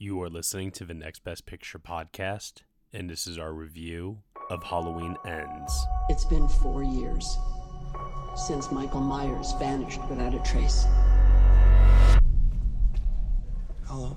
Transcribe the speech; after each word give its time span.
You 0.00 0.22
are 0.22 0.30
listening 0.30 0.70
to 0.72 0.84
the 0.84 0.94
Next 0.94 1.24
Best 1.24 1.44
Picture 1.44 1.80
podcast, 1.80 2.62
and 2.92 3.10
this 3.10 3.26
is 3.26 3.36
our 3.36 3.52
review 3.52 4.18
of 4.48 4.62
Halloween 4.62 5.16
Ends. 5.26 5.86
It's 6.08 6.24
been 6.24 6.46
four 6.46 6.84
years 6.84 7.36
since 8.36 8.70
Michael 8.70 9.00
Myers 9.00 9.54
vanished 9.58 9.98
without 10.08 10.34
a 10.34 10.38
trace. 10.44 10.86
Hello. 13.88 14.16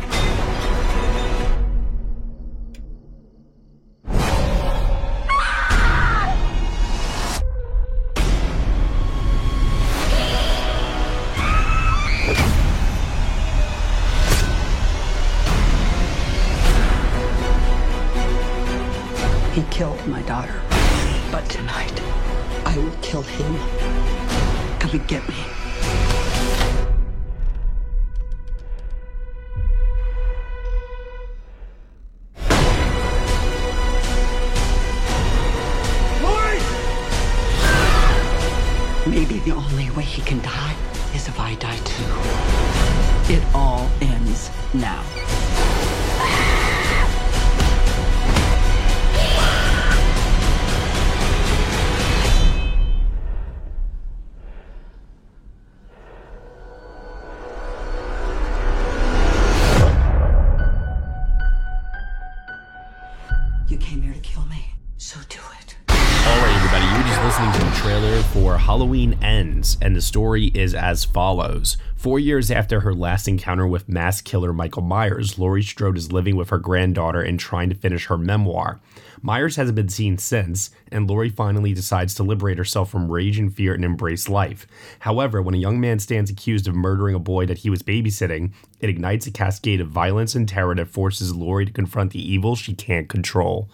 Ends, 69.61 69.77
and 69.79 69.95
the 69.95 70.01
story 70.01 70.47
is 70.55 70.73
as 70.73 71.05
follows. 71.05 71.77
Four 71.95 72.17
years 72.19 72.49
after 72.49 72.79
her 72.79 72.95
last 72.95 73.27
encounter 73.27 73.67
with 73.67 73.87
mass 73.87 74.19
killer 74.19 74.53
Michael 74.53 74.81
Myers, 74.81 75.37
Laurie 75.37 75.61
Strode 75.61 75.97
is 75.97 76.11
living 76.11 76.35
with 76.35 76.49
her 76.49 76.57
granddaughter 76.57 77.21
and 77.21 77.39
trying 77.39 77.69
to 77.69 77.75
finish 77.75 78.07
her 78.07 78.17
memoir. 78.17 78.79
Myers 79.21 79.57
hasn't 79.57 79.75
been 79.75 79.87
seen 79.87 80.17
since, 80.17 80.71
and 80.91 81.07
Laurie 81.07 81.29
finally 81.29 81.73
decides 81.73 82.15
to 82.15 82.23
liberate 82.23 82.57
herself 82.57 82.89
from 82.89 83.11
rage 83.11 83.37
and 83.37 83.53
fear 83.53 83.75
and 83.75 83.85
embrace 83.85 84.27
life. 84.27 84.65
However, 85.01 85.43
when 85.43 85.53
a 85.53 85.59
young 85.59 85.79
man 85.79 85.99
stands 85.99 86.31
accused 86.31 86.67
of 86.67 86.73
murdering 86.73 87.13
a 87.13 87.19
boy 87.19 87.45
that 87.45 87.59
he 87.59 87.69
was 87.69 87.83
babysitting, 87.83 88.53
it 88.79 88.89
ignites 88.89 89.27
a 89.27 89.31
cascade 89.31 89.79
of 89.79 89.89
violence 89.89 90.33
and 90.33 90.49
terror 90.49 90.73
that 90.73 90.87
forces 90.87 91.35
Laurie 91.35 91.67
to 91.67 91.71
confront 91.71 92.13
the 92.13 92.33
evil 92.33 92.55
she 92.55 92.73
can't 92.73 93.07
control. 93.07 93.69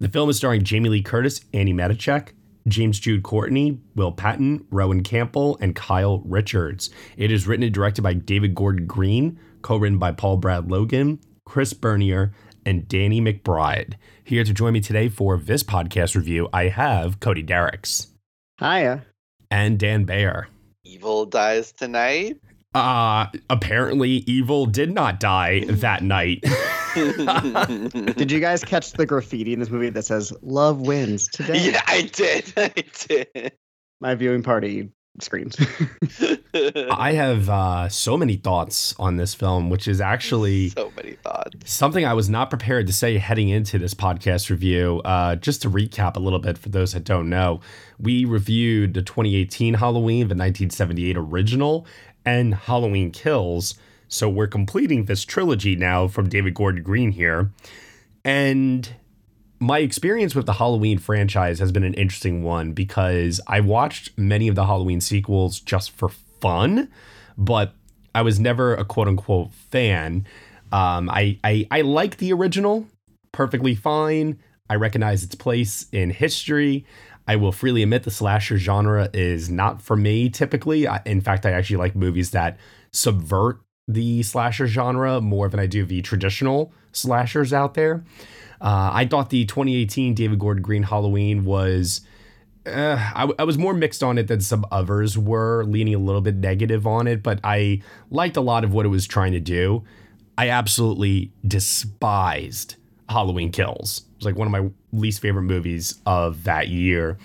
The 0.00 0.08
film 0.08 0.30
is 0.30 0.38
starring 0.38 0.64
Jamie 0.64 0.88
Lee 0.88 1.02
Curtis, 1.02 1.40
Andi 1.54 1.74
Matichak, 1.74 2.30
James 2.68 2.98
Jude 3.00 3.22
Courtney, 3.22 3.78
Will 3.94 4.12
Patton, 4.12 4.66
Rohan 4.70 5.02
Campbell, 5.02 5.58
and 5.60 5.74
Kyle 5.74 6.20
Richards. 6.24 6.90
It 7.16 7.30
is 7.32 7.46
written 7.46 7.64
and 7.64 7.74
directed 7.74 8.02
by 8.02 8.14
David 8.14 8.54
Gordon 8.54 8.86
Green, 8.86 9.38
co-written 9.62 9.98
by 9.98 10.12
Paul 10.12 10.36
Brad 10.36 10.70
Logan, 10.70 11.20
Chris 11.46 11.72
Bernier, 11.72 12.32
and 12.66 12.86
Danny 12.86 13.20
McBride. 13.20 13.94
Here 14.24 14.44
to 14.44 14.52
join 14.52 14.72
me 14.74 14.80
today 14.80 15.08
for 15.08 15.36
this 15.38 15.62
podcast 15.62 16.14
review, 16.14 16.48
I 16.52 16.68
have 16.68 17.18
Cody 17.20 17.42
Dericks 17.42 18.08
Hiya. 18.58 19.04
and 19.50 19.78
Dan 19.78 20.04
Bayer. 20.04 20.48
Evil 20.84 21.26
dies 21.26 21.72
tonight. 21.72 22.38
Uh, 22.74 23.26
apparently, 23.48 24.10
evil 24.26 24.64
did 24.66 24.92
not 24.92 25.18
die 25.18 25.64
that 25.66 26.02
night. 26.04 26.44
Did 28.16 28.30
you 28.30 28.40
guys 28.40 28.64
catch 28.64 28.92
the 28.92 29.06
graffiti 29.06 29.52
in 29.52 29.60
this 29.60 29.70
movie 29.70 29.90
that 29.90 30.04
says 30.04 30.32
"Love 30.42 30.80
wins 30.80 31.28
today"? 31.28 31.70
yeah, 31.70 31.82
I 31.86 32.02
did. 32.02 32.52
I 32.56 32.72
did. 33.08 33.52
My 34.00 34.14
viewing 34.14 34.42
party 34.42 34.90
screens. 35.20 35.56
I 36.90 37.12
have 37.12 37.48
uh, 37.48 37.88
so 37.88 38.16
many 38.16 38.36
thoughts 38.36 38.94
on 38.98 39.16
this 39.16 39.34
film, 39.34 39.70
which 39.70 39.88
is 39.88 40.00
actually 40.00 40.70
so 40.70 40.92
many 40.96 41.12
thoughts. 41.12 41.70
something 41.72 42.04
I 42.04 42.14
was 42.14 42.30
not 42.30 42.50
prepared 42.50 42.86
to 42.86 42.92
say 42.92 43.18
heading 43.18 43.48
into 43.48 43.78
this 43.78 43.94
podcast 43.94 44.50
review. 44.50 45.00
Uh, 45.04 45.36
just 45.36 45.62
to 45.62 45.70
recap 45.70 46.16
a 46.16 46.20
little 46.20 46.38
bit 46.38 46.58
for 46.58 46.68
those 46.68 46.92
that 46.92 47.04
don't 47.04 47.28
know, 47.28 47.60
we 47.98 48.24
reviewed 48.24 48.94
the 48.94 49.02
2018 49.02 49.74
Halloween, 49.74 50.28
the 50.28 50.34
1978 50.34 51.16
original, 51.16 51.86
and 52.24 52.54
Halloween 52.54 53.10
Kills. 53.10 53.74
So 54.08 54.28
we're 54.28 54.46
completing 54.46 55.04
this 55.04 55.24
trilogy 55.24 55.76
now 55.76 56.08
from 56.08 56.28
David 56.28 56.54
Gordon 56.54 56.82
Green 56.82 57.12
here. 57.12 57.50
And 58.24 58.92
my 59.60 59.78
experience 59.78 60.34
with 60.34 60.46
the 60.46 60.54
Halloween 60.54 60.98
franchise 60.98 61.58
has 61.58 61.70
been 61.70 61.84
an 61.84 61.94
interesting 61.94 62.42
one 62.42 62.72
because 62.72 63.40
I 63.46 63.60
watched 63.60 64.16
many 64.18 64.48
of 64.48 64.54
the 64.54 64.66
Halloween 64.66 65.00
sequels 65.00 65.60
just 65.60 65.90
for 65.92 66.08
fun, 66.08 66.90
but 67.36 67.74
I 68.14 68.22
was 68.22 68.40
never 68.40 68.74
a 68.74 68.84
quote 68.84 69.06
unquote 69.06 69.52
fan. 69.52 70.26
Um, 70.72 71.10
I, 71.10 71.38
I 71.44 71.66
I 71.70 71.80
like 71.82 72.16
the 72.16 72.32
original 72.32 72.86
perfectly 73.32 73.74
fine. 73.74 74.38
I 74.68 74.76
recognize 74.76 75.24
its 75.24 75.34
place 75.34 75.86
in 75.92 76.10
history. 76.10 76.86
I 77.30 77.36
will 77.36 77.52
freely 77.52 77.84
admit 77.84 78.02
the 78.02 78.10
slasher 78.10 78.58
genre 78.58 79.08
is 79.14 79.48
not 79.48 79.80
for 79.80 79.94
me 79.94 80.30
typically. 80.30 80.88
I, 80.88 81.00
in 81.06 81.20
fact, 81.20 81.46
I 81.46 81.52
actually 81.52 81.76
like 81.76 81.94
movies 81.94 82.32
that 82.32 82.56
subvert 82.90 83.60
the 83.86 84.24
slasher 84.24 84.66
genre 84.66 85.20
more 85.20 85.48
than 85.48 85.60
I 85.60 85.66
do 85.66 85.86
the 85.86 86.02
traditional 86.02 86.72
slashers 86.90 87.52
out 87.52 87.74
there. 87.74 88.02
Uh, 88.60 88.90
I 88.92 89.06
thought 89.06 89.30
the 89.30 89.44
2018 89.44 90.12
David 90.12 90.40
Gordon 90.40 90.60
Green 90.60 90.82
Halloween 90.82 91.44
was. 91.44 92.00
Uh, 92.66 92.96
I, 93.14 93.30
I 93.38 93.44
was 93.44 93.56
more 93.56 93.74
mixed 93.74 94.02
on 94.02 94.18
it 94.18 94.26
than 94.26 94.40
some 94.40 94.66
others 94.72 95.16
were, 95.16 95.64
leaning 95.64 95.94
a 95.94 95.98
little 95.98 96.20
bit 96.20 96.34
negative 96.34 96.84
on 96.84 97.06
it, 97.06 97.22
but 97.22 97.38
I 97.44 97.80
liked 98.10 98.36
a 98.36 98.40
lot 98.40 98.64
of 98.64 98.72
what 98.74 98.84
it 98.86 98.88
was 98.88 99.06
trying 99.06 99.32
to 99.32 99.40
do. 99.40 99.84
I 100.36 100.48
absolutely 100.48 101.32
despised 101.46 102.74
Halloween 103.10 103.52
Kills. 103.52 103.98
It 103.98 104.16
was 104.18 104.26
like 104.26 104.36
one 104.36 104.46
of 104.46 104.52
my 104.52 104.70
least 104.92 105.20
favorite 105.20 105.42
movies 105.42 106.00
of 106.06 106.44
that 106.44 106.68
year. 106.68 107.18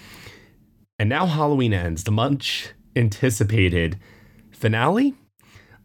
And 1.00 1.10
now 1.10 1.26
Halloween 1.26 1.74
ends, 1.74 2.04
the 2.04 2.12
much 2.12 2.70
anticipated 2.96 3.98
finale 4.52 5.14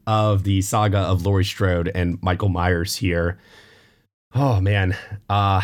of 0.06 0.44
the 0.44 0.62
saga 0.62 0.99
of 0.99 1.26
Laurie 1.26 1.44
Strode 1.44 1.91
and 1.94 2.19
Michael 2.23 2.49
Myers 2.49 2.97
here. 2.97 3.38
Oh 4.35 4.61
man. 4.61 4.97
Uh 5.29 5.62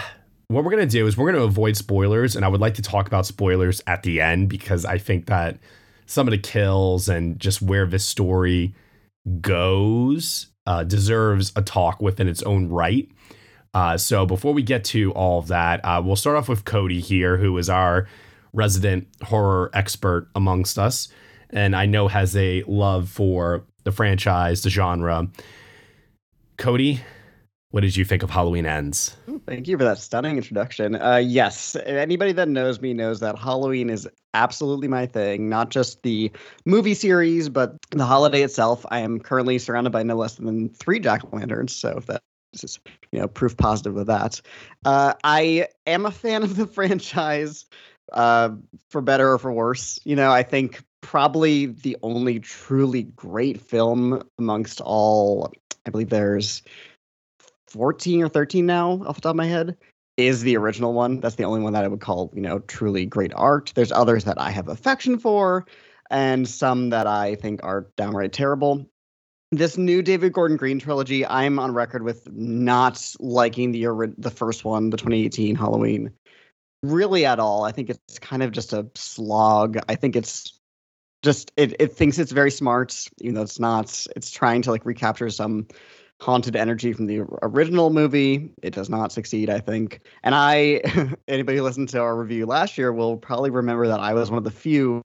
what 0.48 0.62
we're 0.62 0.70
going 0.70 0.88
to 0.88 0.98
do 0.98 1.08
is 1.08 1.16
we're 1.16 1.32
going 1.32 1.42
to 1.42 1.48
avoid 1.48 1.76
spoilers 1.76 2.36
and 2.36 2.44
I 2.44 2.48
would 2.48 2.60
like 2.60 2.74
to 2.74 2.82
talk 2.82 3.08
about 3.08 3.26
spoilers 3.26 3.82
at 3.88 4.04
the 4.04 4.20
end 4.20 4.48
because 4.48 4.84
I 4.84 4.96
think 4.96 5.26
that 5.26 5.58
some 6.06 6.28
of 6.28 6.30
the 6.30 6.38
kills 6.38 7.08
and 7.08 7.38
just 7.40 7.60
where 7.60 7.84
this 7.84 8.04
story 8.04 8.72
goes 9.40 10.46
uh, 10.66 10.84
deserves 10.84 11.52
a 11.56 11.62
talk 11.62 12.00
within 12.00 12.28
its 12.28 12.42
own 12.44 12.68
right. 12.68 13.08
Uh, 13.76 13.98
so 13.98 14.24
before 14.24 14.54
we 14.54 14.62
get 14.62 14.84
to 14.84 15.12
all 15.12 15.38
of 15.38 15.48
that, 15.48 15.84
uh, 15.84 16.00
we'll 16.02 16.16
start 16.16 16.34
off 16.34 16.48
with 16.48 16.64
Cody 16.64 16.98
here, 16.98 17.36
who 17.36 17.58
is 17.58 17.68
our 17.68 18.08
resident 18.54 19.06
horror 19.20 19.70
expert 19.74 20.30
amongst 20.34 20.78
us, 20.78 21.08
and 21.50 21.76
I 21.76 21.84
know 21.84 22.08
has 22.08 22.34
a 22.34 22.62
love 22.66 23.10
for 23.10 23.66
the 23.84 23.92
franchise, 23.92 24.62
the 24.62 24.70
genre. 24.70 25.28
Cody, 26.56 27.02
What 27.70 27.82
did 27.82 27.94
you 27.94 28.06
think 28.06 28.22
of 28.22 28.30
Halloween 28.30 28.64
Ends? 28.64 29.14
Thank 29.46 29.68
you 29.68 29.76
for 29.76 29.84
that 29.84 29.98
stunning 29.98 30.38
introduction. 30.38 30.94
Uh, 30.94 31.16
yes, 31.16 31.76
anybody 31.84 32.32
that 32.32 32.48
knows 32.48 32.80
me 32.80 32.94
knows 32.94 33.20
that 33.20 33.38
Halloween 33.38 33.90
is 33.90 34.08
absolutely 34.32 34.88
my 34.88 35.04
thing. 35.04 35.50
Not 35.50 35.68
just 35.68 36.02
the 36.02 36.32
movie 36.64 36.94
series, 36.94 37.50
but 37.50 37.76
the 37.90 38.06
holiday 38.06 38.40
itself. 38.40 38.86
I 38.90 39.00
am 39.00 39.20
currently 39.20 39.58
surrounded 39.58 39.90
by 39.90 40.02
no 40.02 40.16
less 40.16 40.36
than 40.36 40.70
three 40.70 40.98
jack 40.98 41.24
o' 41.24 41.36
lanterns, 41.36 41.76
so 41.76 42.00
that 42.06 42.22
is 42.64 42.78
you 43.12 43.18
know 43.18 43.28
proof 43.28 43.56
positive 43.56 43.96
of 43.96 44.06
that. 44.06 44.40
Uh, 44.84 45.14
I 45.24 45.68
am 45.86 46.06
a 46.06 46.10
fan 46.10 46.42
of 46.42 46.56
the 46.56 46.66
franchise, 46.66 47.66
uh, 48.12 48.50
for 48.90 49.00
better 49.00 49.32
or 49.32 49.38
for 49.38 49.52
worse. 49.52 49.98
You 50.04 50.16
know, 50.16 50.30
I 50.30 50.42
think 50.42 50.82
probably 51.00 51.66
the 51.66 51.96
only 52.02 52.40
truly 52.40 53.04
great 53.04 53.60
film 53.60 54.22
amongst 54.38 54.80
all. 54.80 55.52
I 55.86 55.90
believe 55.90 56.10
there's 56.10 56.62
14 57.68 58.22
or 58.22 58.28
13 58.28 58.66
now 58.66 59.02
off 59.06 59.16
the 59.16 59.20
top 59.22 59.30
of 59.30 59.36
my 59.36 59.46
head 59.46 59.76
is 60.16 60.42
the 60.42 60.56
original 60.56 60.94
one. 60.94 61.20
That's 61.20 61.34
the 61.34 61.44
only 61.44 61.60
one 61.60 61.74
that 61.74 61.84
I 61.84 61.88
would 61.88 62.00
call, 62.00 62.32
you 62.34 62.40
know, 62.40 62.60
truly 62.60 63.06
great 63.06 63.32
art. 63.34 63.72
There's 63.74 63.92
others 63.92 64.24
that 64.24 64.40
I 64.40 64.50
have 64.50 64.68
affection 64.68 65.18
for 65.18 65.66
and 66.10 66.48
some 66.48 66.90
that 66.90 67.06
I 67.06 67.34
think 67.34 67.60
are 67.62 67.88
downright 67.96 68.32
terrible. 68.32 68.88
This 69.52 69.78
new 69.78 70.02
David 70.02 70.32
Gordon 70.32 70.56
Green 70.56 70.78
trilogy, 70.78 71.24
I'm 71.24 71.58
on 71.58 71.72
record 71.72 72.02
with 72.02 72.28
not 72.32 73.14
liking 73.20 73.72
the 73.72 74.12
the 74.18 74.30
first 74.30 74.64
one, 74.64 74.90
the 74.90 74.96
2018 74.96 75.54
Halloween, 75.54 76.10
really 76.82 77.24
at 77.24 77.38
all. 77.38 77.64
I 77.64 77.72
think 77.72 77.90
it's 77.90 78.18
kind 78.18 78.42
of 78.42 78.50
just 78.50 78.72
a 78.72 78.88
slog. 78.96 79.78
I 79.88 79.94
think 79.94 80.16
it's 80.16 80.58
just 81.22 81.52
it 81.56 81.76
it 81.78 81.92
thinks 81.92 82.18
it's 82.18 82.32
very 82.32 82.50
smart, 82.50 83.08
even 83.20 83.34
though 83.34 83.42
it's 83.42 83.60
not. 83.60 84.06
It's 84.16 84.30
trying 84.30 84.62
to 84.62 84.72
like 84.72 84.84
recapture 84.84 85.30
some 85.30 85.68
haunted 86.20 86.56
energy 86.56 86.92
from 86.92 87.06
the 87.06 87.20
original 87.42 87.90
movie. 87.90 88.50
It 88.62 88.74
does 88.74 88.88
not 88.88 89.12
succeed, 89.12 89.50
I 89.50 89.60
think. 89.60 90.00
And 90.22 90.34
I, 90.34 90.80
anybody 91.28 91.58
who 91.58 91.64
listened 91.64 91.90
to 91.90 92.00
our 92.00 92.16
review 92.16 92.46
last 92.46 92.78
year 92.78 92.92
will 92.92 93.16
probably 93.16 93.50
remember 93.50 93.86
that 93.88 94.00
I 94.00 94.14
was 94.14 94.30
one 94.30 94.38
of 94.38 94.44
the 94.44 94.50
few 94.50 95.02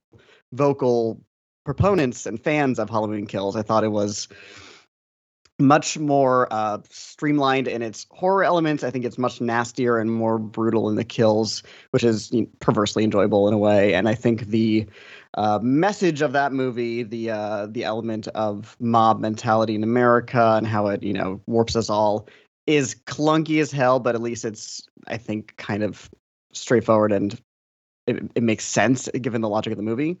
vocal 0.52 1.20
proponents 1.64 2.26
and 2.26 2.42
fans 2.42 2.78
of 2.78 2.90
Halloween 2.90 3.26
Kills. 3.26 3.56
I 3.56 3.62
thought 3.62 3.84
it 3.84 3.92
was 3.92 4.28
much 5.58 5.98
more 5.98 6.48
uh, 6.50 6.78
streamlined 6.90 7.68
in 7.68 7.82
its 7.82 8.06
horror 8.10 8.42
elements. 8.42 8.82
I 8.82 8.90
think 8.90 9.04
it's 9.04 9.18
much 9.18 9.40
nastier 9.40 9.98
and 9.98 10.10
more 10.10 10.38
brutal 10.38 10.88
in 10.88 10.96
the 10.96 11.04
kills, 11.04 11.62
which 11.90 12.04
is 12.04 12.32
you 12.32 12.42
know, 12.42 12.48
perversely 12.60 13.04
enjoyable 13.04 13.48
in 13.48 13.54
a 13.54 13.58
way. 13.58 13.94
And 13.94 14.08
I 14.08 14.14
think 14.14 14.46
the 14.46 14.86
uh, 15.34 15.60
message 15.62 16.20
of 16.20 16.32
that 16.32 16.52
movie, 16.52 17.02
the 17.02 17.30
uh, 17.30 17.66
the 17.66 17.84
element 17.84 18.28
of 18.28 18.76
mob 18.80 19.20
mentality 19.20 19.74
in 19.74 19.82
America 19.82 20.54
and 20.56 20.66
how 20.66 20.88
it 20.88 21.02
you 21.02 21.12
know 21.12 21.40
warps 21.46 21.76
us 21.76 21.88
all, 21.88 22.28
is 22.66 22.94
clunky 23.06 23.60
as 23.60 23.70
hell. 23.70 24.00
But 24.00 24.14
at 24.14 24.22
least 24.22 24.44
it's 24.44 24.82
I 25.06 25.16
think 25.16 25.56
kind 25.56 25.82
of 25.82 26.10
straightforward 26.52 27.12
and 27.12 27.40
it, 28.06 28.30
it 28.34 28.42
makes 28.42 28.64
sense 28.64 29.08
given 29.20 29.40
the 29.40 29.48
logic 29.48 29.70
of 29.70 29.76
the 29.76 29.82
movie. 29.82 30.18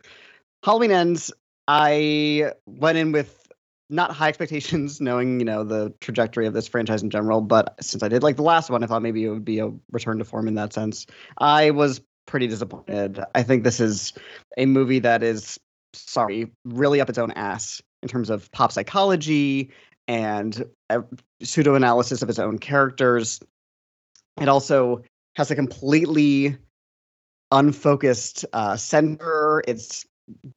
Halloween 0.62 0.90
ends. 0.90 1.32
I 1.68 2.52
went 2.66 2.98
in 2.98 3.12
with 3.12 3.48
not 3.90 4.12
high 4.12 4.28
expectations, 4.28 5.00
knowing 5.00 5.38
you 5.38 5.44
know 5.44 5.64
the 5.64 5.92
trajectory 6.00 6.46
of 6.46 6.54
this 6.54 6.68
franchise 6.68 7.02
in 7.02 7.10
general. 7.10 7.40
But 7.40 7.74
since 7.82 8.02
I 8.02 8.08
did 8.08 8.22
like 8.22 8.36
the 8.36 8.42
last 8.42 8.70
one, 8.70 8.82
I 8.82 8.86
thought 8.86 9.02
maybe 9.02 9.24
it 9.24 9.30
would 9.30 9.44
be 9.44 9.58
a 9.58 9.70
return 9.90 10.18
to 10.18 10.24
form 10.24 10.48
in 10.48 10.54
that 10.54 10.72
sense. 10.72 11.06
I 11.38 11.70
was 11.70 12.00
pretty 12.26 12.46
disappointed. 12.46 13.20
I 13.34 13.42
think 13.42 13.64
this 13.64 13.80
is 13.80 14.12
a 14.56 14.66
movie 14.66 15.00
that 15.00 15.22
is 15.22 15.58
sorry, 15.94 16.50
really 16.64 17.00
up 17.00 17.08
its 17.08 17.18
own 17.18 17.32
ass 17.32 17.82
in 18.02 18.08
terms 18.08 18.30
of 18.30 18.50
pop 18.52 18.72
psychology 18.72 19.70
and 20.08 20.64
pseudo 21.42 21.74
analysis 21.74 22.22
of 22.22 22.30
its 22.30 22.38
own 22.38 22.58
characters. 22.58 23.40
It 24.40 24.48
also 24.48 25.02
has 25.36 25.50
a 25.50 25.54
completely 25.54 26.56
unfocused 27.50 28.44
uh, 28.52 28.76
center. 28.76 29.62
Its 29.68 30.06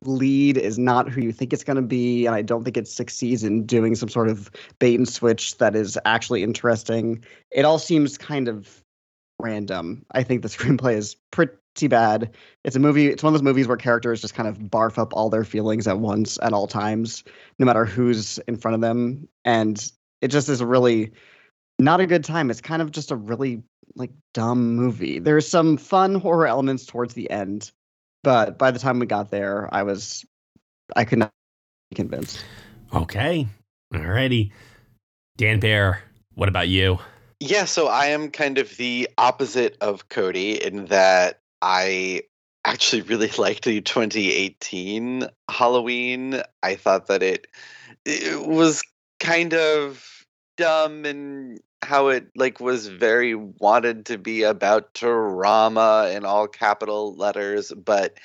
lead 0.04 0.58
is 0.58 0.78
not 0.78 1.10
who 1.10 1.22
you 1.22 1.32
think 1.32 1.54
it's 1.54 1.64
going 1.64 1.76
to 1.76 1.82
be, 1.82 2.26
and 2.26 2.36
I 2.36 2.42
don't 2.42 2.64
think 2.64 2.78
it 2.78 2.88
succeeds 2.88 3.44
in 3.44 3.66
doing 3.66 3.96
some 3.96 4.10
sort 4.10 4.30
of 4.30 4.50
bait 4.80 4.96
and 4.96 5.08
switch 5.08 5.58
that 5.58 5.76
is 5.76 5.98
actually 6.06 6.44
interesting. 6.44 7.24
It 7.52 7.66
all 7.66 7.80
seems 7.80 8.18
kind 8.18 8.48
of 8.48 8.82
random. 9.40 10.06
I 10.12 10.24
think 10.24 10.42
the 10.42 10.48
screenplay 10.56 10.96
is 10.96 11.16
pretty 11.32 11.88
bad. 11.88 12.36
It's 12.64 12.76
a 12.76 12.80
movie. 12.80 13.08
It's 13.08 13.24
one 13.24 13.34
of 13.34 13.40
those 13.40 13.44
movies 13.44 13.68
where 13.68 13.78
characters 13.78 14.22
just 14.22 14.36
kind 14.36 14.48
of 14.48 14.58
barf 14.58 14.98
up 14.98 15.14
all 15.14 15.30
their 15.30 15.44
feelings 15.44 15.88
at 15.88 16.00
once 16.00 16.40
at 16.42 16.54
all 16.54 16.68
times, 16.68 17.24
no 17.60 17.66
matter 17.66 17.86
who's 17.86 18.38
in 18.48 18.58
front 18.58 18.76
of 18.76 18.82
them, 18.82 19.28
and 19.44 19.92
it 20.22 20.30
just 20.30 20.50
is 20.50 20.64
really 20.64 21.12
not 21.78 22.00
a 22.00 22.08
good 22.08 22.24
time. 22.24 22.50
It's 22.50 22.62
kind 22.62 22.82
of 22.82 22.92
just 22.92 23.12
a 23.12 23.16
really 23.16 23.62
like 23.96 24.12
dumb 24.34 24.76
movie. 24.76 25.20
There's 25.20 25.48
some 25.48 25.78
fun 25.78 26.16
horror 26.16 26.48
elements 26.48 26.86
towards 26.86 27.14
the 27.14 27.30
end, 27.30 27.72
but 28.26 28.58
by 28.58 28.72
the 28.72 28.80
time 28.80 28.98
we 28.98 29.06
got 29.06 29.30
there, 29.30 29.70
I 29.72 29.84
was 29.84 30.26
I 30.96 31.06
could 31.06 31.20
not 31.20 31.32
be 31.92 31.96
convinced. 31.96 32.44
Okay. 32.92 33.48
Alrighty. 33.94 34.52
Dan 35.38 35.60
Bayer, 35.60 36.02
what 36.34 36.50
about 36.50 36.68
you? 36.68 36.98
Yeah, 37.40 37.66
so 37.66 37.88
I 37.88 38.08
am 38.08 38.32
kind 38.32 38.58
of 38.58 38.76
the 38.78 39.08
opposite 39.20 39.78
of 39.80 40.10
Cody 40.10 40.62
in 40.62 40.86
that 40.86 41.40
I 41.62 42.24
actually 42.66 43.02
really 43.14 43.30
liked 43.38 43.66
the 43.66 43.82
2018 43.82 45.28
Halloween. 45.48 46.42
I 46.64 46.76
thought 46.76 47.06
that 47.08 47.22
it 47.22 47.46
it 48.06 48.48
was 48.48 48.82
kind 49.20 49.54
of 49.54 50.04
dumb 50.58 51.06
and 51.06 51.60
how 51.86 52.08
it 52.10 52.28
like 52.36 52.60
was 52.60 52.88
very 52.88 53.36
wanted 53.36 54.08
to 54.08 54.18
be 54.18 54.44
about 54.44 54.94
drama 54.94 56.12
in 56.14 56.26
all 56.26 56.48
capital 56.48 57.16
letters, 57.16 57.72
but 57.72 58.18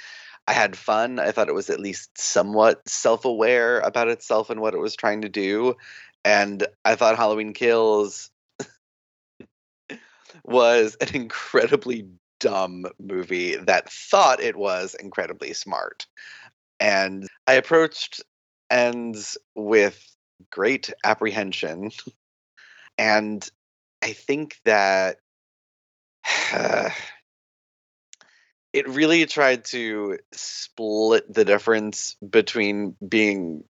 I 0.46 0.52
had 0.52 0.76
fun. 0.76 1.18
I 1.20 1.30
thought 1.30 1.48
it 1.48 1.54
was 1.54 1.70
at 1.70 1.78
least 1.78 2.18
somewhat 2.18 2.80
self-aware 2.88 3.80
about 3.80 4.08
itself 4.08 4.50
and 4.50 4.60
what 4.60 4.74
it 4.74 4.80
was 4.80 4.96
trying 4.96 5.22
to 5.22 5.28
do. 5.28 5.76
And 6.24 6.66
I 6.84 6.96
thought 6.96 7.16
Halloween 7.16 7.52
Kills 7.52 8.30
was 10.44 10.96
an 11.00 11.14
incredibly 11.14 12.08
dumb 12.40 12.86
movie 12.98 13.56
that 13.56 13.90
thought 13.90 14.40
it 14.40 14.56
was 14.56 14.94
incredibly 14.94 15.52
smart. 15.52 16.06
And 16.80 17.28
I 17.46 17.54
approached 17.54 18.22
ends 18.70 19.36
with 19.54 20.04
great 20.50 20.90
apprehension. 21.04 21.90
And 23.00 23.50
I 24.02 24.12
think 24.12 24.58
that 24.66 25.16
uh, 26.52 26.90
it 28.74 28.88
really 28.88 29.24
tried 29.24 29.64
to 29.66 30.18
split 30.32 31.32
the 31.32 31.46
difference 31.46 32.14
between 32.16 32.94
being 33.06 33.64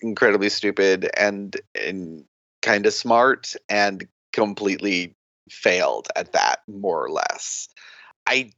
incredibly 0.00 0.48
stupid 0.48 1.10
and 1.14 1.54
and 1.74 2.24
kind 2.62 2.86
of 2.86 2.94
smart 2.94 3.54
and 3.68 4.08
completely 4.32 5.14
failed 5.50 6.08
at 6.16 6.32
that 6.32 6.60
more 6.66 7.04
or 7.04 7.10
less. 7.10 7.68
I 8.26 8.50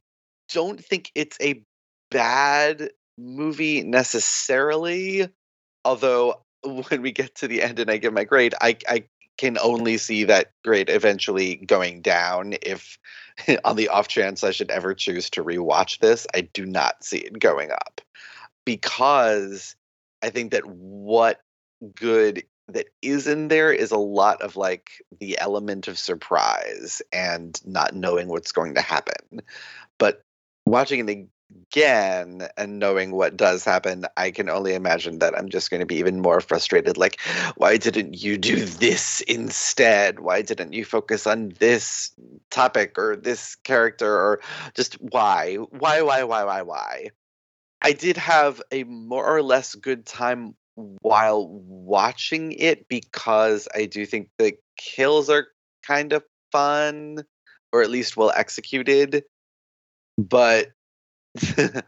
don't 0.53 0.83
think 0.83 1.11
it's 1.15 1.37
a 1.41 1.65
bad 2.11 2.91
movie 3.17 3.83
necessarily, 3.83 5.27
although 5.83 6.41
when 6.63 7.01
we 7.01 7.11
get 7.11 7.35
to 7.35 7.49
the 7.49 7.61
end 7.61 7.79
and 7.79 7.91
I 7.91 7.97
give 7.97 8.13
my 8.13 8.23
grade, 8.23 8.55
I 8.61 8.77
I 8.87 9.03
can 9.37 9.57
only 9.59 9.97
see 9.97 10.23
that 10.25 10.51
grade 10.63 10.89
eventually 10.89 11.57
going 11.57 12.01
down 12.01 12.55
if 12.61 12.97
on 13.65 13.75
the 13.75 13.89
off 13.89 14.07
chance 14.07 14.43
I 14.43 14.51
should 14.51 14.71
ever 14.71 14.93
choose 14.93 15.29
to 15.31 15.43
rewatch 15.43 15.99
this, 15.99 16.27
I 16.33 16.41
do 16.41 16.65
not 16.65 17.03
see 17.03 17.17
it 17.17 17.39
going 17.39 17.71
up. 17.71 18.01
Because 18.65 19.75
I 20.21 20.29
think 20.29 20.51
that 20.51 20.65
what 20.65 21.41
good 21.95 22.43
that 22.69 22.87
is 23.01 23.27
in 23.27 23.49
there 23.49 23.73
is 23.73 23.91
a 23.91 23.97
lot 23.97 24.41
of 24.41 24.55
like 24.55 24.91
the 25.19 25.37
element 25.39 25.87
of 25.87 25.99
surprise 25.99 27.01
and 27.11 27.59
not 27.65 27.93
knowing 27.93 28.29
what's 28.29 28.53
going 28.53 28.75
to 28.75 28.81
happen. 28.81 29.41
But 29.97 30.23
watching 30.65 30.99
it 30.99 31.27
again 31.71 32.47
and 32.57 32.79
knowing 32.79 33.11
what 33.11 33.37
does 33.37 33.63
happen, 33.63 34.05
I 34.17 34.31
can 34.31 34.49
only 34.49 34.73
imagine 34.73 35.19
that 35.19 35.37
I'm 35.37 35.49
just 35.49 35.69
going 35.69 35.79
to 35.79 35.85
be 35.85 35.97
even 35.97 36.21
more 36.21 36.41
frustrated. 36.41 36.97
Like, 36.97 37.19
why 37.55 37.77
didn't 37.77 38.21
you 38.21 38.37
do 38.37 38.63
this 38.65 39.21
instead? 39.21 40.19
Why 40.19 40.41
didn't 40.41 40.73
you 40.73 40.85
focus 40.85 41.27
on 41.27 41.53
this 41.59 42.11
topic 42.51 42.97
or 42.97 43.15
this 43.15 43.55
character 43.55 44.13
or 44.13 44.41
just 44.75 44.95
why? 44.95 45.55
Why, 45.55 46.01
why, 46.01 46.23
why, 46.23 46.43
why, 46.43 46.61
why? 46.61 47.09
I 47.81 47.91
did 47.91 48.17
have 48.17 48.61
a 48.71 48.83
more 48.85 49.25
or 49.25 49.41
less 49.41 49.75
good 49.75 50.05
time 50.05 50.55
while 50.75 51.47
watching 51.47 52.53
it 52.53 52.87
because 52.87 53.67
I 53.75 53.85
do 53.85 54.05
think 54.05 54.29
the 54.37 54.53
kills 54.77 55.29
are 55.29 55.47
kind 55.85 56.13
of 56.13 56.23
fun 56.51 57.23
or 57.71 57.81
at 57.81 57.89
least 57.89 58.15
well 58.15 58.31
executed. 58.35 59.23
But 60.17 60.71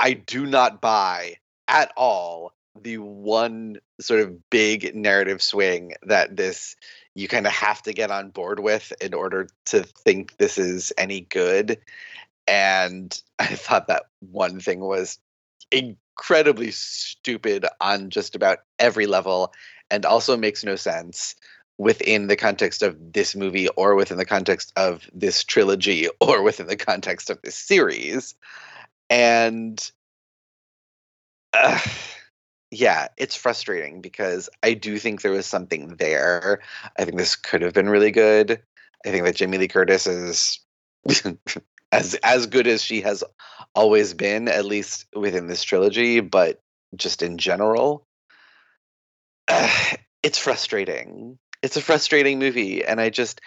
I 0.00 0.12
do 0.14 0.46
not 0.46 0.80
buy 0.80 1.36
at 1.68 1.92
all 1.96 2.52
the 2.82 2.98
one 2.98 3.78
sort 4.00 4.20
of 4.20 4.50
big 4.50 4.94
narrative 4.94 5.42
swing 5.42 5.94
that 6.02 6.36
this 6.36 6.76
you 7.14 7.28
kind 7.28 7.46
of 7.46 7.52
have 7.52 7.82
to 7.82 7.92
get 7.94 8.10
on 8.10 8.30
board 8.30 8.60
with 8.60 8.92
in 9.00 9.14
order 9.14 9.48
to 9.66 9.82
think 9.82 10.36
this 10.36 10.58
is 10.58 10.92
any 10.98 11.22
good. 11.22 11.78
And 12.46 13.20
I 13.38 13.46
thought 13.46 13.88
that 13.88 14.04
one 14.20 14.60
thing 14.60 14.80
was 14.80 15.18
incredibly 15.70 16.70
stupid 16.70 17.66
on 17.80 18.10
just 18.10 18.34
about 18.34 18.58
every 18.78 19.06
level 19.06 19.52
and 19.90 20.04
also 20.04 20.36
makes 20.36 20.64
no 20.64 20.76
sense 20.76 21.34
within 21.78 22.26
the 22.26 22.36
context 22.36 22.82
of 22.82 22.96
this 23.12 23.36
movie 23.36 23.68
or 23.68 23.94
within 23.94 24.16
the 24.16 24.24
context 24.24 24.72
of 24.76 25.08
this 25.12 25.44
trilogy 25.44 26.08
or 26.20 26.42
within 26.42 26.66
the 26.66 26.76
context 26.76 27.30
of 27.30 27.40
this 27.42 27.56
series. 27.56 28.34
And 29.10 29.78
uh, 31.52 31.78
yeah, 32.70 33.08
it's 33.16 33.36
frustrating 33.36 34.00
because 34.00 34.48
I 34.62 34.74
do 34.74 34.98
think 34.98 35.22
there 35.22 35.32
was 35.32 35.46
something 35.46 35.96
there. 35.96 36.60
I 36.98 37.04
think 37.04 37.16
this 37.16 37.36
could 37.36 37.62
have 37.62 37.72
been 37.72 37.88
really 37.88 38.10
good. 38.10 38.60
I 39.04 39.10
think 39.10 39.24
that 39.24 39.36
Jamie 39.36 39.58
Lee 39.58 39.68
Curtis 39.68 40.06
is 40.06 40.60
as 41.92 42.14
as 42.14 42.46
good 42.46 42.66
as 42.66 42.82
she 42.82 43.02
has 43.02 43.22
always 43.74 44.14
been, 44.14 44.48
at 44.48 44.64
least 44.64 45.06
within 45.14 45.46
this 45.46 45.62
trilogy, 45.62 46.20
but 46.20 46.60
just 46.96 47.22
in 47.22 47.38
general, 47.38 48.06
uh, 49.48 49.96
it's 50.22 50.38
frustrating. 50.38 51.38
It's 51.62 51.76
a 51.76 51.82
frustrating 51.82 52.38
movie, 52.38 52.84
and 52.84 53.00
I 53.00 53.10
just, 53.10 53.40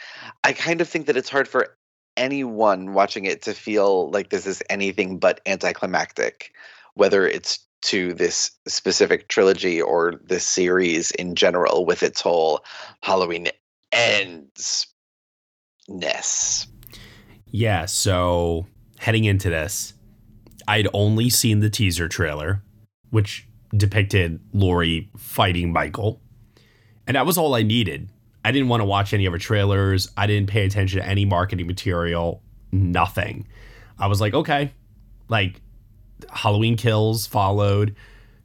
I 0.43 0.53
kind 0.53 0.81
of 0.81 0.89
think 0.89 1.05
that 1.05 1.17
it's 1.17 1.29
hard 1.29 1.47
for 1.47 1.77
anyone 2.17 2.93
watching 2.93 3.25
it 3.25 3.41
to 3.43 3.53
feel 3.53 4.09
like 4.11 4.29
this 4.29 4.45
is 4.45 4.61
anything 4.69 5.17
but 5.19 5.41
anticlimactic, 5.45 6.51
whether 6.95 7.27
it's 7.27 7.59
to 7.81 8.13
this 8.13 8.51
specific 8.67 9.29
trilogy 9.29 9.81
or 9.81 10.19
this 10.25 10.45
series 10.45 11.11
in 11.11 11.35
general 11.35 11.85
with 11.85 12.03
its 12.03 12.19
whole 12.19 12.63
Halloween 13.01 13.47
ends 13.91 14.87
ness. 15.87 16.67
Yeah, 17.45 17.85
so 17.85 18.67
heading 18.99 19.23
into 19.23 19.49
this, 19.49 19.93
I'd 20.67 20.87
only 20.93 21.29
seen 21.29 21.61
the 21.61 21.69
teaser 21.69 22.07
trailer, 22.07 22.61
which 23.09 23.47
depicted 23.75 24.39
Laurie 24.53 25.09
fighting 25.17 25.71
Michael. 25.71 26.21
And 27.09 27.15
that 27.15 27.25
was 27.25 27.39
all 27.39 27.55
I 27.55 27.63
needed. 27.63 28.07
I 28.45 28.51
didn't 28.51 28.67
want 28.67 28.81
to 28.81 28.85
watch 28.85 29.15
any 29.15 29.25
of 29.25 29.33
her 29.33 29.39
trailers. 29.39 30.11
I 30.15 30.27
didn't 30.27 30.47
pay 30.47 30.63
attention 30.63 31.01
to 31.01 31.05
any 31.05 31.25
marketing 31.25 31.65
material, 31.65 32.43
nothing. 32.71 33.47
I 33.97 34.05
was 34.05 34.21
like, 34.21 34.35
okay, 34.35 34.73
like 35.27 35.59
Halloween 36.31 36.77
Kills 36.77 37.25
followed 37.25 37.95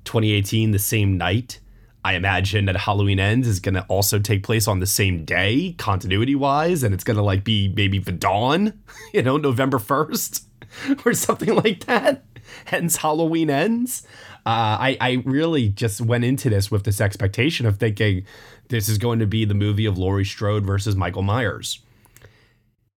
2018 0.04 0.70
the 0.70 0.78
same 0.78 1.18
night. 1.18 1.60
I 2.06 2.14
imagine 2.14 2.64
that 2.64 2.76
Halloween 2.78 3.20
Ends 3.20 3.46
is 3.46 3.60
going 3.60 3.74
to 3.74 3.82
also 3.82 4.18
take 4.18 4.42
place 4.42 4.66
on 4.66 4.80
the 4.80 4.86
same 4.86 5.26
day, 5.26 5.74
continuity 5.76 6.34
wise, 6.34 6.82
and 6.82 6.94
it's 6.94 7.04
going 7.04 7.18
to 7.18 7.22
like 7.22 7.44
be 7.44 7.70
maybe 7.76 7.98
the 7.98 8.12
dawn, 8.12 8.82
you 9.12 9.22
know, 9.22 9.36
November 9.36 9.78
1st 9.78 10.42
or 11.04 11.12
something 11.12 11.54
like 11.54 11.84
that. 11.84 12.24
Hence 12.64 12.96
Halloween 12.96 13.50
Ends. 13.50 14.06
Uh, 14.46 14.76
I, 14.78 14.96
I 15.00 15.22
really 15.24 15.70
just 15.70 16.00
went 16.00 16.24
into 16.24 16.50
this 16.50 16.70
with 16.70 16.84
this 16.84 17.00
expectation 17.00 17.64
of 17.64 17.78
thinking 17.78 18.24
this 18.68 18.88
is 18.88 18.98
going 18.98 19.18
to 19.20 19.26
be 19.26 19.44
the 19.44 19.54
movie 19.54 19.86
of 19.86 19.96
Laurie 19.96 20.24
Strode 20.24 20.66
versus 20.66 20.94
Michael 20.94 21.22
Myers. 21.22 21.80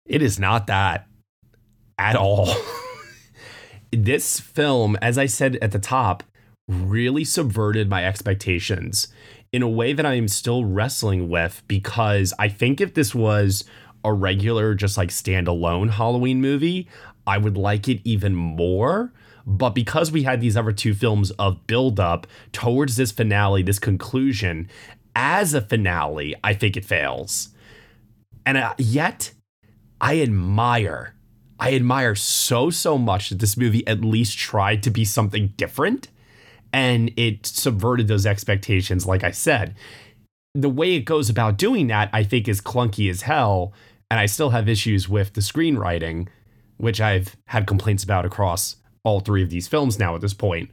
It 0.04 0.22
is 0.22 0.38
not 0.38 0.66
that 0.66 1.06
at 1.98 2.16
all. 2.16 2.48
this 3.92 4.40
film, 4.40 4.96
as 5.00 5.18
I 5.18 5.26
said 5.26 5.56
at 5.62 5.72
the 5.72 5.78
top, 5.78 6.24
really 6.68 7.24
subverted 7.24 7.88
my 7.88 8.04
expectations 8.04 9.08
in 9.52 9.62
a 9.62 9.68
way 9.68 9.92
that 9.92 10.04
I 10.04 10.14
am 10.14 10.28
still 10.28 10.64
wrestling 10.64 11.28
with 11.28 11.62
because 11.68 12.34
I 12.38 12.48
think 12.48 12.80
if 12.80 12.94
this 12.94 13.14
was 13.14 13.64
a 14.04 14.12
regular, 14.12 14.74
just 14.74 14.96
like 14.96 15.10
standalone 15.10 15.90
Halloween 15.90 16.40
movie, 16.40 16.88
I 17.26 17.38
would 17.38 17.56
like 17.56 17.88
it 17.88 18.00
even 18.04 18.34
more. 18.34 19.12
But 19.46 19.70
because 19.70 20.10
we 20.10 20.24
had 20.24 20.40
these 20.40 20.56
other 20.56 20.72
two 20.72 20.92
films 20.92 21.30
of 21.32 21.66
build 21.68 22.00
up 22.00 22.26
towards 22.52 22.96
this 22.96 23.12
finale, 23.12 23.62
this 23.62 23.78
conclusion, 23.78 24.68
as 25.14 25.54
a 25.54 25.60
finale, 25.60 26.34
I 26.42 26.52
think 26.52 26.76
it 26.76 26.84
fails. 26.84 27.50
And 28.44 28.58
uh, 28.58 28.74
yet, 28.76 29.32
I 30.00 30.20
admire, 30.20 31.14
I 31.60 31.74
admire 31.74 32.16
so, 32.16 32.70
so 32.70 32.98
much 32.98 33.30
that 33.30 33.38
this 33.38 33.56
movie 33.56 33.86
at 33.86 34.02
least 34.02 34.36
tried 34.36 34.82
to 34.82 34.90
be 34.90 35.04
something 35.04 35.54
different 35.56 36.08
and 36.72 37.12
it 37.16 37.46
subverted 37.46 38.08
those 38.08 38.26
expectations, 38.26 39.06
like 39.06 39.24
I 39.24 39.30
said. 39.30 39.76
The 40.54 40.68
way 40.68 40.94
it 40.94 41.02
goes 41.02 41.30
about 41.30 41.56
doing 41.56 41.86
that, 41.86 42.10
I 42.12 42.24
think, 42.24 42.48
is 42.48 42.60
clunky 42.60 43.08
as 43.08 43.22
hell. 43.22 43.72
And 44.10 44.20
I 44.20 44.26
still 44.26 44.50
have 44.50 44.68
issues 44.68 45.08
with 45.08 45.32
the 45.34 45.40
screenwriting, 45.40 46.28
which 46.76 47.00
I've 47.00 47.36
had 47.46 47.66
complaints 47.66 48.04
about 48.04 48.26
across 48.26 48.76
all 49.06 49.20
three 49.20 49.42
of 49.42 49.50
these 49.50 49.68
films 49.68 50.00
now 50.00 50.16
at 50.16 50.20
this 50.20 50.34
point. 50.34 50.68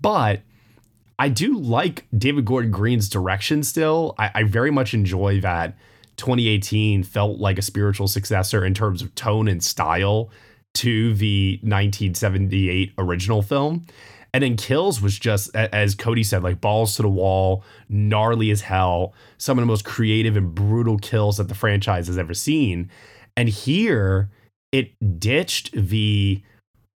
But 0.00 0.40
I 1.18 1.28
do 1.28 1.58
like 1.58 2.06
David 2.16 2.46
Gordon 2.46 2.70
Green's 2.70 3.10
direction 3.10 3.62
still. 3.62 4.14
I, 4.18 4.30
I, 4.36 4.42
very 4.44 4.70
much 4.70 4.94
enjoy 4.94 5.40
that 5.42 5.76
2018 6.16 7.02
felt 7.02 7.38
like 7.38 7.58
a 7.58 7.62
spiritual 7.62 8.08
successor 8.08 8.64
in 8.64 8.72
terms 8.72 9.02
of 9.02 9.14
tone 9.14 9.48
and 9.48 9.62
style 9.62 10.30
to 10.74 11.12
the 11.14 11.58
1978 11.62 12.94
original 12.96 13.42
film. 13.42 13.84
And 14.32 14.42
then 14.42 14.56
Kills 14.56 15.02
was 15.02 15.18
just, 15.18 15.54
as 15.54 15.94
Cody 15.94 16.22
said, 16.22 16.42
like 16.42 16.60
balls 16.60 16.96
to 16.96 17.02
the 17.02 17.08
wall, 17.08 17.64
gnarly 17.88 18.50
as 18.50 18.62
hell. 18.62 19.12
Some 19.36 19.58
of 19.58 19.62
the 19.62 19.66
most 19.66 19.84
creative 19.84 20.36
and 20.36 20.54
brutal 20.54 20.98
kills 20.98 21.36
that 21.36 21.48
the 21.48 21.54
franchise 21.54 22.06
has 22.06 22.18
ever 22.18 22.34
seen. 22.34 22.90
And 23.36 23.48
here, 23.48 24.30
it 24.72 24.92
ditched 25.18 25.72
the 25.72 26.42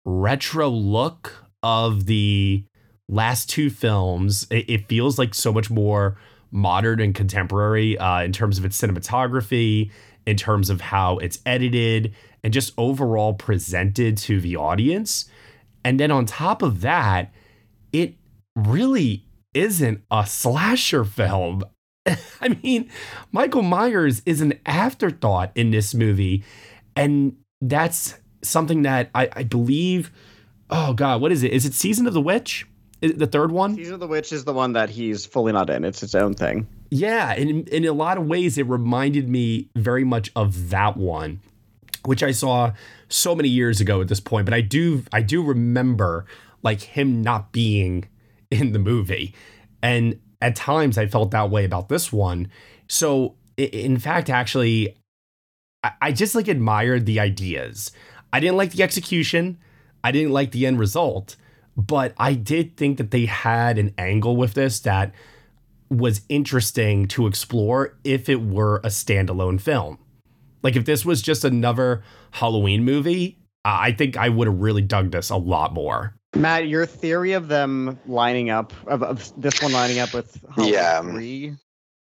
retro 0.09 0.69
look 0.69 1.45
of 1.63 2.07
the 2.07 2.65
last 3.09 3.51
two 3.51 3.71
films. 3.71 4.47
It, 4.51 4.69
it 4.69 4.89
feels 4.89 5.19
like 5.19 5.35
so 5.35 5.53
much 5.53 5.71
more 5.71 6.17
modern 6.51 7.01
and 7.01 7.15
contemporary 7.15 7.99
uh, 7.99 8.23
in 8.23 8.33
terms 8.33 8.59
of 8.59 8.65
its 8.65 8.81
cinematography, 8.81 9.91
in 10.27 10.37
terms 10.37 10.71
of 10.71 10.81
how 10.81 11.19
it's 11.19 11.41
edited, 11.45 12.15
and 12.43 12.53
just 12.53 12.73
overall 12.79 13.35
presented 13.35 14.17
to 14.19 14.41
the 14.41 14.57
audience. 14.57 15.27
And 15.85 16.01
then 16.01 16.11
on 16.11 16.27
top 16.27 16.63
of 16.63 16.81
that, 16.81 17.33
it 17.93 18.15
really 18.57 19.27
isn't 19.55 20.03
a 20.11 20.27
slasher 20.27 21.05
film. 21.05 21.65
I 22.41 22.49
mean, 22.63 22.91
Michael 23.33 23.63
Myers 23.63 24.23
is 24.25 24.41
an 24.41 24.59
afterthought 24.65 25.53
in 25.55 25.71
this 25.71 25.95
movie. 25.95 26.45
And 26.97 27.37
that's 27.61 28.15
something 28.49 28.83
that 28.83 29.11
I, 29.15 29.29
I 29.33 29.43
believe. 29.45 30.11
Oh, 30.71 30.93
God, 30.93 31.21
what 31.21 31.33
is 31.33 31.43
it? 31.43 31.53
Is 31.53 31.65
it 31.65 31.75
Season 31.75 32.07
of 32.07 32.15
the 32.15 32.21
Witch? 32.21 32.67
the 33.01 33.29
third 33.29 33.53
one? 33.53 33.77
Season 33.77 33.95
of 33.95 34.01
the 34.01 34.09
Witch 34.09 34.33
is 34.33 34.45
the 34.45 34.53
one 34.53 34.73
that 34.73 34.91
he's 34.91 35.25
fully 35.25 35.53
not 35.53 35.71
in. 35.71 35.85
It's 35.85 36.03
its 36.03 36.17
own 36.17 36.35
thing. 36.35 36.67
Yeah. 36.91 37.33
And 37.33 37.49
in, 37.49 37.67
in 37.69 37.85
a 37.85 37.93
lot 37.93 38.19
of 38.19 38.27
ways, 38.27 38.59
it 38.59 38.67
reminded 38.67 39.29
me 39.29 39.69
very 39.77 40.05
much 40.05 40.33
of 40.35 40.71
that 40.71 40.97
one 40.97 41.41
which 42.05 42.23
I 42.23 42.31
saw 42.31 42.73
so 43.09 43.35
many 43.35 43.51
years 43.51 43.83
ago 43.83 44.01
at 44.01 44.09
this 44.09 44.21
point, 44.21 44.47
but 44.47 44.55
I 44.55 44.63
do 44.63 45.05
I 45.13 45.21
do 45.21 45.43
remember 45.43 46.25
like 46.63 46.81
him 46.81 47.23
not 47.23 47.53
being 47.53 48.09
in 48.51 48.73
the 48.73 48.79
movie. 48.79 49.35
And 49.83 50.19
at 50.41 50.57
times 50.57 50.97
I 50.97 51.07
felt 51.07 51.31
that 51.33 51.51
way 51.51 51.65
about 51.65 51.89
this 51.89 52.13
one. 52.13 52.51
So 52.87 53.35
in 53.57 53.99
fact, 53.99 54.31
actually, 54.31 54.97
I 56.01 56.13
just 56.13 56.35
like 56.35 56.49
admired 56.49 57.07
the 57.07 57.21
ideas. 57.21 57.93
I 58.33 58.41
didn't 58.41 58.57
like 58.57 58.73
the 58.73 58.83
execution. 58.83 59.59
I 60.05 60.13
didn't 60.13 60.33
like 60.33 60.53
the 60.53 60.67
end 60.67 60.79
result, 60.79 61.37
but 61.77 62.15
I 62.19 62.35
did 62.35 62.77
think 62.77 62.99
that 62.99 63.11
they 63.11 63.27
had 63.27 63.79
an 63.79 63.95
angle 63.99 64.37
with 64.37 64.55
this 64.55 64.81
that 64.81 65.13
was 65.91 66.21
interesting 66.29 67.09
to 67.09 67.27
explore 67.27 67.97
if 68.05 68.29
it 68.29 68.43
were 68.43 68.77
a 68.79 68.89
standalone 68.89 69.61
film. 69.61 69.99
Like 70.63 70.77
if 70.77 70.85
this 70.85 71.05
was 71.05 71.23
just 71.23 71.45
another 71.45 72.03
Halloween 72.33 72.85
movie, 72.85 73.39
I 73.65 73.93
think 73.93 74.17
I 74.17 74.29
would 74.29 74.49
have 74.49 74.59
really 74.59 74.83
dug 74.83 75.11
this 75.11 75.31
a 75.31 75.37
lot 75.37 75.73
more. 75.73 76.15
Matt, 76.37 76.69
your 76.69 76.85
theory 76.85 77.33
of 77.33 77.49
them 77.49 77.99
lining 78.07 78.51
up 78.51 78.73
of, 78.87 79.03
of 79.03 79.33
this 79.41 79.63
one 79.63 79.73
lining 79.73 79.99
up 79.99 80.13
with 80.13 80.39
Halloween 80.55 80.75
yeah. 80.75 81.01
three 81.01 81.57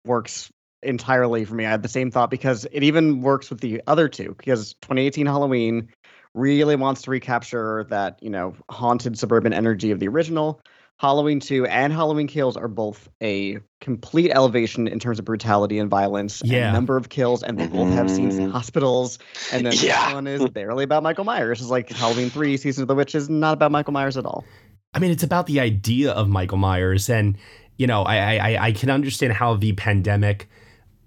works 0.05 0.51
entirely 0.83 1.45
for 1.45 1.55
me. 1.55 1.67
I 1.67 1.71
had 1.71 1.83
the 1.83 1.89
same 1.89 2.11
thought 2.11 2.31
because 2.31 2.67
it 2.73 2.83
even 2.83 3.21
works 3.21 3.51
with 3.51 3.61
the 3.61 3.83
other 3.87 4.09
two 4.09 4.35
because 4.39 4.75
2018 4.83 5.27
Halloween 5.27 5.89
really 6.35 6.77
wants 6.77 7.03
to 7.03 7.11
recapture 7.11 7.85
that 7.91 8.19
you 8.23 8.31
know 8.31 8.55
haunted 8.71 9.19
suburban 9.19 9.53
energy 9.53 9.91
of 9.91 10.01
the 10.01 10.09
original 10.09 10.61
Halloween 11.03 11.41
2 11.41 11.67
and 11.67 11.93
Halloween 11.93 12.29
Kills 12.29 12.57
are 12.57 12.69
both 12.69 13.09
a 13.21 13.59
complete 13.81 14.31
elevation 14.31 14.87
in 14.87 15.01
terms 15.01 15.19
of 15.19 15.25
brutality 15.25 15.81
and 15.81 15.91
violence 15.91 16.41
yeah. 16.45 16.67
and 16.67 16.75
number 16.75 16.97
of 16.97 17.09
kills, 17.09 17.43
and 17.43 17.59
they 17.59 17.67
both 17.67 17.93
have 17.93 18.09
scenes 18.09 18.37
in 18.37 18.45
mm-hmm. 18.45 18.53
hospitals. 18.53 19.19
And 19.53 19.67
then 19.67 19.73
yeah. 19.79 20.07
this 20.07 20.15
one 20.15 20.27
is 20.29 20.49
barely 20.51 20.85
about 20.85 21.03
Michael 21.03 21.25
Myers. 21.25 21.61
It's 21.61 21.71
like 21.71 21.91
Halloween 21.91 22.31
3, 22.31 22.57
Season 22.57 22.83
of 22.83 22.89
the 22.89 22.95
Witch 22.95 23.17
is 23.17 23.29
not 23.29 23.55
about 23.55 23.73
Michael 23.73 23.93
Myers 23.93 24.17
at 24.17 24.25
all. 24.25 24.45
I 24.95 25.01
mean, 25.01 25.11
it's 25.11 25.25
about 25.25 25.47
the 25.47 25.59
idea 25.59 26.13
of 26.13 26.29
Michael 26.29 26.59
Myers. 26.59 27.11
And, 27.11 27.37
you 27.79 27.89
know, 27.89 28.05
I, 28.05 28.37
I, 28.37 28.67
I 28.67 28.73
can 28.73 28.89
understand 28.89 29.33
how 29.33 29.57
the 29.57 29.73
pandemic 29.73 30.49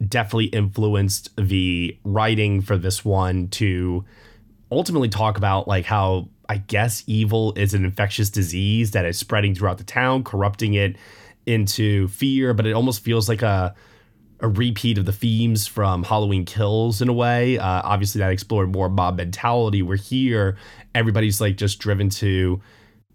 definitely 0.06 0.48
influenced 0.48 1.30
the 1.38 1.98
writing 2.04 2.60
for 2.60 2.78
this 2.78 3.06
one 3.06 3.48
to 3.48 4.04
ultimately 4.72 5.10
talk 5.10 5.38
about 5.38 5.68
like 5.68 5.86
how 5.86 6.30
I 6.48 6.58
guess 6.58 7.04
evil 7.08 7.54
is 7.56 7.74
an 7.74 7.86
infectious 7.86 8.30
disease 8.30 8.92
that 8.92 9.06
is 9.06 9.18
spreading 9.18 9.56
throughout 9.56 9.78
the 9.78 9.84
town, 9.84 10.24
corrupting 10.24 10.74
it 10.74 10.96
into 11.46 12.08
fear, 12.10 12.54
but 12.54 12.66
it 12.66 12.74
almost 12.74 13.04
feels 13.04 13.30
like 13.30 13.42
a 13.42 13.76
a 14.42 14.50
repeat 14.50 14.98
of 14.98 15.06
the 15.06 15.14
themes 15.14 15.66
from 15.66 16.04
Halloween 16.04 16.44
Kills 16.44 17.02
in 17.02 17.08
a 17.08 17.14
way. 17.14 17.58
Uh, 17.58 17.82
obviously, 17.84 18.20
that 18.20 18.32
explored 18.32 18.72
more 18.72 18.90
mob 18.90 19.18
mentality. 19.18 19.82
Where 19.82 19.98
here, 19.98 20.58
everybody's 20.94 21.40
like 21.40 21.56
just 21.56 21.80
driven 21.80 22.10
to 22.12 22.62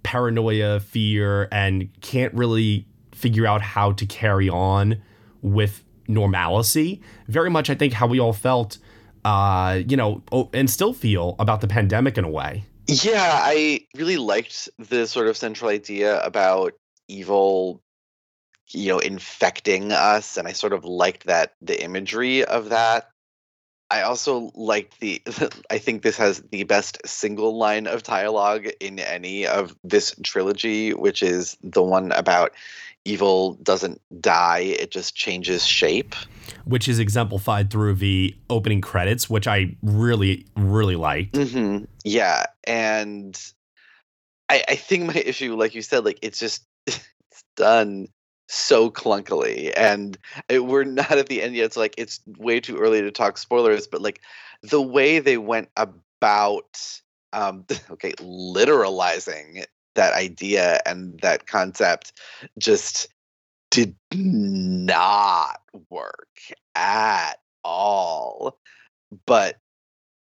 paranoia, 0.02 0.80
fear, 0.80 1.48
and 1.52 1.88
can't 2.00 2.32
really 2.34 2.86
figure 3.12 3.46
out 3.46 3.60
how 3.60 3.92
to 3.92 4.06
carry 4.06 4.48
on 4.48 5.02
with 5.42 5.84
normalcy. 6.08 7.02
Very 7.28 7.50
much, 7.50 7.68
I 7.68 7.74
think, 7.74 7.92
how 7.92 8.06
we 8.06 8.18
all 8.18 8.32
felt, 8.32 8.78
uh, 9.24 9.80
you 9.86 9.96
know, 9.96 10.22
and 10.52 10.68
still 10.68 10.92
feel 10.92 11.36
about 11.38 11.60
the 11.60 11.68
pandemic 11.68 12.18
in 12.18 12.24
a 12.24 12.30
way. 12.30 12.64
Yeah, 12.86 13.40
I 13.42 13.86
really 13.96 14.16
liked 14.16 14.68
the 14.78 15.06
sort 15.06 15.28
of 15.28 15.36
central 15.36 15.70
idea 15.70 16.20
about 16.22 16.74
evil 17.08 17.82
you 18.72 18.88
know 18.88 18.98
infecting 18.98 19.92
us 19.92 20.36
and 20.36 20.46
i 20.46 20.52
sort 20.52 20.72
of 20.72 20.84
liked 20.84 21.26
that 21.26 21.54
the 21.60 21.82
imagery 21.82 22.44
of 22.44 22.68
that 22.68 23.10
i 23.90 24.02
also 24.02 24.50
liked 24.54 25.00
the 25.00 25.20
i 25.70 25.78
think 25.78 26.02
this 26.02 26.16
has 26.16 26.42
the 26.52 26.62
best 26.64 26.98
single 27.04 27.58
line 27.58 27.86
of 27.86 28.02
dialogue 28.02 28.68
in 28.80 28.98
any 28.98 29.46
of 29.46 29.76
this 29.82 30.14
trilogy 30.22 30.94
which 30.94 31.22
is 31.22 31.56
the 31.62 31.82
one 31.82 32.12
about 32.12 32.52
evil 33.10 33.54
doesn't 33.62 34.00
die 34.20 34.60
it 34.60 34.90
just 34.90 35.14
changes 35.14 35.66
shape 35.66 36.14
which 36.64 36.88
is 36.88 36.98
exemplified 36.98 37.70
through 37.70 37.94
the 37.94 38.34
opening 38.48 38.80
credits 38.80 39.28
which 39.28 39.46
i 39.46 39.74
really 39.82 40.46
really 40.56 40.96
liked 40.96 41.34
mm-hmm. 41.34 41.84
yeah 42.04 42.44
and 42.64 43.52
I, 44.48 44.64
I 44.68 44.74
think 44.76 45.04
my 45.04 45.14
issue 45.26 45.56
like 45.56 45.74
you 45.74 45.82
said 45.82 46.04
like 46.04 46.18
it's 46.22 46.38
just 46.38 46.64
it's 46.86 47.44
done 47.56 48.08
so 48.48 48.90
clunkily 48.90 49.72
and 49.76 50.18
it, 50.48 50.64
we're 50.64 50.84
not 50.84 51.12
at 51.12 51.28
the 51.28 51.40
end 51.42 51.54
yet 51.54 51.72
so 51.72 51.80
like 51.80 51.94
it's 51.96 52.20
way 52.38 52.60
too 52.60 52.76
early 52.76 53.00
to 53.00 53.10
talk 53.10 53.38
spoilers 53.38 53.86
but 53.86 54.02
like 54.02 54.20
the 54.62 54.82
way 54.82 55.20
they 55.20 55.38
went 55.38 55.68
about 55.76 57.00
um 57.32 57.64
okay 57.90 58.12
literalizing 58.12 59.64
that 59.94 60.14
idea 60.14 60.80
and 60.86 61.18
that 61.20 61.46
concept 61.46 62.12
just 62.58 63.08
did 63.70 63.94
not 64.12 65.60
work 65.88 66.28
at 66.74 67.38
all. 67.62 68.58
But 69.26 69.56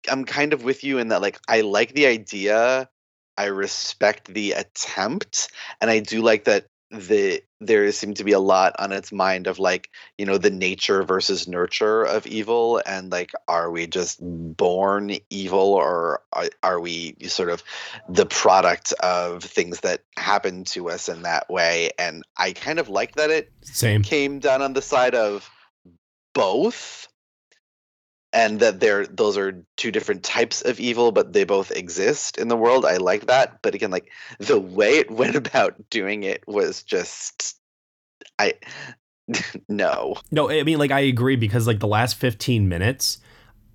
i'm 0.08 0.24
kind 0.24 0.52
of 0.52 0.64
with 0.64 0.84
you 0.84 0.98
in 0.98 1.08
that 1.08 1.20
like 1.20 1.38
i 1.48 1.60
like 1.60 1.94
the 1.94 2.06
idea 2.06 2.88
i 3.36 3.44
respect 3.44 4.32
the 4.32 4.52
attempt 4.52 5.50
and 5.80 5.90
i 5.90 5.98
do 5.98 6.22
like 6.22 6.44
that 6.44 6.66
the 6.90 7.42
there 7.60 7.90
seemed 7.92 8.16
to 8.16 8.24
be 8.24 8.32
a 8.32 8.40
lot 8.40 8.74
on 8.78 8.90
its 8.90 9.12
mind 9.12 9.46
of 9.46 9.58
like 9.58 9.90
you 10.18 10.26
know 10.26 10.38
the 10.38 10.50
nature 10.50 11.04
versus 11.04 11.46
nurture 11.46 12.02
of 12.02 12.26
evil 12.26 12.82
and 12.84 13.12
like 13.12 13.30
are 13.46 13.70
we 13.70 13.86
just 13.86 14.18
born 14.20 15.16
evil 15.30 15.74
or 15.74 16.22
are, 16.32 16.48
are 16.62 16.80
we 16.80 17.14
sort 17.26 17.48
of 17.48 17.62
the 18.08 18.26
product 18.26 18.92
of 18.94 19.44
things 19.44 19.80
that 19.80 20.02
happen 20.16 20.64
to 20.64 20.90
us 20.90 21.08
in 21.08 21.22
that 21.22 21.48
way? 21.48 21.90
And 21.98 22.24
i 22.36 22.52
kind 22.52 22.78
of 22.78 22.88
like 22.88 23.14
that 23.14 23.30
it 23.30 23.52
same. 23.62 24.02
came 24.02 24.40
down 24.40 24.60
on 24.62 24.72
the 24.72 24.82
side 24.82 25.14
of 25.14 25.48
both 26.34 27.06
and 28.32 28.60
that 28.60 28.80
they're 28.80 29.06
those 29.06 29.36
are 29.36 29.64
two 29.76 29.90
different 29.90 30.22
types 30.22 30.62
of 30.62 30.78
evil 30.78 31.12
but 31.12 31.32
they 31.32 31.44
both 31.44 31.70
exist 31.72 32.38
in 32.38 32.48
the 32.48 32.56
world. 32.56 32.84
I 32.84 32.96
like 32.96 33.26
that. 33.26 33.60
But 33.62 33.74
again 33.74 33.90
like 33.90 34.10
the 34.38 34.60
way 34.60 34.98
it 34.98 35.10
went 35.22 35.36
about 35.36 35.74
doing 35.90 36.22
it 36.22 36.42
was 36.46 36.82
just 36.82 37.56
i 38.38 38.54
no. 39.68 40.16
No 40.30 40.50
i 40.50 40.62
mean 40.62 40.78
like 40.78 40.90
i 40.90 41.00
agree 41.00 41.36
because 41.36 41.66
like 41.66 41.80
the 41.80 41.86
last 41.88 42.16
15 42.16 42.68
minutes 42.68 43.18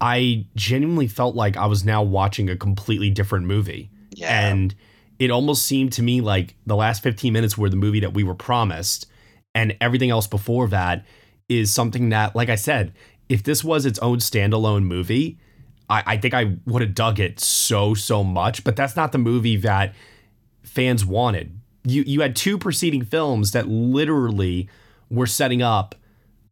i 0.01 0.45
genuinely 0.56 1.08
felt 1.08 1.36
like 1.36 1.58
i 1.58 1.65
was 1.65 1.86
now 1.86 2.03
watching 2.03 2.49
a 2.49 2.56
completely 2.56 3.10
different 3.10 3.45
movie. 3.45 3.89
Yeah. 4.12 4.47
and 4.49 4.73
it 5.19 5.30
almost 5.30 5.65
seemed 5.65 5.91
to 5.93 6.03
me 6.03 6.21
like 6.21 6.56
the 6.65 6.75
last 6.75 7.03
15 7.03 7.32
minutes 7.34 7.58
were 7.58 7.69
the 7.69 7.75
movie 7.75 7.99
that 8.01 8.13
we 8.13 8.23
were 8.23 8.36
promised 8.36 9.08
and 9.53 9.75
everything 9.82 10.10
else 10.10 10.27
before 10.27 10.67
that 10.69 11.06
is 11.49 11.73
something 11.73 12.10
that 12.10 12.36
like 12.36 12.49
i 12.49 12.56
said 12.56 12.93
if 13.29 13.43
this 13.43 13.63
was 13.63 13.85
its 13.85 13.99
own 13.99 14.17
standalone 14.17 14.83
movie, 14.83 15.38
I, 15.89 16.03
I 16.05 16.17
think 16.17 16.33
I 16.33 16.57
would 16.65 16.81
have 16.81 16.95
dug 16.95 17.19
it 17.19 17.39
so 17.39 17.93
so 17.93 18.23
much. 18.23 18.63
But 18.63 18.75
that's 18.75 18.95
not 18.95 19.11
the 19.11 19.17
movie 19.17 19.57
that 19.57 19.93
fans 20.63 21.05
wanted. 21.05 21.59
You 21.83 22.03
you 22.03 22.21
had 22.21 22.35
two 22.35 22.57
preceding 22.57 23.03
films 23.03 23.51
that 23.51 23.67
literally 23.67 24.69
were 25.09 25.27
setting 25.27 25.61
up 25.61 25.95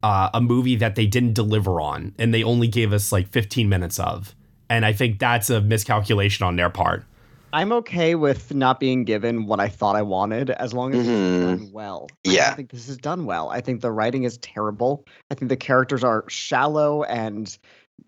uh, 0.04 0.30
a 0.34 0.42
movie 0.42 0.76
that 0.76 0.96
they 0.96 1.06
didn't 1.06 1.34
deliver 1.34 1.80
on, 1.80 2.14
and 2.20 2.34
they 2.34 2.44
only 2.44 2.68
gave 2.68 2.94
us 2.94 3.12
like 3.12 3.30
15 3.30 3.70
minutes 3.70 4.00
of. 4.00 4.36
And 4.70 4.86
I 4.86 4.94
think 4.94 5.20
that's 5.20 5.50
a 5.50 5.62
miscalculation 5.62 6.46
on 6.46 6.56
their 6.56 6.70
part. 6.70 7.06
I'm 7.54 7.72
okay 7.72 8.16
with 8.16 8.54
not 8.54 8.80
being 8.80 9.04
given 9.04 9.46
what 9.46 9.60
I 9.60 9.70
thought 9.70 9.96
I 9.96 10.02
wanted 10.02 10.50
as 10.50 10.74
long 10.74 10.96
as 10.96 11.06
mm-hmm. 11.06 11.52
it's 11.52 11.62
done 11.62 11.72
well. 11.72 12.10
Yeah. 12.24 12.50
I 12.50 12.56
think 12.56 12.72
this 12.72 12.90
is 12.90 12.98
done 12.98 13.26
well. 13.26 13.50
I 13.50 13.62
think 13.62 13.82
the 13.82 13.92
writing 13.92 14.24
is 14.24 14.40
terrible. 14.40 15.06
I 15.30 15.36
think 15.36 15.50
the 15.50 15.56
characters 15.56 16.04
are 16.04 16.26
shallow 16.28 17.04
and 17.04 17.56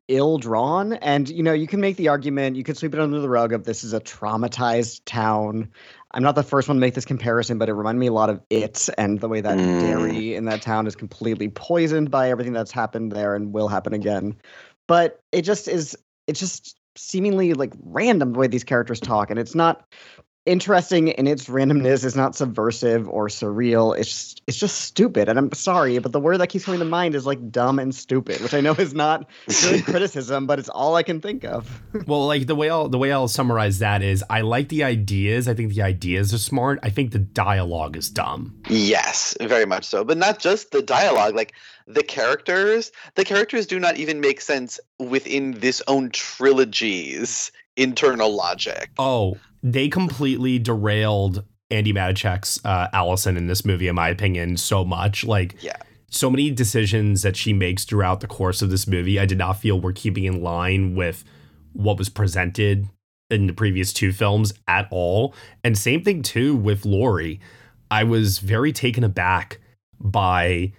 ill 0.08 0.40
drawn. 0.40 0.94
And, 0.94 1.30
you 1.30 1.44
know, 1.44 1.54
you 1.54 1.68
can 1.68 1.80
make 1.80 1.96
the 1.96 2.08
argument, 2.08 2.56
you 2.56 2.64
could 2.64 2.76
sweep 2.76 2.96
it 2.96 3.00
under 3.00 3.20
the 3.20 3.30
rug 3.30 3.54
of 3.54 3.66
this 3.66 3.84
is 3.84 3.94
a 3.94 4.00
traumatized 4.00 5.02
town. 5.06 5.70
I'm 6.10 6.24
not 6.24 6.34
the 6.34 6.42
first 6.42 6.68
one 6.68 6.78
to 6.78 6.82
make 6.82 6.96
this 6.96 7.06
comparison, 7.06 7.60
but 7.60 7.70
it 7.70 7.74
reminded 7.74 8.00
me 8.00 8.08
a 8.08 8.14
lot 8.14 8.32
of 8.32 8.42
it 8.50 8.90
and 8.98 9.20
the 9.20 9.30
way 9.30 9.42
that 9.42 9.60
mm. 9.60 9.80
Derry 9.80 10.34
in 10.34 10.46
that 10.46 10.64
town 10.64 10.88
is 10.88 10.96
completely 10.96 11.50
poisoned 11.50 12.10
by 12.10 12.32
everything 12.32 12.54
that's 12.54 12.72
happened 12.72 13.12
there 13.12 13.36
and 13.36 13.54
will 13.54 13.68
happen 13.68 13.94
again. 13.94 14.38
But 14.88 15.22
it 15.32 15.44
just 15.44 15.68
is, 15.68 15.96
it 16.26 16.34
just 16.34 16.76
seemingly 16.98 17.54
like 17.54 17.74
random 17.84 18.34
the 18.34 18.40
way 18.40 18.48
these 18.48 18.64
characters 18.64 19.00
talk 19.00 19.30
and 19.30 19.40
it's 19.40 19.56
not 19.56 19.86
interesting 20.46 21.08
in 21.08 21.28
its 21.28 21.46
randomness 21.46 22.06
it's 22.06 22.16
not 22.16 22.36
subversive 22.36 23.10
or 23.10 23.28
surreal. 23.28 23.98
It's 23.98 24.10
just, 24.10 24.42
it's 24.48 24.58
just 24.58 24.82
stupid 24.82 25.28
and 25.28 25.40
i'm 25.40 25.52
sorry 25.54 25.98
but 26.00 26.12
the 26.12 26.20
word 26.20 26.38
that 26.38 26.48
keeps 26.48 26.66
coming 26.66 26.80
to 26.80 26.86
mind 26.86 27.16
is 27.16 27.26
like 27.26 27.52
dumb 27.52 27.80
and 27.80 27.94
stupid 27.94 28.40
which 28.42 28.54
i 28.54 28.62
know 28.62 28.74
is 28.74 28.94
not 28.94 29.28
really 29.64 29.82
criticism 29.94 30.46
but 30.46 30.60
it's 30.60 30.70
all 30.70 30.96
i 30.96 31.04
can 31.04 31.20
think 31.20 31.44
of. 31.44 31.82
Well 32.08 32.28
like 32.28 32.46
the 32.46 32.56
way 32.56 32.70
i'll 32.70 32.90
the 32.90 32.98
way 32.98 33.12
i'll 33.12 33.28
summarize 33.28 33.80
that 33.80 34.04
is 34.04 34.24
i 34.30 34.42
like 34.42 34.70
the 34.70 34.84
ideas 34.84 35.48
i 35.48 35.54
think 35.54 35.74
the 35.74 35.82
ideas 35.82 36.34
are 36.34 36.38
smart 36.38 36.80
i 36.84 36.90
think 36.90 37.12
the 37.12 37.20
dialogue 37.20 37.98
is 37.98 38.10
dumb. 38.10 38.56
Yes 38.70 39.36
very 39.42 39.66
much 39.66 39.86
so 39.86 40.04
but 40.04 40.18
not 40.18 40.40
just 40.40 40.72
the 40.72 40.82
dialogue 40.82 41.36
like 41.36 41.54
the 41.88 42.04
characters 42.04 42.92
the 43.16 43.26
characters 43.26 43.66
do 43.66 43.80
not 43.80 43.98
even 43.98 44.20
make 44.20 44.42
sense 44.42 44.80
within 45.00 45.60
this 45.60 45.82
own 45.88 46.10
trilogy's 46.12 47.52
internal 47.78 48.34
logic 48.34 48.90
oh 48.98 49.38
they 49.64 49.90
completely 49.90 50.60
derailed 50.60 51.44
Andi 51.72 51.94
Matichak's 51.94 52.64
uh, 52.64 52.88
Allison 52.94 53.38
in 53.38 53.48
this 53.48 53.66
movie, 53.66 53.88
in 53.88 53.96
my 53.96 54.10
opinion, 54.10 54.58
so 54.58 54.86
much. 54.86 55.24
Like, 55.24 55.56
yeah. 55.62 55.78
so 56.10 56.30
many 56.30 56.52
decisions 56.52 57.24
that 57.24 57.36
she 57.36 57.54
makes 57.54 57.84
throughout 57.84 58.20
the 58.20 58.28
course 58.28 58.62
of 58.62 58.70
this 58.70 58.88
movie, 58.88 59.20
I 59.20 59.26
did 59.26 59.40
not 59.40 59.54
feel 59.54 59.80
were 59.80 59.92
keeping 59.92 60.26
in 60.26 60.42
line 60.42 60.96
with 60.96 61.24
what 61.74 61.98
was 61.98 62.10
presented 62.10 62.88
in 63.32 63.48
the 63.48 63.54
previous 63.54 63.92
two 63.92 64.14
films 64.14 64.54
at 64.68 64.88
all. 64.92 65.34
And 65.64 65.78
same 65.78 66.04
thing 66.04 66.22
too 66.22 66.56
with 66.56 66.86
Laurie. 66.86 67.40
I 67.90 68.04
was 68.04 68.38
very 68.40 68.72
taken 68.72 69.04
aback 69.04 69.60
by 70.00 70.74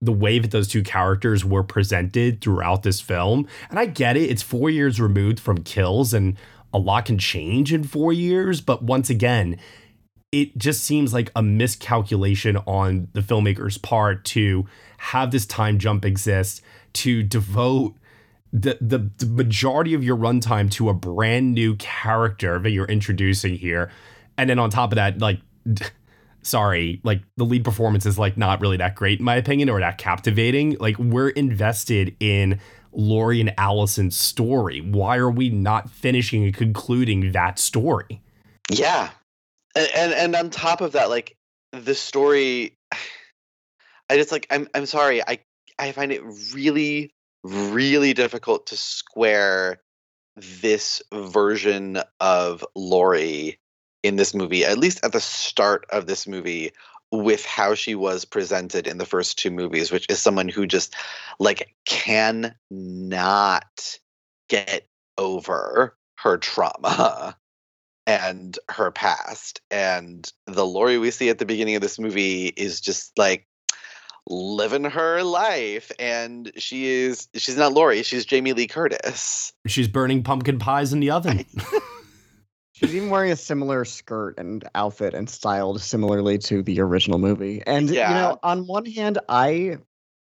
the 0.00 0.12
way 0.12 0.38
that 0.38 0.50
those 0.50 0.68
two 0.68 0.82
characters 0.82 1.44
were 1.44 1.62
presented 1.62 2.40
throughout 2.40 2.82
this 2.82 3.00
film. 3.00 3.46
And 3.70 3.78
I 3.78 3.86
get 3.86 4.16
it, 4.16 4.30
it's 4.30 4.42
four 4.42 4.70
years 4.70 5.00
removed 5.00 5.40
from 5.40 5.62
Kills, 5.62 6.12
and 6.12 6.36
a 6.72 6.78
lot 6.78 7.06
can 7.06 7.18
change 7.18 7.72
in 7.72 7.84
four 7.84 8.12
years. 8.12 8.60
But 8.60 8.82
once 8.82 9.08
again, 9.08 9.58
it 10.32 10.56
just 10.58 10.84
seems 10.84 11.14
like 11.14 11.30
a 11.34 11.42
miscalculation 11.42 12.58
on 12.58 13.08
the 13.14 13.20
filmmaker's 13.20 13.78
part 13.78 14.24
to 14.26 14.66
have 14.98 15.30
this 15.30 15.46
time 15.46 15.78
jump 15.78 16.04
exist 16.04 16.60
to 16.94 17.22
devote 17.22 17.94
the, 18.52 18.78
the, 18.80 19.10
the 19.18 19.26
majority 19.26 19.94
of 19.94 20.02
your 20.02 20.16
runtime 20.16 20.70
to 20.72 20.88
a 20.88 20.94
brand 20.94 21.54
new 21.54 21.76
character 21.76 22.58
that 22.58 22.70
you're 22.70 22.86
introducing 22.86 23.56
here. 23.56 23.90
And 24.38 24.50
then 24.50 24.58
on 24.58 24.70
top 24.70 24.92
of 24.92 24.96
that, 24.96 25.18
like, 25.18 25.40
sorry, 26.46 27.00
like 27.04 27.22
the 27.36 27.44
lead 27.44 27.64
performance 27.64 28.06
is 28.06 28.18
like 28.18 28.36
not 28.36 28.60
really 28.60 28.76
that 28.78 28.94
great 28.94 29.18
in 29.18 29.24
my 29.24 29.36
opinion 29.36 29.68
or 29.68 29.80
that 29.80 29.98
captivating. 29.98 30.76
Like, 30.78 30.98
we're 30.98 31.30
invested 31.30 32.16
in 32.20 32.60
Laurie 32.96 33.40
and 33.40 33.52
Allison's 33.58 34.16
story? 34.16 34.80
Why 34.80 35.16
are 35.18 35.30
we 35.30 35.50
not 35.50 35.90
finishing 35.90 36.44
and 36.44 36.54
concluding 36.54 37.32
that 37.32 37.58
story? 37.58 38.20
Yeah. 38.70 39.10
And, 39.74 39.88
and 39.94 40.12
and 40.12 40.36
on 40.36 40.50
top 40.50 40.80
of 40.80 40.92
that, 40.92 41.10
like 41.10 41.36
the 41.72 41.94
story 41.94 42.74
I 44.10 44.16
just 44.16 44.32
like 44.32 44.46
I'm 44.50 44.68
I'm 44.74 44.86
sorry, 44.86 45.22
I 45.22 45.40
I 45.78 45.92
find 45.92 46.10
it 46.10 46.22
really, 46.54 47.10
really 47.44 48.14
difficult 48.14 48.68
to 48.68 48.76
square 48.76 49.80
this 50.36 51.02
version 51.12 52.00
of 52.20 52.64
Laurie 52.74 53.58
in 54.06 54.16
this 54.16 54.34
movie, 54.34 54.64
at 54.64 54.78
least 54.78 55.04
at 55.04 55.12
the 55.12 55.20
start 55.20 55.86
of 55.90 56.06
this 56.06 56.26
movie, 56.26 56.72
with 57.12 57.44
how 57.44 57.74
she 57.74 57.94
was 57.94 58.24
presented 58.24 58.86
in 58.86 58.98
the 58.98 59.06
first 59.06 59.38
two 59.38 59.50
movies, 59.50 59.92
which 59.92 60.06
is 60.08 60.20
someone 60.20 60.48
who 60.48 60.66
just 60.66 60.94
like 61.38 61.74
can 61.84 62.54
not 62.70 63.98
get 64.48 64.86
over 65.18 65.96
her 66.16 66.38
trauma 66.38 67.36
and 68.06 68.58
her 68.68 68.90
past. 68.90 69.60
And 69.70 70.30
the 70.46 70.66
Laurie 70.66 70.98
we 70.98 71.10
see 71.10 71.28
at 71.28 71.38
the 71.38 71.46
beginning 71.46 71.76
of 71.76 71.82
this 71.82 71.98
movie 71.98 72.46
is 72.48 72.80
just 72.80 73.16
like 73.16 73.46
living 74.28 74.82
her 74.84 75.22
life 75.22 75.92
and 76.00 76.50
she 76.56 76.86
is 76.86 77.28
she's 77.34 77.56
not 77.56 77.72
Laurie, 77.72 78.02
she's 78.02 78.24
Jamie 78.24 78.52
Lee 78.52 78.66
Curtis. 78.66 79.52
She's 79.66 79.88
burning 79.88 80.22
pumpkin 80.22 80.58
pies 80.58 80.92
in 80.92 81.00
the 81.00 81.10
oven. 81.10 81.44
She's 82.76 82.94
even 82.94 83.08
wearing 83.08 83.32
a 83.32 83.36
similar 83.36 83.86
skirt 83.86 84.34
and 84.36 84.62
outfit 84.74 85.14
and 85.14 85.30
styled 85.30 85.80
similarly 85.80 86.36
to 86.38 86.62
the 86.62 86.78
original 86.80 87.18
movie. 87.18 87.62
And 87.66 87.88
you 87.88 88.14
know, 88.14 88.38
on 88.42 88.66
one 88.66 88.84
hand, 88.84 89.18
I 89.30 89.78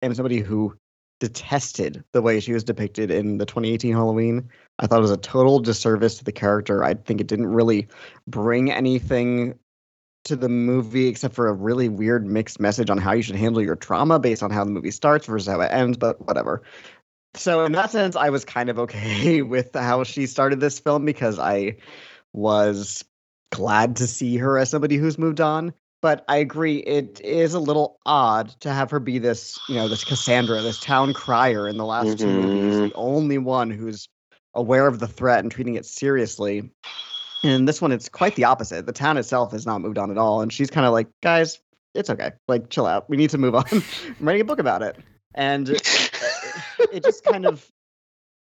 am 0.03 0.15
somebody 0.15 0.41
who 0.41 0.77
detested 1.21 2.05
the 2.13 2.21
way 2.21 2.41
she 2.41 2.53
was 2.53 2.63
depicted 2.63 3.11
in 3.11 3.39
the 3.39 3.47
2018 3.47 3.95
Halloween. 3.95 4.47
I 4.79 4.87
thought 4.87 4.99
it 4.99 5.03
was 5.03 5.11
a 5.11 5.17
total 5.17 5.59
disservice 5.59 6.19
to 6.19 6.25
the 6.25 6.33
character. 6.33 6.85
I 6.85 6.93
think 6.93 7.23
it 7.23 7.29
didn't 7.29 7.47
really 7.47 7.89
bring 8.27 8.71
anything 8.71 9.59
to 10.25 10.37
the 10.37 10.51
movie 10.51 11.07
except 11.07 11.35
for 11.35 11.49
a 11.49 11.55
really 11.55 11.89
weird 11.89 12.27
mixed 12.27 12.61
message 12.61 12.91
on 12.91 12.99
how 12.99 13.13
you 13.13 13.23
should 13.23 13.37
handle 13.37 13.63
your 13.63 13.77
trauma 13.77 14.19
based 14.19 14.43
on 14.43 14.51
how 14.51 14.65
the 14.65 14.71
movie 14.71 14.91
starts 14.91 15.25
versus 15.25 15.49
how 15.49 15.63
it 15.63 15.73
ends, 15.73 15.97
but 15.97 16.21
whatever. 16.27 16.63
So 17.37 17.65
in 17.65 17.73
that 17.73 17.91
sense, 17.91 18.17
I 18.17 18.29
was 18.29 18.45
kind 18.45 18.69
of 18.69 18.79
okay 18.81 19.41
with 19.43 19.75
how 19.75 20.05
she 20.05 20.27
started 20.27 20.61
this 20.61 20.79
film 20.79 21.07
because 21.07 21.39
I 21.39 21.77
was 22.35 23.03
glad 23.53 23.97
to 23.97 24.07
see 24.07 24.37
her 24.37 24.59
as 24.59 24.69
somebody 24.69 24.97
who's 24.97 25.17
moved 25.17 25.41
on. 25.41 25.73
But 26.03 26.23
I 26.29 26.37
agree, 26.37 26.79
it 26.81 27.19
is 27.25 27.55
a 27.55 27.61
little 27.61 27.99
odd 28.05 28.49
to 28.61 28.71
have 28.71 28.91
her 28.91 29.01
be 29.01 29.19
this, 29.19 29.59
you 29.71 29.77
know, 29.77 29.89
this 29.89 30.05
Cassandra, 30.05 30.61
this 30.61 30.79
town 30.79 31.15
crier 31.15 31.67
in 31.67 31.79
the 31.79 31.87
last 31.87 32.19
two 32.19 32.27
movies, 32.27 32.75
Mhm. 32.75 32.89
the 32.91 32.95
only 32.95 33.39
one 33.39 33.71
who's 33.71 34.07
aware 34.55 34.87
of 34.87 34.99
the 34.99 35.07
threat 35.09 35.39
and 35.41 35.51
treating 35.51 35.77
it 35.77 35.87
seriously. 35.87 36.71
And 37.43 37.67
this 37.67 37.81
one, 37.81 37.91
it's 37.91 38.09
quite 38.11 38.35
the 38.37 38.45
opposite. 38.45 38.85
The 38.85 38.93
town 38.93 39.17
itself 39.17 39.53
has 39.53 39.65
not 39.65 39.81
moved 39.81 39.97
on 39.97 40.11
at 40.11 40.19
all. 40.19 40.43
And 40.43 40.53
she's 40.53 40.71
kind 40.71 40.87
of 40.87 40.93
like, 40.93 41.09
guys, 41.23 41.59
it's 41.95 42.11
okay. 42.11 42.33
Like, 42.49 42.69
chill 42.69 42.87
out. 42.87 43.09
We 43.09 43.17
need 43.17 43.31
to 43.31 43.39
move 43.39 43.55
on. 43.55 43.65
I'm 43.73 43.83
writing 44.21 44.43
a 44.43 44.45
book 44.45 44.59
about 44.59 44.83
it. 44.83 44.97
And 45.35 45.69
it 45.71 47.03
just 47.03 47.25
kind 47.25 47.47
of 47.47 47.67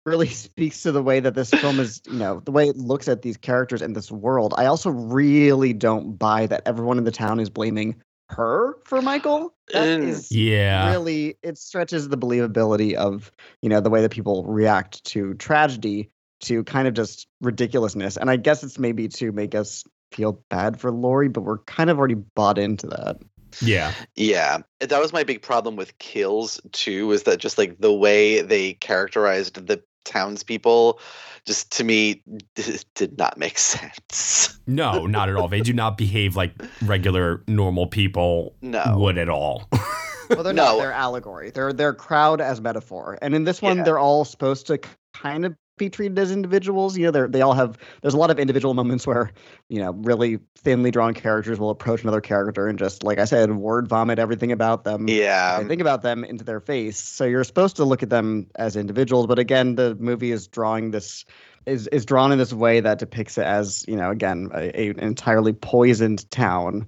really 0.05 0.29
speaks 0.29 0.83
to 0.83 0.91
the 0.91 1.03
way 1.03 1.19
that 1.19 1.33
this 1.35 1.49
film 1.49 1.79
is, 1.79 2.01
you 2.05 2.13
know, 2.17 2.39
the 2.39 2.51
way 2.51 2.67
it 2.69 2.77
looks 2.77 3.07
at 3.07 3.21
these 3.21 3.37
characters 3.37 3.81
in 3.81 3.93
this 3.93 4.11
world. 4.11 4.53
I 4.57 4.65
also 4.67 4.89
really 4.89 5.73
don't 5.73 6.17
buy 6.17 6.47
that 6.47 6.63
everyone 6.65 6.97
in 6.97 7.03
the 7.03 7.11
town 7.11 7.39
is 7.39 7.49
blaming 7.49 8.01
her 8.29 8.77
for 8.85 9.01
Michael. 9.01 9.53
That 9.71 9.99
Mm. 9.99 10.27
yeah. 10.31 10.91
really 10.91 11.37
it 11.43 11.57
stretches 11.57 12.07
the 12.09 12.17
believability 12.17 12.93
of, 12.93 13.31
you 13.61 13.69
know, 13.69 13.81
the 13.81 13.89
way 13.89 14.01
that 14.01 14.11
people 14.11 14.43
react 14.45 15.03
to 15.05 15.33
tragedy 15.35 16.09
to 16.41 16.63
kind 16.63 16.87
of 16.87 16.93
just 16.93 17.27
ridiculousness. 17.41 18.17
And 18.17 18.29
I 18.29 18.35
guess 18.37 18.63
it's 18.63 18.77
maybe 18.77 19.07
to 19.09 19.31
make 19.31 19.55
us 19.55 19.83
feel 20.11 20.43
bad 20.49 20.79
for 20.79 20.91
Laurie, 20.91 21.29
but 21.29 21.41
we're 21.41 21.59
kind 21.59 21.89
of 21.89 21.97
already 21.97 22.15
bought 22.15 22.57
into 22.57 22.87
that. 22.87 23.17
Yeah. 23.61 23.93
Yeah, 24.15 24.59
that 24.79 25.01
was 25.01 25.13
my 25.13 25.23
big 25.23 25.41
problem 25.41 25.75
with 25.75 25.97
Kills 25.97 26.59
too. 26.71 27.11
Is 27.11 27.23
that 27.23 27.37
just 27.39 27.57
like 27.57 27.79
the 27.79 27.93
way 27.93 28.41
they 28.41 28.73
characterized 28.73 29.65
the 29.65 29.81
townspeople, 30.05 30.99
just 31.45 31.71
to 31.73 31.83
me 31.83 32.21
did 32.95 33.17
not 33.17 33.37
make 33.37 33.57
sense. 33.57 34.57
No, 34.67 35.05
not 35.05 35.29
at 35.29 35.35
all. 35.35 35.47
They 35.47 35.61
do 35.61 35.73
not 35.73 35.97
behave 35.97 36.35
like 36.35 36.53
regular 36.83 37.43
normal 37.47 37.87
people 37.87 38.55
No. 38.61 38.95
would 38.97 39.17
at 39.17 39.29
all. 39.29 39.67
Well, 40.27 40.41
they're 40.41 40.53
No. 40.53 40.63
not. 40.71 40.77
They're 40.79 40.91
allegory. 40.91 41.51
They're 41.51 41.71
they're 41.71 41.93
crowd 41.93 42.41
as 42.41 42.59
metaphor. 42.59 43.19
And 43.21 43.35
in 43.35 43.43
this 43.43 43.61
one, 43.61 43.77
Yeah. 43.77 43.83
they're 43.83 43.99
all 43.99 44.25
supposed 44.25 44.65
to 44.65 44.79
kind 45.13 45.45
of 45.45 45.55
be 45.77 45.89
treated 45.89 46.17
as 46.19 46.31
individuals. 46.31 46.97
You 46.97 47.05
know, 47.05 47.11
they're 47.11 47.27
they 47.27 47.41
all 47.41 47.53
have. 47.53 47.77
There's 48.01 48.13
a 48.13 48.17
lot 48.17 48.31
of 48.31 48.39
individual 48.39 48.73
moments 48.73 49.05
where 49.05 49.31
you 49.69 49.79
know 49.79 49.91
really 49.91 50.39
thinly 50.57 50.91
drawn 50.91 51.13
characters 51.13 51.59
will 51.59 51.69
approach 51.69 52.03
another 52.03 52.21
character 52.21 52.67
and 52.67 52.79
just 52.79 53.03
like 53.03 53.19
I 53.19 53.25
said, 53.25 53.51
word 53.55 53.87
vomit 53.87 54.19
everything 54.19 54.51
about 54.51 54.83
them. 54.83 55.07
Yeah, 55.07 55.61
think 55.67 55.81
about 55.81 56.01
them 56.01 56.23
into 56.23 56.43
their 56.43 56.59
face. 56.59 56.97
So 56.97 57.25
you're 57.25 57.43
supposed 57.43 57.77
to 57.77 57.85
look 57.85 58.03
at 58.03 58.09
them 58.09 58.47
as 58.55 58.75
individuals, 58.75 59.27
but 59.27 59.39
again, 59.39 59.75
the 59.75 59.95
movie 59.95 60.31
is 60.31 60.47
drawing 60.47 60.91
this 60.91 61.25
is 61.65 61.87
is 61.87 62.05
drawn 62.05 62.31
in 62.31 62.37
this 62.37 62.53
way 62.53 62.79
that 62.79 62.99
depicts 62.99 63.37
it 63.37 63.45
as 63.45 63.85
you 63.87 63.95
know 63.95 64.11
again 64.11 64.49
a, 64.53 64.81
a 64.81 64.89
an 64.89 64.99
entirely 64.99 65.53
poisoned 65.53 66.29
town, 66.29 66.87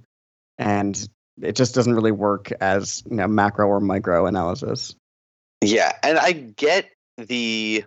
and 0.56 1.08
it 1.42 1.56
just 1.56 1.74
doesn't 1.74 1.94
really 1.94 2.12
work 2.12 2.50
as 2.60 3.02
you 3.08 3.16
know 3.16 3.26
macro 3.26 3.66
or 3.66 3.80
micro 3.80 4.26
analysis. 4.26 4.94
yeah, 5.62 5.92
and 6.02 6.18
I 6.18 6.32
get 6.32 6.90
the. 7.16 7.84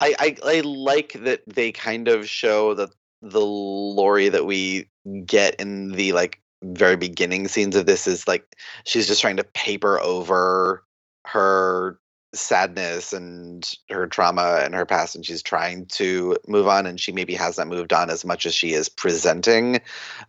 I, 0.00 0.14
I 0.18 0.36
I 0.44 0.60
like 0.60 1.12
that 1.24 1.42
they 1.46 1.72
kind 1.72 2.08
of 2.08 2.28
show 2.28 2.74
that 2.74 2.90
the 3.22 3.40
Laurie 3.40 4.28
that 4.28 4.46
we 4.46 4.88
get 5.26 5.54
in 5.56 5.92
the 5.92 6.12
like 6.12 6.40
very 6.62 6.96
beginning 6.96 7.48
scenes 7.48 7.76
of 7.76 7.86
this 7.86 8.06
is 8.06 8.28
like 8.28 8.56
she's 8.84 9.06
just 9.06 9.20
trying 9.20 9.36
to 9.36 9.44
paper 9.44 10.00
over 10.00 10.84
her 11.26 11.98
sadness 12.32 13.12
and 13.12 13.72
her 13.90 14.06
trauma 14.06 14.60
and 14.62 14.74
her 14.74 14.86
past 14.86 15.16
and 15.16 15.26
she's 15.26 15.42
trying 15.42 15.84
to 15.86 16.36
move 16.46 16.68
on 16.68 16.86
and 16.86 17.00
she 17.00 17.12
maybe 17.12 17.34
hasn't 17.34 17.70
moved 17.70 17.92
on 17.92 18.08
as 18.08 18.24
much 18.24 18.46
as 18.46 18.54
she 18.54 18.72
is 18.72 18.88
presenting 18.88 19.80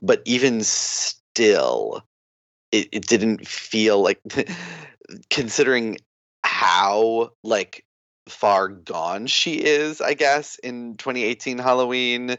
but 0.01 0.21
even 0.25 0.63
still 0.63 2.03
it, 2.71 2.87
it 2.91 3.07
didn't 3.07 3.47
feel 3.47 4.01
like 4.01 4.19
considering 5.29 5.97
how 6.43 7.31
like 7.43 7.85
far 8.31 8.67
gone 8.67 9.27
she 9.27 9.55
is 9.55 10.01
i 10.01 10.13
guess 10.13 10.57
in 10.59 10.95
2018 10.97 11.57
halloween 11.57 12.37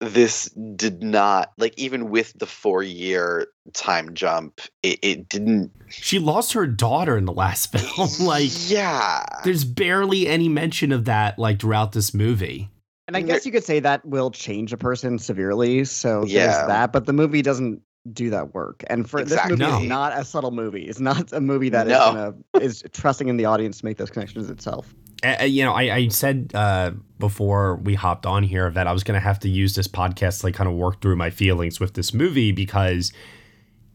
this 0.00 0.46
did 0.76 1.02
not 1.02 1.52
like 1.58 1.76
even 1.78 2.08
with 2.10 2.32
the 2.38 2.46
four 2.46 2.82
year 2.82 3.46
time 3.74 4.14
jump 4.14 4.60
it, 4.82 4.98
it 5.02 5.28
didn't 5.28 5.70
she 5.88 6.18
lost 6.18 6.52
her 6.52 6.66
daughter 6.66 7.16
in 7.18 7.24
the 7.24 7.32
last 7.32 7.72
film. 7.76 8.08
like, 8.26 8.50
yeah 8.70 9.24
there's 9.44 9.64
barely 9.64 10.26
any 10.28 10.48
mention 10.48 10.92
of 10.92 11.04
that 11.06 11.38
like 11.38 11.60
throughout 11.60 11.92
this 11.92 12.14
movie. 12.14 12.68
And 13.08 13.16
I 13.16 13.22
guess 13.22 13.44
you 13.44 13.50
could 13.50 13.64
say 13.64 13.80
that 13.80 14.04
will 14.06 14.30
change 14.30 14.72
a 14.72 14.76
person 14.76 15.18
severely. 15.18 15.84
So 15.84 16.24
Yeah. 16.24 16.44
there's 16.46 16.66
that, 16.68 16.92
but 16.92 17.06
the 17.06 17.12
movie 17.12 17.42
doesn't 17.42 17.82
do 18.12 18.30
that 18.30 18.54
work. 18.54 18.84
And 18.86 19.10
for 19.10 19.24
this 19.24 19.36
movie 19.48 19.64
Exactly. 19.64 19.82
is 19.84 19.88
not 19.88 20.16
a 20.16 20.24
subtle 20.24 20.52
movie. 20.52 20.84
It's 20.84 21.00
not 21.00 21.32
a 21.32 21.40
movie 21.40 21.70
that 21.70 21.88
is 21.88 21.92
No. 21.92 21.98
gonna 21.98 22.34
is 22.64 22.84
trusting 22.92 23.28
in 23.28 23.36
the 23.36 23.46
audience 23.46 23.78
to 23.78 23.84
make 23.84 23.96
those 23.96 24.10
connections 24.10 24.48
itself. 24.48 24.94
Uh, 25.22 25.44
you 25.44 25.64
know, 25.64 25.72
I, 25.72 25.94
I 25.94 26.08
said 26.08 26.52
uh, 26.54 26.92
before 27.18 27.76
we 27.76 27.94
hopped 27.94 28.26
on 28.26 28.42
here 28.42 28.70
that 28.70 28.86
I 28.86 28.92
was 28.92 29.04
going 29.04 29.14
to 29.14 29.24
have 29.24 29.38
to 29.40 29.48
use 29.48 29.74
this 29.74 29.88
podcast 29.88 30.40
to 30.40 30.46
like 30.46 30.54
kind 30.54 30.68
of 30.68 30.76
work 30.76 31.02
through 31.02 31.16
my 31.16 31.30
feelings 31.30 31.78
with 31.78 31.94
this 31.94 32.14
movie 32.14 32.52
because 32.52 33.12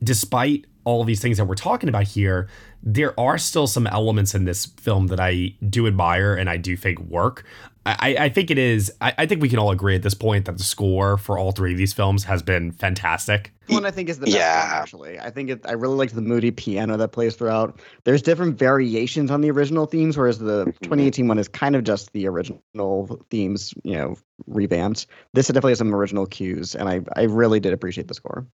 despite 0.03 0.65
all 0.83 1.03
these 1.03 1.19
things 1.19 1.37
that 1.37 1.45
we're 1.45 1.55
talking 1.55 1.89
about 1.89 2.03
here, 2.03 2.47
there 2.83 3.19
are 3.19 3.37
still 3.37 3.65
some 3.65 3.87
elements 3.87 4.35
in 4.35 4.45
this 4.45 4.65
film 4.65 5.07
that 5.07 5.19
I 5.19 5.55
do 5.67 5.87
admire 5.87 6.35
and 6.35 6.49
I 6.49 6.57
do 6.57 6.77
think 6.77 6.99
work. 6.99 7.43
I, 7.85 8.15
I 8.19 8.29
think 8.29 8.49
it 8.49 8.57
is, 8.57 8.91
I, 8.99 9.13
I 9.19 9.25
think 9.27 9.41
we 9.43 9.49
can 9.49 9.59
all 9.59 9.69
agree 9.69 9.95
at 9.95 10.01
this 10.01 10.15
point 10.15 10.45
that 10.45 10.57
the 10.57 10.63
score 10.63 11.17
for 11.17 11.37
all 11.37 11.51
three 11.51 11.71
of 11.71 11.77
these 11.77 11.93
films 11.93 12.23
has 12.23 12.41
been 12.41 12.71
fantastic. 12.71 13.51
one 13.67 13.85
I 13.85 13.91
think 13.91 14.09
is 14.09 14.17
the 14.19 14.25
best 14.25 14.35
Yeah. 14.35 14.71
one 14.71 14.81
actually. 14.81 15.19
I 15.19 15.29
think 15.29 15.51
it, 15.51 15.61
I 15.65 15.73
really 15.73 15.95
liked 15.95 16.15
the 16.15 16.21
moody 16.21 16.49
piano 16.49 16.97
that 16.97 17.09
plays 17.09 17.35
throughout. 17.35 17.79
There's 18.03 18.23
different 18.23 18.57
variations 18.57 19.29
on 19.29 19.41
the 19.41 19.51
original 19.51 19.85
themes, 19.85 20.17
whereas 20.17 20.39
the 20.39 20.61
mm-hmm. 20.65 20.83
2018 20.83 21.27
one 21.27 21.37
is 21.37 21.47
kind 21.47 21.75
of 21.75 21.83
just 21.83 22.11
the 22.13 22.27
original 22.27 23.19
themes, 23.29 23.73
you 23.83 23.95
know, 23.95 24.15
revamped. 24.47 25.05
This 25.33 25.47
definitely 25.47 25.71
has 25.71 25.77
some 25.77 25.93
original 25.93 26.25
cues, 26.25 26.73
and 26.75 26.89
I 26.89 27.01
I 27.15 27.23
really 27.25 27.59
did 27.59 27.73
appreciate 27.73 28.07
the 28.07 28.13
score. 28.15 28.47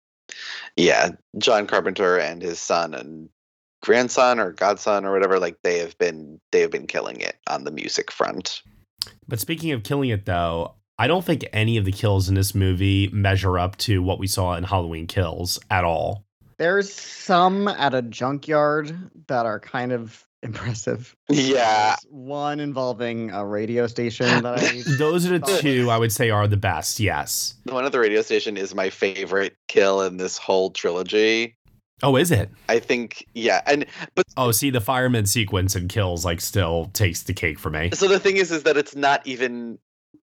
yeah 0.75 1.09
john 1.39 1.65
carpenter 1.65 2.17
and 2.19 2.41
his 2.41 2.59
son 2.59 2.93
and 2.93 3.29
grandson 3.81 4.39
or 4.39 4.51
godson 4.51 5.05
or 5.05 5.11
whatever 5.11 5.39
like 5.39 5.57
they 5.63 5.79
have 5.79 5.97
been 5.97 6.39
they 6.51 6.61
have 6.61 6.69
been 6.69 6.85
killing 6.85 7.19
it 7.21 7.37
on 7.47 7.63
the 7.63 7.71
music 7.71 8.11
front 8.11 8.61
But 9.27 9.39
speaking 9.39 9.71
of 9.71 9.83
killing 9.83 10.09
it, 10.09 10.25
though, 10.25 10.75
I 10.97 11.07
don't 11.07 11.23
think 11.23 11.45
any 11.53 11.77
of 11.77 11.85
the 11.85 11.91
kills 11.91 12.27
in 12.27 12.35
this 12.35 12.53
movie 12.53 13.07
measure 13.13 13.57
up 13.57 13.77
to 13.77 14.01
what 14.03 14.19
we 14.19 14.27
saw 14.27 14.55
in 14.55 14.65
Halloween 14.65 15.07
Kills 15.07 15.59
at 15.69 15.83
all. 15.83 16.25
There's 16.57 16.93
some 16.93 17.69
at 17.69 17.93
a 17.93 18.01
junkyard 18.01 19.11
that 19.27 19.45
are 19.45 19.61
kind 19.61 19.93
of 19.93 20.25
impressive. 20.43 21.15
yeah 21.29 21.95
There's 22.01 22.05
one 22.09 22.59
involving 22.61 23.29
a 23.31 23.45
radio 23.45 23.87
station 23.87 24.25
that 24.43 24.59
I 24.59 24.81
Those 24.97 25.25
are 25.29 25.37
the 25.37 25.59
two 25.61 25.89
I 25.89 25.97
would 25.97 26.11
say 26.13 26.29
are 26.29 26.47
the 26.47 26.57
best. 26.57 26.99
Yes. 26.99 27.55
the 27.65 27.73
one 27.73 27.85
at 27.85 27.91
the 27.91 27.99
radio 27.99 28.21
station 28.21 28.55
is 28.55 28.73
my 28.73 28.89
favorite 28.89 29.55
kill 29.67 30.01
in 30.01 30.15
this 30.17 30.37
whole 30.37 30.69
trilogy 30.71 31.57
Oh, 32.01 32.15
is 32.15 32.31
it? 32.31 32.49
I 32.69 32.79
think 32.79 33.25
yeah, 33.33 33.61
and 33.65 33.85
but 34.15 34.25
Oh, 34.37 34.51
see, 34.51 34.69
the 34.69 34.81
fireman 34.81 35.25
sequence 35.25 35.75
and 35.75 35.89
kills 35.89 36.23
like 36.25 36.41
still 36.41 36.89
takes 36.93 37.23
the 37.23 37.33
cake 37.33 37.59
for 37.59 37.69
me. 37.69 37.91
so 37.93 38.07
the 38.07 38.19
thing 38.19 38.37
is, 38.37 38.51
is 38.51 38.63
that 38.63 38.77
it's 38.77 38.95
not 38.95 39.25
even, 39.25 39.79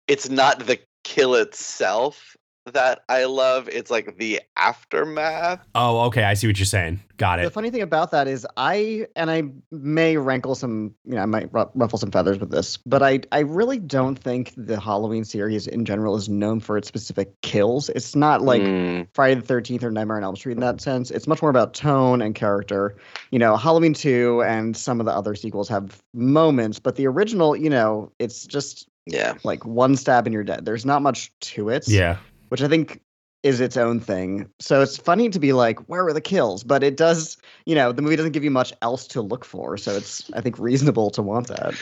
it's 0.08 0.28
not 0.28 0.66
the 0.66 0.78
kill 1.04 1.34
itself 1.34 2.36
that 2.66 3.04
I 3.08 3.24
love. 3.24 3.68
It's 3.68 3.90
like 3.90 4.18
the 4.18 4.40
aftermath. 4.56 5.66
Oh, 5.74 6.00
okay. 6.06 6.24
I 6.24 6.34
see 6.34 6.46
what 6.46 6.58
you're 6.58 6.66
saying. 6.66 7.00
Got 7.16 7.40
it. 7.40 7.44
The 7.44 7.50
funny 7.50 7.70
thing 7.70 7.82
about 7.82 8.10
that 8.12 8.28
is 8.28 8.46
I 8.56 9.06
and 9.14 9.30
I 9.30 9.42
may 9.70 10.16
rankle 10.16 10.54
some, 10.54 10.94
you 11.04 11.14
know, 11.14 11.22
I 11.22 11.26
might 11.26 11.52
ruffle 11.52 11.98
some 11.98 12.10
feathers 12.10 12.38
with 12.38 12.50
this, 12.50 12.78
but 12.78 13.02
I 13.02 13.20
I 13.32 13.40
really 13.40 13.78
don't 13.78 14.16
think 14.16 14.54
the 14.56 14.80
Halloween 14.80 15.24
series 15.24 15.66
in 15.66 15.84
general 15.84 16.16
is 16.16 16.28
known 16.28 16.60
for 16.60 16.76
its 16.78 16.88
specific 16.88 17.38
kills. 17.42 17.88
It's 17.90 18.14
not 18.16 18.42
like 18.42 18.60
Mm, 18.62 19.08
Friday 19.14 19.40
the 19.40 19.54
13th 19.54 19.82
or 19.82 19.90
Nightmare 19.90 20.18
on 20.18 20.24
Elm 20.24 20.36
Street 20.36 20.54
in 20.54 20.60
that 20.60 20.80
sense. 20.80 21.10
It's 21.10 21.26
much 21.26 21.42
more 21.42 21.50
about 21.50 21.74
tone 21.74 22.20
and 22.22 22.34
character. 22.34 22.96
You 23.30 23.38
know, 23.38 23.56
Halloween 23.56 23.94
2 23.94 24.42
and 24.42 24.76
some 24.76 25.00
of 25.00 25.06
the 25.06 25.12
other 25.12 25.34
sequels 25.34 25.68
have 25.68 26.02
moments, 26.14 26.78
but 26.78 26.96
the 26.96 27.06
original, 27.06 27.56
you 27.56 27.70
know, 27.70 28.12
it's 28.18 28.46
just 28.46 28.88
yeah, 29.06 29.34
like 29.44 29.64
one 29.64 29.96
stab 29.96 30.26
and 30.26 30.34
you're 30.34 30.44
dead. 30.44 30.64
There's 30.64 30.84
not 30.84 31.02
much 31.02 31.32
to 31.40 31.68
it. 31.70 31.88
Yeah. 31.88 32.18
Which 32.50 32.62
I 32.62 32.68
think 32.68 33.00
is 33.42 33.60
its 33.60 33.76
own 33.76 34.00
thing. 34.00 34.50
So 34.60 34.82
it's 34.82 34.96
funny 34.96 35.30
to 35.30 35.38
be 35.38 35.52
like, 35.52 35.78
where 35.88 36.04
were 36.04 36.12
the 36.12 36.20
kills? 36.20 36.62
But 36.62 36.82
it 36.82 36.96
does, 36.96 37.38
you 37.64 37.74
know, 37.74 37.90
the 37.92 38.02
movie 38.02 38.16
doesn't 38.16 38.32
give 38.32 38.44
you 38.44 38.50
much 38.50 38.72
else 38.82 39.06
to 39.08 39.22
look 39.22 39.44
for. 39.44 39.78
So 39.78 39.96
it's, 39.96 40.30
I 40.34 40.40
think, 40.42 40.58
reasonable 40.58 41.10
to 41.12 41.22
want 41.22 41.48
that. 41.48 41.74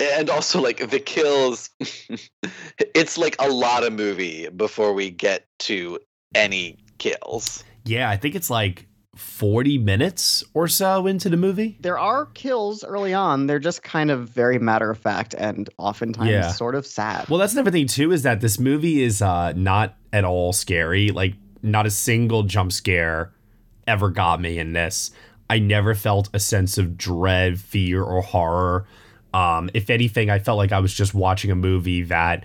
and 0.00 0.30
also 0.30 0.62
like 0.62 0.88
the 0.90 1.00
kills. 1.00 1.68
it's 2.78 3.18
like 3.18 3.36
a 3.38 3.48
lot 3.48 3.84
of 3.84 3.92
movie 3.92 4.48
before 4.48 4.94
we 4.94 5.10
get 5.10 5.46
to 5.60 5.98
any 6.34 6.78
kills. 6.98 7.62
Yeah, 7.84 8.08
I 8.08 8.16
think 8.16 8.34
it's 8.34 8.48
like 8.48 8.88
40 9.16 9.78
minutes 9.78 10.42
or 10.54 10.68
so 10.68 11.06
into 11.06 11.28
the 11.28 11.36
movie. 11.36 11.76
There 11.80 11.98
are 11.98 12.26
kills 12.26 12.82
early 12.84 13.14
on. 13.14 13.46
They're 13.46 13.58
just 13.58 13.82
kind 13.82 14.10
of 14.10 14.28
very 14.28 14.58
matter 14.58 14.90
of 14.90 14.98
fact 14.98 15.34
and 15.36 15.68
oftentimes 15.78 16.30
Yeah. 16.30 16.48
sort 16.52 16.74
of 16.74 16.86
sad. 16.86 17.28
Well, 17.28 17.38
that's 17.38 17.52
another 17.52 17.70
thing 17.70 17.86
too 17.86 18.12
is 18.12 18.22
that 18.22 18.40
this 18.40 18.58
movie 18.58 19.02
is 19.02 19.22
uh 19.22 19.52
not 19.52 19.96
at 20.12 20.24
all 20.24 20.52
scary. 20.52 21.10
Like 21.10 21.34
not 21.62 21.86
a 21.86 21.90
single 21.90 22.42
jump 22.42 22.72
scare 22.72 23.32
ever 23.86 24.10
got 24.10 24.40
me 24.40 24.58
in 24.58 24.72
this. 24.72 25.10
I 25.48 25.58
never 25.58 25.94
felt 25.94 26.28
a 26.32 26.40
sense 26.40 26.78
of 26.78 26.96
dread, 26.96 27.60
fear, 27.60 28.02
or 28.02 28.22
horror. 28.22 28.86
Um, 29.34 29.68
if 29.74 29.90
anything, 29.90 30.30
I 30.30 30.38
felt 30.38 30.56
like 30.58 30.72
I 30.72 30.78
was 30.80 30.94
just 30.94 31.12
watching 31.14 31.50
a 31.50 31.54
movie 31.54 32.02
that 32.04 32.44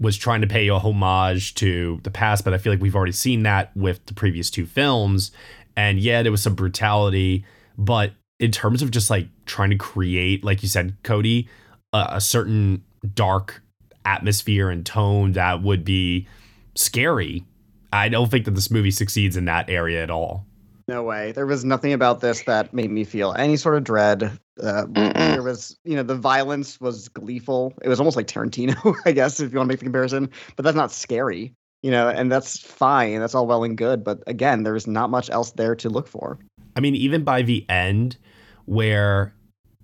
was 0.00 0.16
trying 0.16 0.40
to 0.40 0.46
pay 0.48 0.66
a 0.68 0.74
homage 0.78 1.54
to 1.56 2.00
the 2.02 2.10
past, 2.10 2.42
but 2.44 2.52
I 2.52 2.58
feel 2.58 2.72
like 2.72 2.82
we've 2.82 2.96
already 2.96 3.12
seen 3.12 3.44
that 3.44 3.70
with 3.76 4.04
the 4.06 4.14
previous 4.14 4.50
two 4.50 4.66
films. 4.66 5.30
And 5.76 5.98
yeah, 5.98 6.22
there 6.22 6.32
was 6.32 6.42
some 6.42 6.54
brutality, 6.54 7.44
but 7.78 8.12
in 8.38 8.50
terms 8.50 8.82
of 8.82 8.90
just 8.90 9.10
like 9.10 9.28
trying 9.46 9.70
to 9.70 9.76
create, 9.76 10.44
like 10.44 10.62
you 10.62 10.68
said, 10.68 10.96
Cody, 11.02 11.48
a, 11.92 12.06
a 12.12 12.20
certain 12.20 12.84
dark 13.14 13.62
atmosphere 14.04 14.68
and 14.68 14.84
tone 14.84 15.32
that 15.32 15.62
would 15.62 15.84
be 15.84 16.26
scary. 16.74 17.44
I 17.92 18.08
don't 18.08 18.30
think 18.30 18.46
that 18.46 18.52
this 18.52 18.70
movie 18.70 18.90
succeeds 18.90 19.36
in 19.36 19.44
that 19.46 19.68
area 19.68 20.02
at 20.02 20.10
all. 20.10 20.46
No 20.88 21.02
way. 21.02 21.32
There 21.32 21.46
was 21.46 21.64
nothing 21.64 21.92
about 21.92 22.20
this 22.20 22.42
that 22.44 22.74
made 22.74 22.90
me 22.90 23.04
feel 23.04 23.32
any 23.34 23.56
sort 23.56 23.76
of 23.76 23.84
dread. 23.84 24.38
Uh, 24.62 24.84
there 24.86 25.42
was, 25.42 25.78
you 25.84 25.94
know, 25.94 26.02
the 26.02 26.14
violence 26.14 26.80
was 26.80 27.08
gleeful. 27.08 27.72
It 27.82 27.88
was 27.88 28.00
almost 28.00 28.16
like 28.16 28.26
Tarantino, 28.26 28.94
I 29.06 29.12
guess, 29.12 29.40
if 29.40 29.52
you 29.52 29.58
want 29.58 29.68
to 29.68 29.72
make 29.72 29.78
the 29.78 29.84
comparison. 29.84 30.30
But 30.56 30.64
that's 30.64 30.76
not 30.76 30.90
scary, 30.90 31.54
you 31.82 31.90
know, 31.90 32.08
and 32.08 32.30
that's 32.30 32.58
fine. 32.58 33.18
That's 33.20 33.34
all 33.34 33.46
well 33.46 33.64
and 33.64 33.76
good. 33.76 34.04
But 34.04 34.22
again, 34.26 34.62
there's 34.62 34.86
not 34.86 35.10
much 35.10 35.30
else 35.30 35.50
there 35.50 35.74
to 35.76 35.88
look 35.88 36.08
for. 36.08 36.38
I 36.76 36.80
mean, 36.80 36.94
even 36.94 37.24
by 37.24 37.42
the 37.42 37.68
end, 37.68 38.16
where 38.64 39.34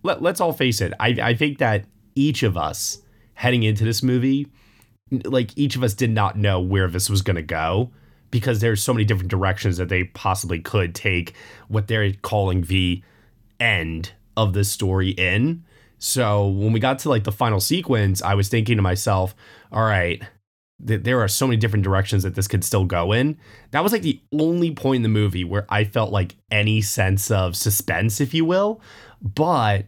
let, 0.02 0.22
let's 0.22 0.40
all 0.40 0.52
face 0.52 0.80
it, 0.80 0.92
I, 1.00 1.08
I 1.22 1.34
think 1.34 1.58
that 1.58 1.84
each 2.14 2.42
of 2.42 2.56
us 2.56 3.02
heading 3.34 3.62
into 3.62 3.84
this 3.84 4.02
movie, 4.02 4.48
like 5.24 5.50
each 5.56 5.76
of 5.76 5.82
us 5.82 5.94
did 5.94 6.10
not 6.10 6.38
know 6.38 6.60
where 6.60 6.88
this 6.88 7.10
was 7.10 7.22
going 7.22 7.36
to 7.36 7.42
go 7.42 7.90
because 8.30 8.60
there's 8.60 8.82
so 8.82 8.92
many 8.92 9.04
different 9.04 9.30
directions 9.30 9.76
that 9.78 9.88
they 9.88 10.04
possibly 10.04 10.60
could 10.60 10.94
take 10.94 11.34
what 11.68 11.88
they're 11.88 12.12
calling 12.12 12.62
the 12.62 13.02
end 13.58 14.12
of 14.36 14.52
the 14.52 14.64
story 14.64 15.10
in. 15.10 15.64
So 15.98 16.46
when 16.46 16.72
we 16.72 16.78
got 16.78 17.00
to 17.00 17.08
like 17.08 17.24
the 17.24 17.32
final 17.32 17.58
sequence, 17.58 18.22
I 18.22 18.34
was 18.34 18.48
thinking 18.48 18.76
to 18.76 18.82
myself, 18.82 19.34
all 19.72 19.82
right, 19.82 20.22
th- 20.86 21.02
there 21.02 21.20
are 21.20 21.28
so 21.28 21.46
many 21.46 21.56
different 21.56 21.84
directions 21.84 22.22
that 22.22 22.34
this 22.34 22.48
could 22.48 22.64
still 22.64 22.84
go 22.84 23.12
in. 23.12 23.38
That 23.70 23.82
was 23.82 23.92
like 23.92 24.02
the 24.02 24.20
only 24.32 24.72
point 24.74 24.96
in 24.96 25.02
the 25.02 25.08
movie 25.08 25.44
where 25.44 25.66
I 25.68 25.84
felt 25.84 26.12
like 26.12 26.36
any 26.50 26.80
sense 26.80 27.30
of 27.30 27.56
suspense, 27.56 28.20
if 28.20 28.34
you 28.34 28.44
will. 28.44 28.80
But 29.20 29.86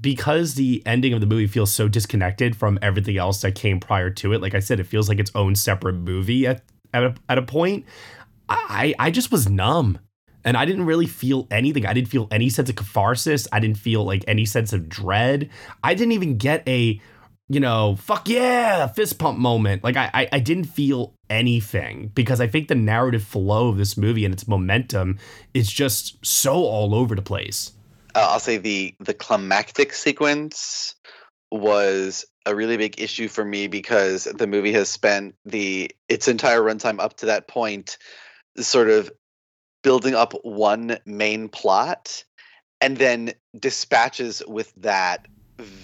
because 0.00 0.54
the 0.54 0.82
ending 0.84 1.12
of 1.12 1.20
the 1.20 1.26
movie 1.26 1.46
feels 1.46 1.72
so 1.72 1.88
disconnected 1.88 2.54
from 2.54 2.78
everything 2.82 3.16
else 3.16 3.40
that 3.40 3.54
came 3.54 3.80
prior 3.80 4.10
to 4.10 4.32
it, 4.32 4.42
like 4.42 4.54
I 4.54 4.60
said, 4.60 4.80
it 4.80 4.84
feels 4.84 5.08
like 5.08 5.18
its 5.18 5.30
own 5.34 5.54
separate 5.54 5.94
movie 5.94 6.46
at, 6.46 6.62
at, 6.92 7.02
a, 7.02 7.14
at 7.28 7.38
a 7.38 7.42
point. 7.42 7.86
I, 8.48 8.94
I 8.98 9.10
just 9.10 9.32
was 9.32 9.48
numb 9.48 9.98
and 10.44 10.56
I 10.56 10.64
didn't 10.64 10.86
really 10.86 11.06
feel 11.06 11.48
anything. 11.50 11.86
I 11.86 11.92
didn't 11.92 12.08
feel 12.08 12.28
any 12.30 12.48
sense 12.48 12.70
of 12.70 12.76
catharsis. 12.76 13.48
I 13.52 13.58
didn't 13.58 13.78
feel 13.78 14.04
like 14.04 14.24
any 14.28 14.44
sense 14.44 14.72
of 14.72 14.88
dread. 14.88 15.50
I 15.82 15.94
didn't 15.94 16.12
even 16.12 16.36
get 16.38 16.66
a, 16.68 17.00
you 17.48 17.60
know, 17.60 17.96
fuck 17.96 18.28
yeah, 18.28 18.86
fist 18.88 19.18
pump 19.18 19.38
moment. 19.38 19.84
Like 19.84 19.96
I, 19.96 20.10
I, 20.12 20.28
I 20.32 20.40
didn't 20.40 20.64
feel 20.64 21.14
anything 21.30 22.10
because 22.14 22.40
I 22.40 22.46
think 22.46 22.68
the 22.68 22.74
narrative 22.74 23.22
flow 23.22 23.68
of 23.68 23.76
this 23.76 23.96
movie 23.96 24.24
and 24.24 24.34
its 24.34 24.48
momentum 24.48 25.18
is 25.54 25.70
just 25.70 26.24
so 26.24 26.54
all 26.54 26.94
over 26.94 27.14
the 27.14 27.22
place. 27.22 27.72
Uh, 28.14 28.26
I'll 28.30 28.40
say 28.40 28.56
the 28.56 28.94
the 28.98 29.14
climactic 29.14 29.92
sequence 29.92 30.94
was 31.52 32.24
a 32.44 32.54
really 32.54 32.76
big 32.76 33.00
issue 33.00 33.28
for 33.28 33.44
me 33.44 33.66
because 33.68 34.24
the 34.24 34.46
movie 34.46 34.72
has 34.72 34.88
spent 34.88 35.34
the 35.44 35.90
its 36.08 36.26
entire 36.26 36.60
runtime 36.60 37.00
up 37.00 37.16
to 37.18 37.26
that 37.26 37.46
point 37.46 37.98
sort 38.56 38.90
of 38.90 39.10
building 39.82 40.14
up 40.14 40.32
one 40.42 40.98
main 41.04 41.48
plot 41.48 42.24
and 42.80 42.96
then 42.96 43.32
dispatches 43.58 44.42
with 44.46 44.72
that 44.76 45.26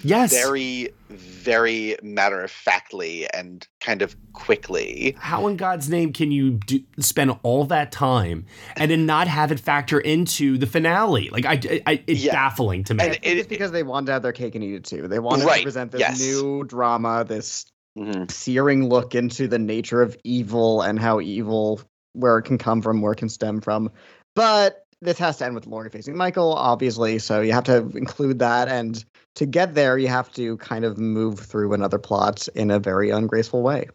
Yes. 0.03 0.33
very 0.33 0.91
very 1.09 1.97
matter 2.03 2.43
of 2.43 2.51
factly 2.51 3.27
and 3.35 3.67
kind 3.81 4.01
of 4.03 4.17
quickly 4.33 5.15
How 5.19 5.47
in 5.47 5.57
God's 5.57 5.89
name 5.89 6.13
can 6.13 6.31
you 6.33 6.53
do, 6.53 6.81
spend 6.99 7.33
all 7.43 7.65
that 7.67 7.93
time 7.93 8.47
and 8.77 8.91
then 8.91 9.05
not 9.07 9.29
have 9.29 9.53
it 9.53 9.61
factor 9.61 9.99
into 10.01 10.57
the 10.59 10.67
finale? 10.67 11.29
Like 11.31 11.45
I, 11.47 11.81
I 11.87 12.03
it's 12.07 12.23
Yeah. 12.23 12.33
baffling 12.33 12.85
to 12.85 12.95
me. 12.95 13.05
And 13.05 13.19
it's 13.23 13.47
because 13.49 13.73
they 13.73 13.83
wanted 13.83 14.07
to 14.07 14.13
have 14.13 14.23
their 14.23 14.33
cake 14.33 14.55
and 14.55 14.65
eat 14.65 14.75
it 14.75 14.85
too. 14.85 15.09
They 15.09 15.19
wanted 15.19 15.45
Right, 15.47 15.59
to 15.59 15.65
present 15.65 15.93
this 15.93 16.01
yes. 16.01 16.21
new 16.21 16.65
drama, 16.65 17.25
this 17.25 17.67
Mhm. 17.99 18.31
searing 18.31 18.89
look 18.89 19.15
into 19.15 19.47
the 19.49 19.59
nature 19.59 20.01
of 20.01 20.17
evil 20.25 20.81
and 20.81 20.99
how 20.99 21.21
evil, 21.21 21.81
where 22.15 22.39
it 22.39 22.43
can 22.45 22.57
come 22.57 22.81
from, 22.81 23.03
where 23.03 23.13
it 23.13 23.17
can 23.17 23.29
stem 23.29 23.61
from. 23.61 23.91
But 24.35 24.85
this 25.03 25.19
has 25.19 25.37
to 25.39 25.45
end 25.47 25.55
with 25.55 25.67
Laurie 25.67 25.91
facing 25.91 26.17
Michael, 26.17 26.55
obviously. 26.55 27.19
So 27.19 27.43
you 27.43 27.53
have 27.53 27.65
to 27.65 27.91
include 27.95 28.39
that. 28.39 28.69
And 28.69 29.05
to 29.35 29.47
get 29.47 29.75
there, 29.75 29.99
you 29.99 30.09
have 30.09 30.31
to 30.33 30.57
kind 30.59 30.85
of 30.85 30.99
move 30.99 31.39
through 31.41 31.73
another 31.73 31.99
plot 31.99 32.49
in 32.55 32.71
a 32.71 32.79
very 32.79 33.11
ungraceful 33.11 33.63
way. 33.63 33.89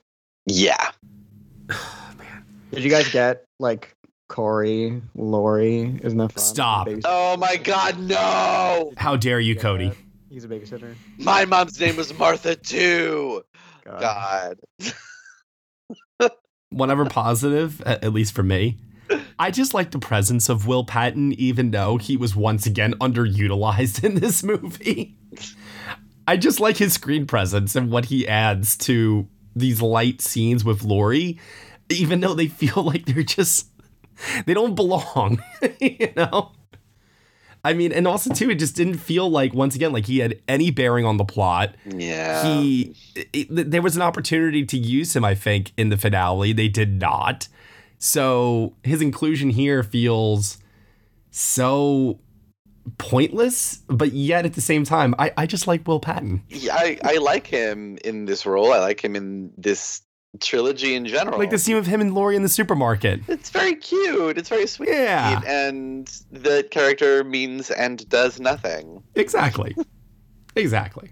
yeah 0.46 0.92
man. 1.70 2.46
Did 2.72 2.84
you 2.84 2.90
guys 2.90 3.10
get 3.10 3.46
like 3.60 3.94
Corey, 4.30 5.02
Laurie? 5.16 6.00
Isn't 6.04 6.18
that 6.18 6.34
fun? 6.34 6.44
Stop. 6.44 6.88
Oh 7.06 7.38
my 7.38 7.56
god 7.58 8.00
no 8.00 8.92
How 8.98 9.16
dare 9.16 9.40
you, 9.40 9.56
Cody? 9.56 9.90
that? 9.90 9.98
He's 10.30 10.44
a 10.44 10.48
babysitter. 10.48 10.94
my 11.18 11.46
mom's 11.46 11.80
name 11.80 11.96
was 11.96 12.14
martha 12.18 12.56
too 12.56 13.44
God. 13.86 14.60
god 16.20 16.32
Whatever 16.70 17.06
positive, 17.06 17.82
at, 17.84 18.04
at 18.04 18.12
least 18.14 18.34
for 18.36 18.44
me. 18.44 18.78
I 19.40 19.52
just 19.52 19.74
like 19.74 19.92
the 19.92 20.00
presence 20.00 20.50
of 20.50 20.68
Will 20.68 20.84
Patton, 20.84 21.34
even 21.34 21.72
though 21.72 21.98
he 21.98 22.18
was 22.18 22.36
once 22.36 22.66
again 22.66 22.94
underutilized 22.96 24.04
in 24.04 24.16
this 24.16 24.44
movie. 24.44 25.16
I 26.28 26.38
just 26.38 26.60
like 26.60 26.78
his 26.78 26.94
screen 26.94 27.26
presence 27.26 27.76
and 27.76 27.90
what 27.90 28.06
he 28.06 28.28
adds 28.28 28.76
to 28.78 29.28
these 29.56 29.82
light 29.82 30.22
scenes 30.22 30.64
with 30.64 30.84
Laurie, 30.84 31.40
even 31.90 32.20
though 32.20 32.34
they 32.34 32.48
feel 32.48 32.84
like 32.84 33.06
they're 33.06 33.24
just 33.24 33.68
they 34.46 34.54
don't 34.54 34.76
belong, 34.76 35.42
you 35.80 36.12
know. 36.16 36.52
I 37.64 37.74
mean, 37.74 37.92
and 37.92 38.08
also 38.08 38.34
too, 38.34 38.50
it 38.50 38.56
just 38.56 38.76
didn't 38.76 38.98
feel 38.98 39.30
like 39.30 39.54
once 39.54 39.76
again 39.76 39.92
like 39.92 40.06
he 40.06 40.20
had 40.20 40.40
any 40.48 40.72
bearing 40.72 41.06
on 41.06 41.18
the 41.18 41.26
plot 41.26 41.76
yeah 41.86 42.44
he 42.44 42.96
it, 43.34 43.48
there 43.50 43.82
was 43.82 43.96
an 43.96 44.02
opportunity 44.02 44.66
to 44.66 44.78
use 44.78 45.16
him 45.16 45.26
i 45.26 45.36
think 45.36 45.74
in 45.76 45.90
the 45.90 45.98
finale 45.98 46.54
they 46.54 46.70
did 46.70 47.00
not 47.00 47.50
so 47.98 48.76
his 48.84 49.02
inclusion 49.02 49.50
here 49.50 49.84
feels 49.84 50.58
so 51.32 52.20
pointless 52.98 53.80
but 53.88 54.14
yet 54.14 54.46
at 54.46 54.54
the 54.54 54.62
same 54.62 54.84
time 54.84 55.14
i, 55.20 55.32
I 55.36 55.46
just 55.46 55.68
like 55.68 55.86
will 55.88 56.00
patton 56.00 56.42
Yeah, 56.50 56.76
I, 56.76 56.98
I 57.04 57.18
like 57.18 57.46
him 57.48 57.98
in 58.06 58.26
this 58.26 58.46
role. 58.46 58.72
I 58.72 58.80
like 58.80 59.04
him 59.04 59.16
in 59.16 59.52
this 59.58 60.02
trilogy 60.40 60.96
in 60.96 61.06
general. 61.06 61.40
Like 61.40 61.50
the 61.50 61.58
scene 61.58 61.78
of 61.78 61.86
him 61.86 62.02
and 62.02 62.14
Laurie 62.14 62.36
in 62.36 62.44
the 62.44 62.50
supermarket. 62.50 63.22
It's 63.28 63.50
very 63.50 63.76
cute. 63.76 64.38
It's 64.38 64.50
very 64.50 64.68
sweet. 64.68 64.90
Yeah. 64.90 65.42
And 65.46 66.08
the 66.32 66.68
character 66.70 67.24
means 67.24 67.72
and 67.72 68.08
does 68.10 68.40
nothing. 68.40 69.04
Exactly. 69.16 69.76
exactly. 70.56 71.12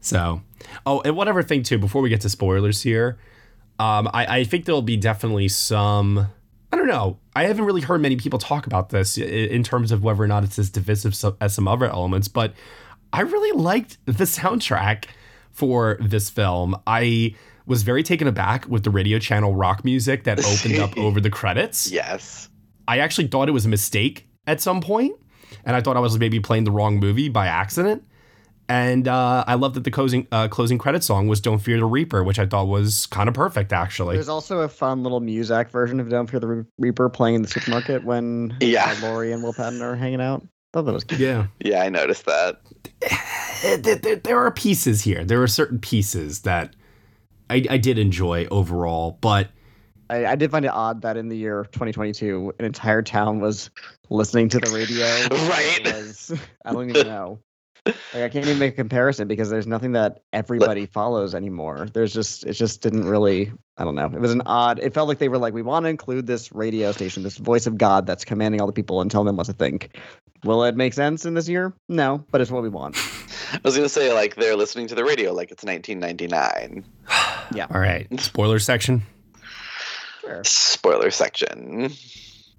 So, 0.00 0.42
oh, 0.86 1.00
and 1.02 1.16
whatever 1.16 1.42
thing 1.42 1.62
too, 1.62 1.78
before 1.78 2.02
we 2.02 2.08
get 2.08 2.20
to 2.22 2.28
spoilers 2.28 2.82
here, 2.82 3.18
um, 3.78 4.08
I, 4.12 4.38
I 4.38 4.44
think 4.44 4.64
there'll 4.64 4.82
be 4.82 4.96
definitely 4.96 5.48
some. 5.48 6.28
I 6.72 6.76
don't 6.76 6.88
know. 6.88 7.18
I 7.36 7.44
haven't 7.44 7.64
really 7.64 7.80
heard 7.80 8.00
many 8.00 8.16
people 8.16 8.38
talk 8.38 8.66
about 8.66 8.88
this 8.88 9.16
in 9.16 9.62
terms 9.62 9.92
of 9.92 10.02
whether 10.02 10.22
or 10.22 10.26
not 10.26 10.42
it's 10.44 10.58
as 10.58 10.70
divisive 10.70 11.14
as 11.40 11.54
some 11.54 11.68
other 11.68 11.86
elements, 11.86 12.26
but 12.26 12.52
I 13.12 13.20
really 13.20 13.56
liked 13.56 13.98
the 14.06 14.24
soundtrack 14.24 15.04
for 15.52 15.96
this 16.00 16.30
film. 16.30 16.76
I 16.86 17.36
was 17.66 17.82
very 17.82 18.02
taken 18.02 18.26
aback 18.26 18.68
with 18.68 18.82
the 18.82 18.90
radio 18.90 19.18
channel 19.18 19.54
rock 19.54 19.84
music 19.84 20.24
that 20.24 20.38
opened 20.44 20.80
up 20.80 20.96
over 20.98 21.20
the 21.20 21.30
credits. 21.30 21.90
Yes. 21.90 22.48
I 22.86 22.98
actually 22.98 23.28
thought 23.28 23.48
it 23.48 23.52
was 23.52 23.66
a 23.66 23.70
mistake 23.70 24.28
at 24.46 24.60
some 24.60 24.80
point, 24.80 25.14
and 25.64 25.74
I 25.74 25.80
thought 25.80 25.96
I 25.96 26.00
was 26.00 26.18
maybe 26.18 26.40
playing 26.40 26.64
the 26.64 26.72
wrong 26.72 26.98
movie 26.98 27.28
by 27.28 27.46
accident. 27.46 28.04
And 28.68 29.06
uh, 29.08 29.44
I 29.46 29.54
love 29.54 29.74
that 29.74 29.84
the 29.84 29.90
closing 29.90 30.26
uh, 30.32 30.48
closing 30.48 30.78
credit 30.78 31.04
song 31.04 31.28
was 31.28 31.40
"Don't 31.40 31.58
Fear 31.58 31.78
the 31.78 31.84
Reaper," 31.84 32.24
which 32.24 32.38
I 32.38 32.46
thought 32.46 32.66
was 32.66 33.06
kind 33.06 33.28
of 33.28 33.34
perfect, 33.34 33.72
actually. 33.72 34.16
There's 34.16 34.28
also 34.30 34.60
a 34.60 34.68
fun 34.68 35.02
little 35.02 35.20
Muzak 35.20 35.70
version 35.70 36.00
of 36.00 36.08
Don't 36.08 36.30
Fear 36.30 36.40
the 36.40 36.66
Reaper 36.78 37.08
playing 37.10 37.34
in 37.36 37.42
the 37.42 37.48
supermarket 37.48 38.04
when 38.04 38.56
Yeah. 38.60 38.90
uh, 39.02 39.06
Laurie 39.06 39.32
and 39.32 39.42
Will 39.42 39.52
Patton 39.52 39.82
are 39.82 39.94
hanging 39.96 40.20
out. 40.22 40.46
Thought 40.72 40.86
that 40.86 40.92
was 40.94 41.04
cute. 41.04 41.20
Yeah, 41.20 41.46
Yeah, 41.60 41.82
I 41.82 41.88
noticed 41.90 42.24
that. 42.26 42.60
Eh, 43.02 43.76
there, 43.76 43.96
there- 43.96 44.16
there 44.16 44.38
are 44.40 44.50
pieces 44.50 45.02
here. 45.02 45.24
There 45.24 45.42
are 45.42 45.46
certain 45.46 45.78
pieces 45.78 46.40
that 46.40 46.74
I, 47.50 47.64
I 47.70 47.76
did 47.76 47.98
enjoy 47.98 48.46
overall, 48.50 49.18
but 49.20 49.50
I, 50.10 50.26
I 50.26 50.34
did 50.36 50.50
find 50.50 50.64
it 50.64 50.72
odd 50.72 51.02
that 51.02 51.16
in 51.16 51.28
the 51.28 51.36
year 51.36 51.64
2022, 51.72 52.54
an 52.58 52.64
entire 52.64 53.02
town 53.02 53.40
was 53.40 53.70
listening 54.10 54.48
to 54.48 54.58
the 54.58 54.70
radio. 54.74 55.04
Right. 55.48 55.80
Was- 55.84 56.32
I 56.64 56.72
don't 56.72 56.90
even 56.90 57.06
know. 57.06 57.38
Like, 57.86 57.96
I 58.14 58.28
can't 58.30 58.46
even 58.46 58.58
make 58.58 58.72
a 58.72 58.76
comparison 58.76 59.28
because 59.28 59.50
there's 59.50 59.66
nothing 59.66 59.92
that 59.92 60.22
everybody 60.32 60.86
follows 60.86 61.34
anymore. 61.34 61.86
There's 61.92 62.14
just 62.14 62.44
it 62.44 62.54
just 62.54 62.80
didn't 62.80 63.06
really. 63.06 63.52
I 63.76 63.84
don't 63.84 63.94
know. 63.94 64.06
It 64.06 64.20
was 64.20 64.32
an 64.32 64.42
odd. 64.46 64.78
It 64.78 64.94
felt 64.94 65.08
like 65.08 65.18
they 65.18 65.28
were 65.28 65.36
like, 65.36 65.52
we 65.52 65.62
want 65.62 65.84
to 65.84 65.90
include 65.90 66.26
this 66.26 66.52
radio 66.52 66.92
station, 66.92 67.22
this 67.22 67.36
voice 67.36 67.66
of 67.66 67.76
God 67.76 68.06
that's 68.06 68.24
commanding 68.24 68.60
all 68.60 68.66
the 68.66 68.72
people 68.72 69.00
and 69.00 69.10
telling 69.10 69.26
them 69.26 69.36
what 69.36 69.46
to 69.46 69.52
think. 69.52 69.98
Will 70.44 70.64
it 70.64 70.76
make 70.76 70.94
sense 70.94 71.24
in 71.24 71.34
this 71.34 71.48
year? 71.48 71.74
No, 71.88 72.24
but 72.30 72.40
it's 72.40 72.50
what 72.50 72.62
we 72.62 72.68
want. 72.68 72.96
I 73.52 73.60
was 73.64 73.76
gonna 73.76 73.88
say 73.88 74.12
like 74.12 74.36
they're 74.36 74.56
listening 74.56 74.86
to 74.88 74.94
the 74.94 75.04
radio 75.04 75.32
like 75.32 75.50
it's 75.50 75.64
1999. 75.64 76.84
yeah. 77.54 77.66
all 77.70 77.80
right. 77.80 78.08
Spoiler 78.20 78.58
section. 78.58 79.02
Sure. 80.20 80.42
Spoiler 80.44 81.10
section. 81.10 81.92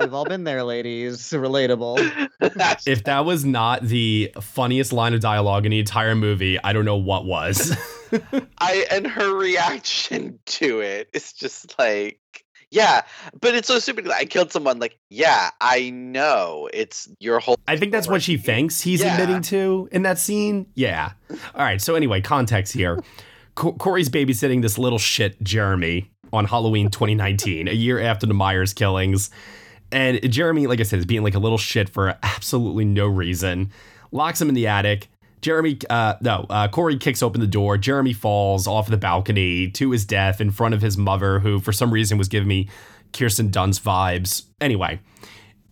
We've 0.00 0.12
all 0.12 0.24
been 0.24 0.44
there, 0.44 0.62
ladies. 0.62 1.18
Relatable. 1.32 2.28
If 2.86 3.04
that 3.04 3.24
was 3.24 3.44
not 3.44 3.82
the 3.82 4.30
funniest 4.40 4.92
line 4.92 5.14
of 5.14 5.20
dialogue 5.20 5.64
in 5.66 5.70
the 5.70 5.78
entire 5.80 6.14
movie, 6.14 6.58
I 6.62 6.72
don't 6.72 6.84
know 6.84 6.96
what 6.96 7.24
was. 7.24 7.76
I 8.58 8.86
and 8.90 9.06
her 9.06 9.34
reaction 9.36 10.38
to 10.46 10.80
it 10.80 11.08
is 11.12 11.32
just 11.32 11.76
like 11.78 12.20
yeah, 12.70 13.02
but 13.40 13.54
it's 13.54 13.68
so 13.68 13.78
stupid. 13.78 14.08
I 14.08 14.24
killed 14.24 14.52
someone. 14.52 14.78
Like, 14.78 14.98
yeah, 15.08 15.50
I 15.60 15.90
know. 15.90 16.68
It's 16.74 17.08
your 17.20 17.38
whole. 17.40 17.56
I 17.66 17.76
think 17.76 17.92
that's 17.92 18.08
what 18.08 18.22
she 18.22 18.36
thinks 18.36 18.80
he's 18.80 19.00
Yeah. 19.00 19.14
admitting 19.14 19.42
to 19.42 19.88
in 19.92 20.02
that 20.02 20.18
scene. 20.18 20.66
Yeah. 20.74 21.12
All 21.30 21.62
right. 21.64 21.80
So 21.80 21.94
anyway, 21.94 22.20
context 22.20 22.72
here. 22.72 23.00
Co- 23.54 23.72
Corey's 23.72 24.08
babysitting 24.10 24.62
this 24.62 24.78
little 24.78 24.98
shit, 24.98 25.40
Jeremy, 25.42 26.10
on 26.32 26.44
Halloween 26.44 26.90
2019, 26.90 27.68
a 27.68 27.72
year 27.72 28.00
after 28.00 28.26
the 28.26 28.34
Myers 28.34 28.72
killings. 28.74 29.30
And 29.96 30.30
Jeremy, 30.30 30.66
like 30.66 30.78
I 30.78 30.82
said, 30.82 30.98
is 30.98 31.06
being 31.06 31.22
like 31.22 31.34
a 31.34 31.38
little 31.38 31.56
shit 31.56 31.88
for 31.88 32.18
absolutely 32.22 32.84
no 32.84 33.06
reason. 33.06 33.72
Locks 34.12 34.38
him 34.38 34.50
in 34.50 34.54
the 34.54 34.66
attic. 34.66 35.08
Jeremy, 35.40 35.78
uh, 35.88 36.16
no, 36.20 36.44
uh, 36.50 36.68
Corey 36.68 36.98
kicks 36.98 37.22
open 37.22 37.40
the 37.40 37.46
door. 37.46 37.78
Jeremy 37.78 38.12
falls 38.12 38.66
off 38.66 38.88
the 38.88 38.98
balcony 38.98 39.70
to 39.70 39.90
his 39.92 40.04
death 40.04 40.38
in 40.38 40.50
front 40.50 40.74
of 40.74 40.82
his 40.82 40.98
mother, 40.98 41.38
who 41.38 41.60
for 41.60 41.72
some 41.72 41.90
reason 41.90 42.18
was 42.18 42.28
giving 42.28 42.46
me 42.46 42.68
Kirsten 43.14 43.50
Dunst 43.50 43.80
vibes. 43.80 44.44
Anyway, 44.60 45.00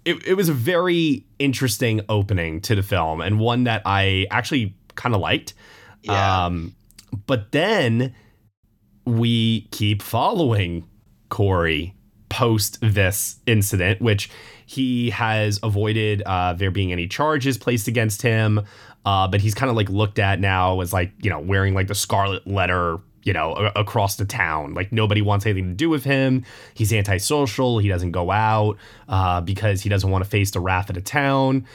it, 0.06 0.26
it 0.26 0.34
was 0.34 0.48
a 0.48 0.54
very 0.54 1.26
interesting 1.38 2.00
opening 2.08 2.62
to 2.62 2.74
the 2.74 2.82
film 2.82 3.20
and 3.20 3.38
one 3.38 3.64
that 3.64 3.82
I 3.84 4.26
actually 4.30 4.74
kind 4.94 5.14
of 5.14 5.20
liked. 5.20 5.52
Yeah. 6.00 6.46
Um, 6.46 6.74
but 7.26 7.52
then 7.52 8.14
we 9.04 9.68
keep 9.70 10.00
following 10.00 10.88
Corey 11.28 11.94
post 12.34 12.78
this 12.82 13.36
incident, 13.46 14.00
which 14.00 14.28
he 14.66 15.10
has 15.10 15.60
avoided 15.62 16.20
uh, 16.22 16.52
there 16.54 16.72
being 16.72 16.90
any 16.90 17.06
charges 17.06 17.56
placed 17.56 17.86
against 17.86 18.22
him. 18.22 18.60
Uh, 19.06 19.28
but 19.28 19.40
he's 19.40 19.54
kind 19.54 19.70
of 19.70 19.76
like 19.76 19.88
looked 19.88 20.18
at 20.18 20.40
now 20.40 20.80
as 20.80 20.92
like, 20.92 21.12
you 21.22 21.30
know, 21.30 21.38
wearing 21.38 21.74
like 21.74 21.86
the 21.86 21.94
scarlet 21.94 22.44
letter, 22.44 22.98
you 23.22 23.32
know, 23.32 23.54
a- 23.54 23.80
across 23.80 24.16
the 24.16 24.24
town. 24.24 24.74
Like 24.74 24.90
nobody 24.90 25.22
wants 25.22 25.46
anything 25.46 25.68
to 25.68 25.74
do 25.74 25.88
with 25.88 26.02
him. 26.02 26.44
He's 26.74 26.92
antisocial. 26.92 27.78
He 27.78 27.88
doesn't 27.88 28.10
go 28.10 28.32
out 28.32 28.78
uh, 29.08 29.40
because 29.40 29.82
he 29.82 29.88
doesn't 29.88 30.10
want 30.10 30.24
to 30.24 30.30
face 30.30 30.50
the 30.50 30.60
wrath 30.60 30.88
of 30.88 30.96
the 30.96 31.02
town. 31.02 31.66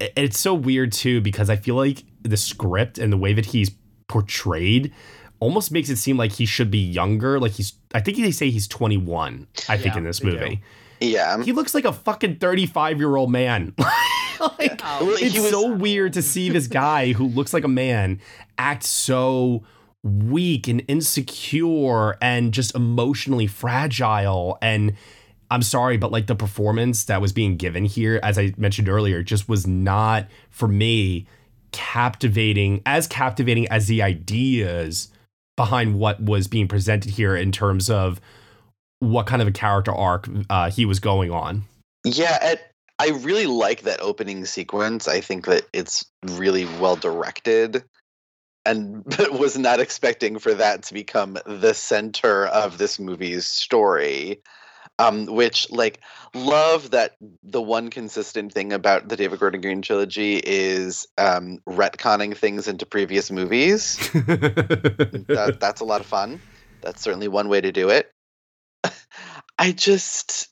It's 0.00 0.40
so 0.40 0.52
weird 0.52 0.90
too 0.90 1.20
because 1.20 1.48
I 1.48 1.54
feel 1.54 1.76
like 1.76 2.02
the 2.22 2.36
script 2.36 2.98
and 2.98 3.12
the 3.12 3.16
way 3.16 3.34
that 3.34 3.46
he's 3.46 3.70
portrayed 4.08 4.92
almost 5.40 5.70
makes 5.70 5.88
it 5.88 5.96
seem 5.96 6.16
like 6.16 6.32
he 6.32 6.46
should 6.46 6.70
be 6.70 6.78
younger. 6.78 7.38
Like 7.38 7.52
he's, 7.52 7.74
I 7.94 8.00
think 8.00 8.18
they 8.18 8.30
say 8.30 8.50
he's 8.50 8.66
21. 8.68 9.46
I 9.68 9.76
think 9.76 9.96
in 9.96 10.04
this 10.04 10.20
they 10.20 10.30
do. 10.30 10.38
movie, 10.38 10.62
yeah. 11.00 11.42
he 11.42 11.52
looks 11.52 11.74
like 11.74 11.84
a 11.84 11.92
fucking 11.92 12.36
35 12.36 12.98
year 12.98 13.16
old 13.16 13.30
man. 13.30 13.74
like, 13.78 14.80
oh, 14.84 15.06
Well, 15.06 15.16
it's 15.20 15.38
was- 15.38 15.50
so 15.50 15.72
weird 15.72 16.12
to 16.14 16.22
see 16.22 16.48
this 16.48 16.66
guy 16.66 17.12
who 17.12 17.26
looks 17.26 17.52
like 17.52 17.64
a 17.64 17.68
man 17.68 18.20
act 18.56 18.82
so 18.84 19.62
weak 20.02 20.68
and 20.68 20.82
insecure 20.88 22.16
and 22.22 22.52
just 22.54 22.74
emotionally 22.74 23.46
fragile 23.46 24.56
and 24.62 24.94
I'm 25.50 25.62
sorry, 25.62 25.96
but 25.96 26.12
like 26.12 26.26
the 26.26 26.34
performance 26.34 27.04
that 27.04 27.22
was 27.22 27.32
being 27.32 27.56
given 27.56 27.86
here, 27.86 28.20
as 28.22 28.38
I 28.38 28.52
mentioned 28.58 28.86
earlier, 28.88 29.22
just 29.22 29.48
was 29.48 29.66
not 29.66 30.26
for 30.50 30.68
me 30.68 31.26
captivating, 31.72 32.82
as 32.84 33.06
captivating 33.06 33.66
as 33.68 33.86
the 33.86 34.02
ideas 34.02 35.08
behind 35.58 35.98
what 35.98 36.22
was 36.22 36.46
being 36.46 36.68
presented 36.68 37.10
here 37.10 37.36
in 37.36 37.52
terms 37.52 37.90
of 37.90 38.20
what 39.00 39.26
kind 39.26 39.42
of 39.42 39.48
a 39.48 39.52
character 39.52 39.92
arc 39.92 40.26
uh, 40.48 40.70
he 40.70 40.86
was 40.86 41.00
going 41.00 41.30
on. 41.30 41.64
Yeah, 42.04 42.38
it, 42.52 42.62
I 42.98 43.08
really 43.08 43.46
like 43.46 43.82
that 43.82 44.00
opening 44.00 44.44
sequence. 44.46 45.06
I 45.06 45.20
think 45.20 45.46
that 45.46 45.66
it's 45.74 46.06
really 46.22 46.64
well 46.80 46.96
directed, 46.96 47.84
and 48.64 49.04
was 49.32 49.58
not 49.58 49.80
expecting 49.80 50.38
for 50.38 50.54
that 50.54 50.84
to 50.84 50.94
become 50.94 51.36
the 51.44 51.74
center 51.74 52.46
of 52.46 52.78
this 52.78 52.98
movie's 52.98 53.46
story. 53.46 54.40
Um, 55.00 55.26
which 55.26 55.70
like 55.70 56.00
love 56.34 56.90
that 56.90 57.16
the 57.44 57.62
one 57.62 57.88
consistent 57.88 58.52
thing 58.52 58.72
about 58.72 59.08
the 59.08 59.16
David 59.16 59.38
Gordon 59.38 59.60
Green 59.60 59.80
trilogy 59.80 60.42
is 60.44 61.06
um, 61.16 61.60
retconning 61.68 62.36
things 62.36 62.66
into 62.66 62.84
previous 62.84 63.30
movies. 63.30 63.96
that, 64.12 65.58
that's 65.60 65.80
a 65.80 65.84
lot 65.84 66.00
of 66.00 66.06
fun. 66.06 66.40
That's 66.80 67.00
certainly 67.00 67.28
one 67.28 67.48
way 67.48 67.60
to 67.60 67.70
do 67.70 67.90
it. 67.90 68.10
I 69.58 69.70
just 69.70 70.48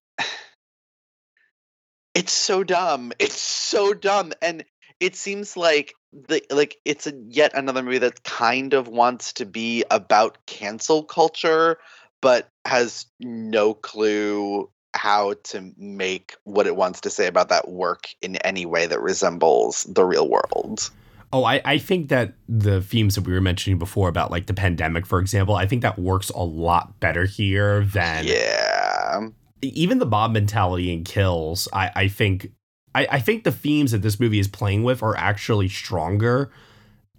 it's 2.15 2.33
so 2.33 2.63
dumb. 2.63 3.13
It's 3.19 3.41
so 3.41 3.95
dumb 3.95 4.33
and 4.41 4.65
it 5.01 5.17
seems 5.17 5.57
like 5.57 5.95
the 6.13 6.43
like 6.51 6.79
it's 6.85 7.07
a 7.07 7.13
yet 7.29 7.53
another 7.55 7.83
movie 7.83 7.99
that 7.99 8.23
kind 8.25 8.73
of 8.73 8.89
wants 8.89 9.35
to 9.35 9.45
be 9.45 9.85
about 9.91 10.39
cancel 10.47 11.03
culture 11.03 11.77
but 12.23 12.49
has 12.67 13.07
no 13.21 13.75
clue 13.75 14.71
how 14.95 15.35
to 15.45 15.73
make 15.77 16.35
what 16.45 16.67
it 16.67 16.77
wants 16.77 17.01
to 17.03 17.11
say 17.11 17.27
about 17.27 17.49
that 17.51 17.69
work 17.69 18.09
in 18.23 18.37
any 18.37 18.67
way 18.67 18.87
that 18.87 19.01
resembles 19.01 19.85
the 19.85 20.05
real 20.05 20.29
world. 20.29 20.91
Oh, 21.33 21.45
I, 21.45 21.61
I 21.65 21.79
think 21.79 22.09
that 22.09 22.35
the 22.49 22.81
themes 22.81 23.17
that 23.17 23.27
we 23.27 23.33
were 23.33 23.41
mentioning 23.41 23.79
before 23.79 24.09
about 24.09 24.31
like 24.31 24.47
the 24.47 24.55
pandemic, 24.55 25.05
for 25.05 25.19
example, 25.19 25.55
I 25.55 25.67
think 25.67 25.83
that 25.83 25.99
works 25.99 26.31
a 26.31 26.43
lot 26.43 26.99
better 27.01 27.25
here 27.27 27.85
than 27.85 28.25
Yeah. 28.27 29.29
even 29.61 29.99
the 29.99 30.07
mob 30.07 30.33
mentality 30.33 30.93
in 30.93 31.05
kills. 31.05 31.69
I, 31.73 31.91
I 31.95 32.09
think 32.09 32.53
I, 32.95 33.07
I 33.11 33.21
think 33.21 33.45
the 33.45 33.53
themes 33.53 33.93
that 33.93 34.01
this 34.03 34.19
movie 34.19 34.39
is 34.39 34.49
playing 34.49 34.83
with 34.83 35.03
are 35.03 35.17
actually 35.17 35.69
stronger 35.69 36.51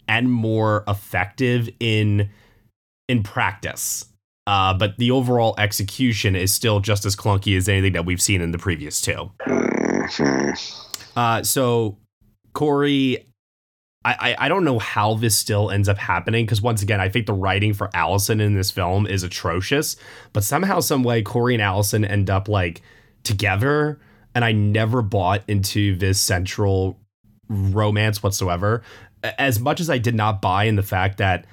and 0.07 0.31
more 0.31 0.83
effective 0.87 1.69
in 1.79 2.29
in 3.07 3.23
practice. 3.23 4.05
Uh, 4.47 4.73
but 4.73 4.97
the 4.97 5.11
overall 5.11 5.53
execution 5.57 6.33
is 6.33 6.53
still 6.53 6.79
just 6.79 7.05
as 7.05 7.17
clunky 7.17 7.57
as 7.57 7.67
anything 7.67 7.91
that 7.91 8.05
we've 8.05 8.21
seen 8.21 8.39
in 8.41 8.51
the 8.51 8.57
previous 8.57 9.01
two. 9.01 9.29
Uh, 11.17 11.43
so 11.43 11.97
Corey, 12.53 13.27
I, 14.05 14.13
I 14.13 14.45
I 14.45 14.47
don't 14.47 14.63
know 14.63 14.79
how 14.79 15.15
this 15.15 15.35
still 15.35 15.69
ends 15.69 15.89
up 15.89 15.97
happening 15.97 16.45
because 16.45 16.61
once 16.61 16.81
again, 16.81 17.01
I 17.01 17.09
think 17.09 17.25
the 17.25 17.33
writing 17.33 17.73
for 17.73 17.89
Allison 17.93 18.39
in 18.39 18.55
this 18.55 18.71
film 18.71 19.05
is 19.05 19.21
atrocious. 19.21 19.97
But 20.31 20.45
somehow, 20.45 20.79
some 20.79 21.03
way, 21.03 21.23
Corey 21.23 21.53
and 21.53 21.61
Allison 21.61 22.05
end 22.05 22.29
up 22.29 22.47
like 22.47 22.81
together, 23.23 23.99
and 24.33 24.45
I 24.45 24.53
never 24.53 25.01
bought 25.01 25.43
into 25.49 25.97
this 25.97 26.21
central 26.21 27.01
romance 27.49 28.23
whatsoever. 28.23 28.81
As 29.37 29.59
much 29.59 29.81
as 29.81 29.89
I 29.89 29.97
did 29.97 30.15
not 30.15 30.41
buy 30.41 30.65
in 30.65 30.77
the 30.77 30.83
fact 30.83 31.17
that 31.17 31.45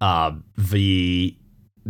uh, 0.00 0.32
the 0.56 1.36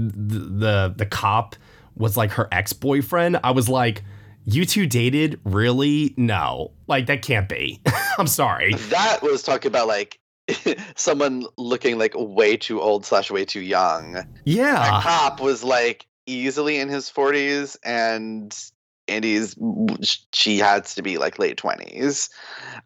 the 0.08 0.38
the 0.38 0.94
the 0.96 1.06
cop 1.06 1.56
was 1.96 2.16
like 2.16 2.30
her 2.32 2.48
ex 2.52 2.72
boyfriend, 2.72 3.38
I 3.44 3.50
was 3.52 3.68
like. 3.68 4.02
You 4.46 4.64
two 4.64 4.86
dated? 4.86 5.38
Really? 5.44 6.14
No. 6.16 6.72
Like, 6.88 7.06
that 7.06 7.20
can't 7.20 7.46
be. 7.46 7.80
I'm 8.18 8.26
sorry. 8.26 8.72
That 8.88 9.18
was 9.22 9.42
talking 9.42 9.68
about 9.68 9.86
like 9.86 10.18
someone 10.96 11.44
looking 11.58 11.98
like 11.98 12.14
way 12.16 12.56
too 12.56 12.80
old 12.80 13.04
slash 13.04 13.30
way 13.30 13.44
too 13.44 13.60
young. 13.60 14.14
That 14.14 14.26
Yeah. 14.46 15.02
cop 15.02 15.40
was 15.40 15.62
like 15.62 16.06
easily 16.26 16.78
in 16.78 16.88
his 16.88 17.10
40s 17.10 17.76
and 17.84 18.56
Andi's 19.08 19.56
she 20.32 20.58
has 20.58 20.94
to 20.94 21.02
be 21.02 21.18
like 21.18 21.38
late 21.38 21.58
20s. 21.58 22.30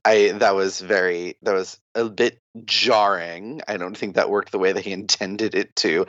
I 0.04 0.32
that 0.32 0.54
was 0.56 0.80
very 0.80 1.36
that 1.42 1.54
was 1.54 1.78
a 1.94 2.08
bit 2.08 2.40
jarring. 2.64 3.60
I 3.68 3.76
don't 3.76 3.96
think 3.96 4.16
that 4.16 4.28
worked 4.28 4.50
the 4.50 4.58
way 4.58 4.72
that 4.72 4.84
he 4.84 4.92
intended 5.00 5.54
it 5.54 5.74
to. 5.76 6.04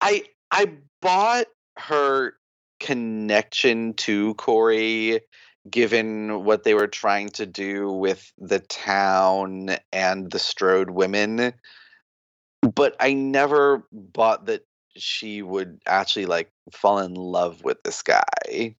I 0.00 0.24
I 0.50 0.72
bought 1.00 1.46
her 1.78 2.34
connection 2.80 3.94
to 3.94 4.34
Corey 4.34 5.20
given 5.68 6.44
what 6.44 6.64
they 6.64 6.74
were 6.74 6.86
trying 6.86 7.28
to 7.28 7.44
do 7.44 7.90
with 7.90 8.32
the 8.38 8.60
town 8.60 9.76
and 9.92 10.30
the 10.30 10.38
Strode 10.38 10.90
women 10.90 11.52
but 12.62 12.96
I 13.00 13.12
never 13.12 13.86
bought 13.92 14.46
that 14.46 14.66
she 14.96 15.42
would 15.42 15.80
actually 15.86 16.26
like 16.26 16.50
fall 16.72 16.98
in 16.98 17.14
love 17.14 17.62
with 17.62 17.82
this 17.82 18.02
guy. 18.02 18.24
It 18.48 18.76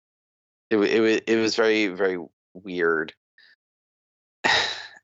it 0.70 0.78
wa- 0.78 1.20
it 1.26 1.36
was 1.36 1.56
very 1.56 1.88
very 1.88 2.18
weird. 2.54 3.12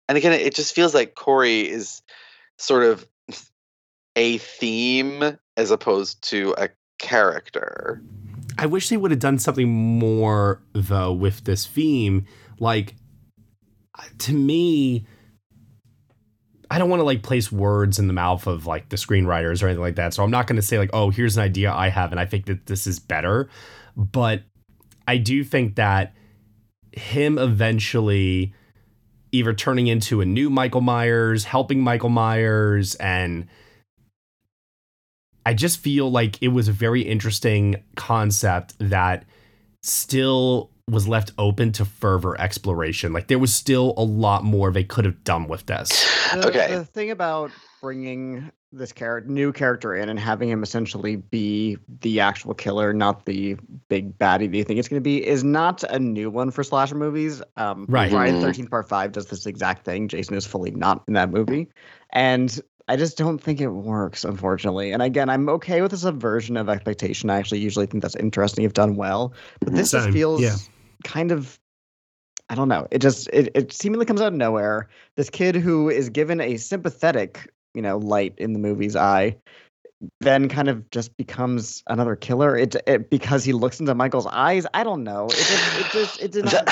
And 0.07 0.19
again, 0.19 0.33
it 0.33 0.55
just 0.55 0.75
feels 0.75 0.93
like 0.93 1.15
Corey 1.15 1.67
is 1.67 2.03
sort 2.59 2.85
of 2.85 3.07
a 4.17 4.37
theme 4.37 5.39
as 5.57 5.71
opposed 5.71 6.23
to 6.31 6.55
a 6.59 6.69
character. 6.99 8.03
I 8.59 8.67
wish 8.67 8.89
they 8.89 8.97
would 8.97 9.11
have 9.11 9.21
done 9.21 9.39
something 9.39 9.69
more 9.69 10.63
though 10.73 11.13
with 11.13 11.45
this 11.45 11.67
theme. 11.67 12.27
Like 12.59 12.95
to 14.19 14.33
me, 14.33 15.07
I 16.71 16.79
don't 16.79 16.89
want 16.89 17.01
to 17.01 17.05
like 17.05 17.23
place 17.23 17.53
words 17.53 17.99
in 17.99 18.07
the 18.07 18.13
mouth 18.13 18.47
of 18.47 18.67
like 18.67 18.89
the 18.89 18.97
screenwriters 18.97 19.63
or 19.63 19.67
anything 19.67 19.83
like 19.83 19.97
that. 19.97 20.15
So 20.15 20.23
I'm 20.23 20.31
not 20.31 20.47
going 20.47 20.57
to 20.57 20.63
say 20.63 20.79
like, 20.79 20.91
"Oh, 20.93 21.11
here's 21.11 21.37
an 21.37 21.43
idea 21.43 21.73
I 21.73 21.89
have 21.89 22.11
and 22.11 22.21
I 22.21 22.27
think 22.27 22.47
that 22.47 22.67
this 22.67 22.87
is 22.87 22.99
better." 22.99 23.49
But 23.97 24.43
I 25.07 25.19
do 25.19 25.45
think 25.45 25.77
that 25.77 26.15
him 26.93 27.39
eventually 27.39 28.55
either 29.33 29.53
turning 29.53 29.89
into 29.89 30.21
a 30.21 30.25
new 30.25 30.49
Michael 30.49 30.81
Myers, 30.81 31.45
helping 31.45 31.81
Michael 31.81 32.09
Myers 32.09 32.95
and 32.97 33.49
I 35.47 35.55
just 35.55 35.79
feel 35.81 36.11
like 36.11 36.43
it 36.43 36.49
was 36.49 36.69
a 36.69 36.73
very 36.73 37.03
interesting 37.03 37.83
concept 37.97 38.75
that 38.79 39.25
still 39.83 40.71
was 40.89 41.09
left 41.09 41.33
open 41.39 41.73
to 41.73 41.85
further 41.85 42.39
exploration. 42.41 43.13
Like 43.13 43.29
there 43.29 43.39
was 43.39 43.55
still 43.55 43.95
a 43.97 44.03
lot 44.03 44.45
more 44.45 44.71
they 44.71 44.85
could 44.85 45.05
have 45.05 45.25
done 45.25 45.49
with 45.49 45.67
this. 45.67 45.89
The, 46.33 46.49
Okay. 46.49 46.75
The 46.75 46.85
thing 46.85 47.11
about 47.11 47.51
bringing 47.81 48.51
this 48.73 48.93
character, 48.93 49.31
new 49.31 49.53
character 49.53 49.95
in, 49.95 50.09
and 50.09 50.19
having 50.19 50.49
him 50.49 50.63
essentially 50.63 51.17
be 51.17 51.79
the 52.01 52.21
actual 52.21 52.55
killer, 52.55 52.93
not 52.93 53.25
the 53.25 53.57
big 53.89 54.19
baddie 54.19 54.51
that 54.51 54.57
you 54.57 54.65
think 54.65 54.79
it's 54.79 54.89
going 54.89 55.01
to 55.01 55.05
be, 55.05 55.25
is 55.25 55.45
not 55.45 55.85
a 55.85 55.99
new 55.99 56.29
one 56.29 56.51
for 56.51 56.65
slasher 56.65 56.97
movies. 56.97 57.41
Um, 57.57 57.87
Right. 57.89 58.11
Friday 58.11 58.33
the 58.33 58.41
Thirteenth 58.41 58.71
Part 58.71 58.89
Five 58.89 59.13
does 59.13 59.27
this 59.27 59.47
exact 59.47 59.85
thing. 59.85 60.09
Jason 60.09 60.35
is 60.35 60.45
fully 60.45 60.71
not 60.73 61.05
in 61.07 61.15
that 61.15 61.31
movie, 61.31 61.69
and 62.11 62.61
I 62.87 62.97
just 62.97 63.17
don't 63.17 63.39
think 63.39 63.61
it 63.61 63.69
works, 63.69 64.25
unfortunately. 64.25 64.93
And 64.93 65.03
again, 65.03 65.31
I'm 65.31 65.49
okay 65.49 65.81
with 65.81 65.93
the 65.93 65.97
subversion 65.97 66.57
of 66.57 66.69
expectation. 66.69 67.31
I 67.31 67.39
actually 67.39 67.61
usually 67.61 67.87
think 67.87 68.03
that's 68.03 68.17
interesting 68.17 68.65
if 68.65 68.75
done 68.75 68.97
well, 68.97 69.33
but 69.61 69.69
mm-hmm. 69.69 69.77
this 69.77 69.91
just 69.93 70.05
Same, 70.05 70.13
feels 70.13 70.43
yeah. 70.43 70.57
kind 71.05 71.33
of 71.33 71.59
I 72.51 72.55
don't 72.55 72.69
know. 72.69 72.87
It 72.91 73.01
just 73.01 73.29
it, 73.33 73.51
it 73.55 73.73
seemingly 73.73 74.05
comes 74.05 74.21
out 74.21 74.29
of 74.29 74.35
nowhere. 74.35 74.89
This 75.17 75.31
kid 75.31 75.57
who 75.57 75.89
is 75.89 76.11
given 76.11 76.41
a 76.41 76.57
sympathetic, 76.59 77.51
you 77.75 77.81
know, 77.81 77.97
light 77.97 78.35
in 78.37 78.53
the 78.53 78.59
movie's 78.59 78.97
eye, 78.97 79.37
then 80.21 80.49
kind 80.49 80.69
of 80.69 80.89
just 80.91 81.17
becomes 81.17 81.83
another 81.89 82.17
killer. 82.17 82.57
It, 82.57 82.77
it 82.87 83.09
because 83.09 83.45
he 83.45 83.55
looks 83.55 83.81
into 83.81 83.95
Michael's 83.95 84.27
eyes. 84.27 84.67
I 84.75 84.85
don't 84.85 85.05
know. 85.05 85.27
It 85.27 85.37
just 85.37 85.81
it 85.81 85.87
just 85.93 86.23
it 86.23 86.33
did 86.33 86.45
not. 86.45 86.69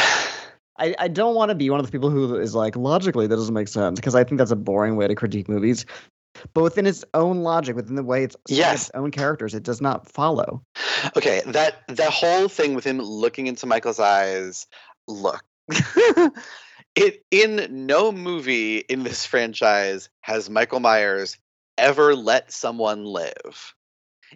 I, 0.79 0.95
I 0.99 1.09
don't 1.09 1.35
want 1.35 1.51
to 1.51 1.55
be 1.55 1.71
one 1.71 1.81
of 1.81 1.87
the 1.87 1.93
people 1.93 2.11
who 2.11 2.37
is 2.37 2.55
like 2.55 2.77
logically 2.77 3.27
that 3.27 3.37
doesn't 3.37 3.55
make 3.55 3.69
sense 3.69 4.01
because 4.01 4.15
I 4.15 4.25
think 4.25 4.39
that's 4.39 4.51
a 4.51 4.57
boring 4.57 4.97
way 4.97 5.07
to 5.07 5.15
critique 5.15 5.49
movies. 5.49 5.85
But 6.55 6.63
within 6.63 6.87
its 6.87 7.05
own 7.15 7.43
logic, 7.43 7.77
within 7.77 7.95
the 7.95 8.03
way 8.03 8.25
it's 8.25 8.37
Yes. 8.49 8.89
its 8.89 8.91
own 8.95 9.11
characters, 9.11 9.55
it 9.55 9.63
does 9.63 9.81
not 9.81 10.11
follow. 10.11 10.63
okay, 11.17 11.43
that 11.47 11.83
that 11.89 12.11
whole 12.11 12.49
thing 12.49 12.75
with 12.75 12.85
him 12.85 12.99
looking 12.99 13.47
into 13.47 13.67
Michael's 13.67 14.01
eyes, 14.01 14.67
look. 15.07 15.45
it 16.95 17.25
in 17.31 17.87
no 17.87 18.13
movie 18.13 18.79
in 18.79 19.03
this 19.03 19.25
franchise 19.27 20.09
has 20.23 20.51
Michael 20.51 20.81
Myers 20.81 21.37
ever 21.79 22.15
let 22.15 22.53
someone 22.53 23.05
live. 23.05 23.75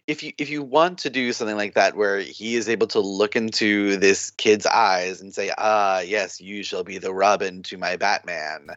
If 0.06 0.22
you 0.22 0.32
if 0.38 0.48
you 0.50 0.62
want 0.62 0.98
to 1.00 1.10
do 1.10 1.32
something 1.32 1.56
like 1.56 1.74
that 1.74 1.96
where 1.96 2.20
he 2.20 2.54
is 2.56 2.68
able 2.68 2.86
to 2.88 3.00
look 3.00 3.36
into 3.36 3.96
this 3.96 4.30
kid's 4.32 4.66
eyes 4.66 5.20
and 5.20 5.34
say, 5.34 5.52
"Ah, 5.58 6.00
yes, 6.00 6.40
you 6.40 6.62
shall 6.62 6.84
be 6.84 6.98
the 6.98 7.12
Robin 7.14 7.62
to 7.64 7.78
my 7.78 7.96
Batman." 7.96 8.68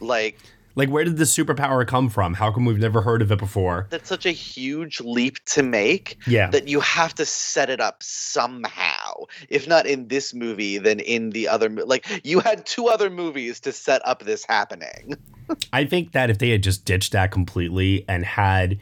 Like 0.00 0.38
Like 0.74 0.88
where 0.88 1.04
did 1.04 1.16
this 1.16 1.34
superpower 1.36 1.86
come 1.86 2.08
from? 2.10 2.34
How 2.34 2.50
come 2.50 2.64
we've 2.64 2.78
never 2.78 3.00
heard 3.02 3.22
of 3.22 3.30
it 3.30 3.38
before? 3.38 3.86
that's 3.90 4.08
such 4.08 4.26
a 4.26 4.32
huge 4.32 5.00
leap 5.00 5.42
to 5.46 5.62
make 5.62 6.16
Yeah. 6.26 6.50
that 6.50 6.66
you 6.66 6.80
have 6.80 7.14
to 7.14 7.24
set 7.24 7.70
it 7.70 7.80
up 7.80 8.02
somehow. 8.02 9.24
If 9.48 9.66
not 9.68 9.86
in 9.86 10.08
this 10.08 10.34
movie, 10.34 10.78
then 10.78 11.00
in 11.00 11.30
the 11.30 11.48
other. 11.48 11.68
Like 11.68 12.06
you 12.24 12.40
had 12.40 12.66
two 12.66 12.88
other 12.88 13.08
movies 13.10 13.60
to 13.60 13.72
set 13.72 14.02
up 14.04 14.24
this 14.24 14.44
happening. 14.44 15.16
I 15.72 15.84
think 15.84 16.12
that 16.12 16.30
if 16.30 16.38
they 16.38 16.50
had 16.50 16.62
just 16.62 16.84
ditched 16.84 17.12
that 17.12 17.30
completely 17.30 18.04
and 18.08 18.24
had 18.24 18.78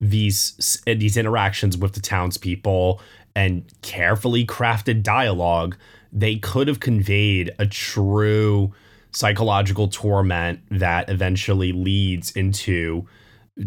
these 0.00 0.82
these 0.86 1.16
interactions 1.16 1.76
with 1.76 1.92
the 1.92 2.00
townspeople 2.00 3.00
and 3.34 3.64
carefully 3.82 4.44
crafted 4.46 5.02
dialogue, 5.02 5.76
they 6.12 6.36
could 6.36 6.68
have 6.68 6.80
conveyed 6.80 7.50
a 7.58 7.66
true 7.66 8.72
psychological 9.12 9.88
torment 9.88 10.60
that 10.70 11.08
eventually 11.08 11.72
leads 11.72 12.32
into 12.32 13.06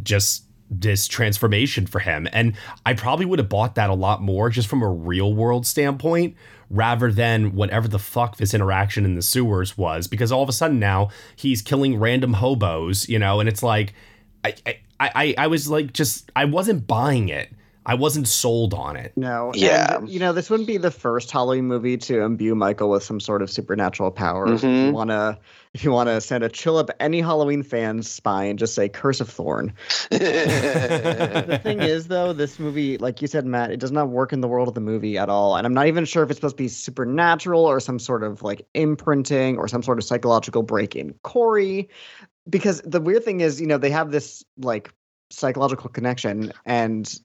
just 0.03 0.43
this 0.69 1.07
transformation 1.07 1.87
for 1.87 1.99
him. 1.99 2.27
And 2.33 2.53
I 2.85 2.93
probably 2.93 3.25
would 3.25 3.39
have 3.39 3.49
bought 3.49 3.75
that 3.75 3.89
a 3.89 3.93
lot 3.93 4.21
more 4.21 4.49
just 4.49 4.67
from 4.67 4.81
a 4.81 4.89
real 4.89 5.33
world 5.33 5.65
standpoint 5.65 6.35
rather 6.69 7.11
than 7.11 7.55
whatever 7.55 7.87
the 7.87 7.99
fuck 7.99 8.35
this 8.35 8.53
interaction 8.53 9.05
in 9.05 9.15
the 9.15 9.21
sewers 9.21 9.77
was. 9.77 10.07
Because 10.07 10.31
all 10.31 10.43
of 10.43 10.49
a 10.49 10.53
sudden 10.53 10.79
now 10.79 11.09
he's 11.37 11.61
killing 11.61 11.97
random 11.97 12.33
hobos, 12.33 13.07
you 13.07 13.17
know, 13.17 13.39
and 13.39 13.47
it's 13.47 13.63
like 13.63 13.93
I 14.43 14.55
I, 14.65 14.79
I, 14.99 15.35
I 15.37 15.47
was 15.47 15.69
like 15.69 15.93
just 15.93 16.31
I 16.35 16.45
wasn't 16.45 16.87
buying 16.87 17.29
it. 17.29 17.49
I 17.89 17.93
wasn't 17.93 18.27
sold 18.27 18.73
on 18.73 18.97
it. 18.97 19.13
No. 19.15 19.53
Yeah. 19.55 19.95
And, 19.95 20.09
you 20.09 20.19
know, 20.19 20.33
this 20.33 20.49
wouldn't 20.49 20.67
be 20.67 20.75
the 20.75 20.91
first 20.91 21.31
Halloween 21.31 21.67
movie 21.67 21.95
to 21.95 22.19
imbue 22.21 22.53
Michael 22.53 22.89
with 22.89 23.01
some 23.03 23.21
sort 23.21 23.41
of 23.41 23.49
supernatural 23.49 24.11
power. 24.11 24.53
If 24.53 24.61
you 24.61 24.67
Mhm. 24.69 24.91
wanna 24.91 25.39
if 25.73 25.85
you 25.85 25.91
wanna 25.91 26.19
send 26.19 26.43
a 26.43 26.49
chill 26.49 26.75
up 26.77 26.89
any 26.99 27.21
Halloween 27.21 27.63
fan's 27.63 28.09
spine, 28.09 28.57
just 28.57 28.75
say 28.75 28.89
Curse 28.89 29.21
of 29.21 29.29
Thorn. 29.29 29.73
the 30.09 31.59
thing 31.63 31.81
is 31.81 32.07
though, 32.07 32.33
this 32.33 32.59
movie, 32.59 32.97
like 32.97 33.21
you 33.21 33.27
said, 33.27 33.45
Matt, 33.45 33.71
it 33.71 33.79
does 33.79 33.91
not 33.91 34.09
work 34.09 34.33
in 34.33 34.41
the 34.41 34.47
world 34.49 34.67
of 34.67 34.73
the 34.73 34.81
movie 34.81 35.17
at 35.17 35.29
all. 35.29 35.55
And 35.55 35.65
I'm 35.65 35.73
not 35.73 35.87
even 35.87 36.03
sure 36.05 36.23
if 36.23 36.29
it's 36.29 36.39
supposed 36.39 36.57
to 36.57 36.63
be 36.63 36.67
supernatural 36.67 37.63
or 37.65 37.79
some 37.79 37.99
sort 37.99 38.23
of 38.23 38.43
like 38.43 38.67
imprinting 38.73 39.57
or 39.57 39.67
some 39.67 39.83
sort 39.83 39.97
of 39.97 40.03
psychological 40.03 40.63
break 40.63 40.95
in 40.95 41.13
Corey. 41.23 41.89
Because 42.49 42.81
the 42.81 43.01
weird 43.01 43.23
thing 43.23 43.41
is, 43.41 43.59
you 43.59 43.67
know, 43.67 43.77
they 43.77 43.89
have 43.89 44.11
this 44.11 44.43
like 44.57 44.93
psychological 45.29 45.89
connection 45.89 46.51
and 46.65 47.19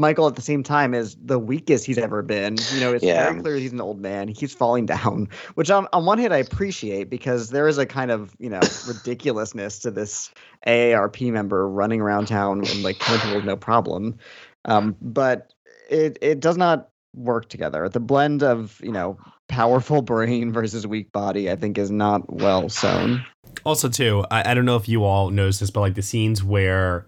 Michael 0.00 0.26
at 0.26 0.34
the 0.34 0.42
same 0.42 0.62
time 0.62 0.94
is 0.94 1.16
the 1.22 1.38
weakest 1.38 1.84
he's 1.84 1.98
ever 1.98 2.22
been. 2.22 2.66
You 2.70 2.80
know, 2.80 2.92
it's 2.92 3.04
Yeah. 3.04 3.28
very 3.28 3.40
clear 3.42 3.58
he's 3.58 3.72
an 3.72 3.80
old 3.82 4.00
man. 4.00 4.28
He's 4.28 4.54
falling 4.54 4.86
down, 4.86 5.28
which 5.54 5.70
on, 5.70 5.86
on 5.92 6.06
one 6.06 6.18
hand 6.18 6.32
I 6.32 6.38
appreciate 6.38 7.10
because 7.10 7.50
there 7.50 7.68
is 7.68 7.76
a 7.76 7.84
kind 7.86 8.10
of, 8.10 8.34
you 8.38 8.48
know, 8.48 8.60
ridiculousness 8.86 9.78
to 9.80 9.90
this 9.90 10.30
AARP 10.66 11.30
member 11.30 11.68
running 11.68 12.00
around 12.00 12.26
town 12.28 12.66
and 12.66 12.82
like 12.82 12.98
killing 12.98 13.20
people 13.20 13.36
with 13.36 13.44
no 13.44 13.56
problem. 13.56 14.16
Um, 14.64 14.96
but 15.02 15.52
it 15.90 16.18
it 16.22 16.40
does 16.40 16.56
not 16.56 16.88
work 17.14 17.48
together. 17.48 17.88
The 17.88 18.00
blend 18.00 18.42
of, 18.42 18.80
you 18.82 18.92
know, 18.92 19.18
powerful 19.50 20.00
brain 20.00 20.52
versus 20.52 20.86
weak 20.86 21.12
body, 21.12 21.50
I 21.50 21.56
think 21.56 21.76
is 21.76 21.90
not 21.90 22.32
well 22.32 22.68
sewn. 22.68 23.24
Also, 23.64 23.88
too, 23.88 24.24
I, 24.30 24.52
I 24.52 24.54
don't 24.54 24.64
know 24.64 24.76
if 24.76 24.88
you 24.88 25.04
all 25.04 25.30
noticed 25.30 25.60
this, 25.60 25.70
but 25.70 25.80
like 25.80 25.94
the 25.94 26.02
scenes 26.02 26.42
where 26.42 27.04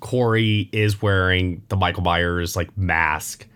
Corey 0.00 0.68
is 0.72 1.00
wearing 1.00 1.62
the 1.68 1.76
Michael 1.76 2.02
Myers 2.02 2.56
like 2.56 2.76
mask, 2.76 3.46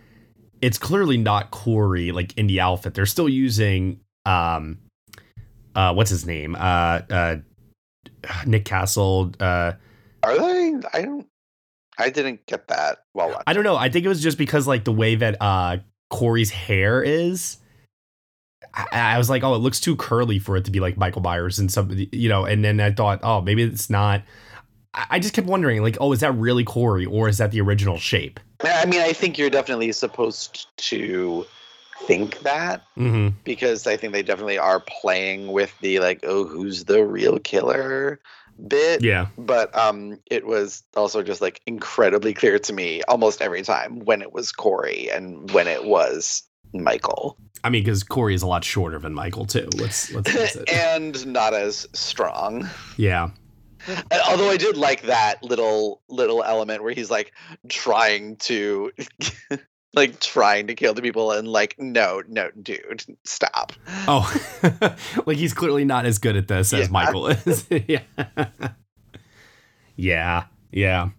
it's 0.63 0.79
clearly 0.79 1.19
not 1.19 1.51
Corey 1.51 2.13
like 2.13 2.37
in 2.39 2.47
the 2.47 2.61
outfit. 2.61 2.95
They're 2.95 3.05
still 3.05 3.29
using 3.29 4.01
um 4.25 4.79
uh 5.75 5.93
what's 5.93 6.11
his 6.11 6.25
name? 6.25 6.57
Uh 6.59 7.03
uh 7.11 7.37
Nick 8.47 8.65
Castle. 8.65 9.33
Uh 9.39 9.73
Are 10.23 10.39
they? 10.39 10.75
I 10.95 11.03
don't. 11.03 11.27
I 11.99 12.11
didn't 12.11 12.47
get 12.47 12.69
that. 12.69 12.99
Well, 13.13 13.43
I 13.47 13.53
don't 13.53 13.65
know. 13.65 13.77
I 13.77 13.89
think 13.89 14.07
it 14.07 14.09
was 14.09 14.23
just 14.23 14.39
because 14.39 14.67
like 14.69 14.85
the 14.85 14.93
way 14.93 15.17
that 15.17 15.37
uh 15.41 15.79
Corey's 16.11 16.51
hair 16.51 17.03
is. 17.03 17.59
I, 18.79 19.14
I 19.14 19.18
was 19.18 19.29
like, 19.29 19.43
oh, 19.43 19.55
it 19.55 19.59
looks 19.59 19.81
too 19.81 19.97
curly 19.97 20.39
for 20.39 20.57
it 20.57 20.64
to 20.64 20.70
be 20.70 20.81
like 20.81 20.97
Michael 20.97 21.22
Myers 21.22 21.59
and 21.59 21.70
some, 21.70 21.91
you 22.12 22.29
know. 22.29 22.45
And 22.45 22.64
then 22.64 22.81
I 22.81 22.93
thought, 22.93 23.20
oh, 23.22 23.41
maybe 23.41 23.62
it's 23.62 23.91
not. 23.91 24.22
I 24.95 25.07
I 25.11 25.18
just 25.18 25.35
kept 25.35 25.47
wondering, 25.47 25.83
like, 25.83 25.97
oh, 26.01 26.12
is 26.12 26.20
that 26.20 26.33
really 26.33 26.64
Corey 26.64 27.07
or 27.07 27.29
is 27.29 27.39
that 27.39 27.51
the 27.51 27.61
original 27.61 27.99
shape? 27.99 28.41
I 28.64 28.87
mean, 28.87 29.01
I 29.01 29.12
think 29.12 29.39
you're 29.39 29.51
definitely 29.51 29.93
supposed 29.93 30.66
to 30.89 31.47
think 32.03 32.41
that 32.41 32.83
Mm-hmm. 32.97 33.37
because 33.45 33.87
I 33.87 33.97
think 33.97 34.12
they 34.12 34.22
definitely 34.22 34.59
are 34.59 34.81
playing 34.81 35.53
with 35.53 35.76
the 35.81 35.99
like, 35.99 36.20
oh, 36.22 36.45
who's 36.47 36.85
the 36.85 37.05
real 37.05 37.39
killer 37.39 38.20
bit. 38.66 39.03
Yeah. 39.03 39.29
But 39.37 39.76
um, 39.76 40.18
it 40.26 40.47
was 40.47 40.83
also 40.97 41.22
just 41.22 41.41
like 41.41 41.61
incredibly 41.66 42.35
clear 42.35 42.59
to 42.59 42.72
me 42.72 43.03
almost 43.09 43.41
every 43.41 43.62
time 43.62 44.01
when 44.01 44.22
it 44.22 44.33
was 44.33 44.51
Corey 44.53 45.09
and 45.11 45.51
when 45.53 45.68
it 45.68 45.85
was 45.85 46.43
Michael, 46.73 47.37
I 47.64 47.71
mean, 47.71 47.83
because 47.83 48.03
Corey 48.03 48.35
is 48.35 48.43
a 48.43 48.47
lot 48.47 48.64
shorter 48.64 48.99
than 48.99 49.14
Michael 49.14 49.45
too. 49.47 49.69
Let's 49.77 50.12
let's 50.12 50.31
face 50.31 50.57
it. 50.66 50.69
and 50.71 51.27
not 51.27 51.55
as 51.55 51.87
strong. 51.93 52.69
yeah. 52.97 53.31
And 53.87 54.21
Although 54.29 54.51
I 54.51 54.57
did 54.57 54.77
like 54.77 55.03
that 55.03 55.43
little 55.43 56.03
little 56.09 56.43
element 56.43 56.83
where 56.83 56.93
he's 56.93 57.11
like 57.11 57.33
trying 57.69 58.37
to 58.39 58.91
like 59.95 60.19
trying 60.21 60.66
to 60.66 60.75
kill 60.75 60.95
the 60.95 61.01
people 61.01 61.31
and 61.33 61.47
like 61.49 61.77
no 61.79 62.23
no 62.29 62.51
dude 62.61 63.05
stop 63.25 63.73
Oh, 64.09 64.31
like 65.27 65.37
he's 65.39 65.55
clearly 65.55 65.85
not 65.85 66.07
as 66.07 66.19
good 66.19 66.37
at 66.37 66.49
this 66.49 66.73
as 66.73 66.91
Michael 66.91 67.29
is. 67.29 67.66
yeah. 67.87 68.01
yeah. 69.97 70.45
Yeah. 70.71 71.11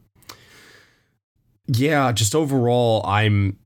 Yeah, 1.68 2.12
just 2.12 2.36
overall 2.36 3.06
I'm 3.06 3.58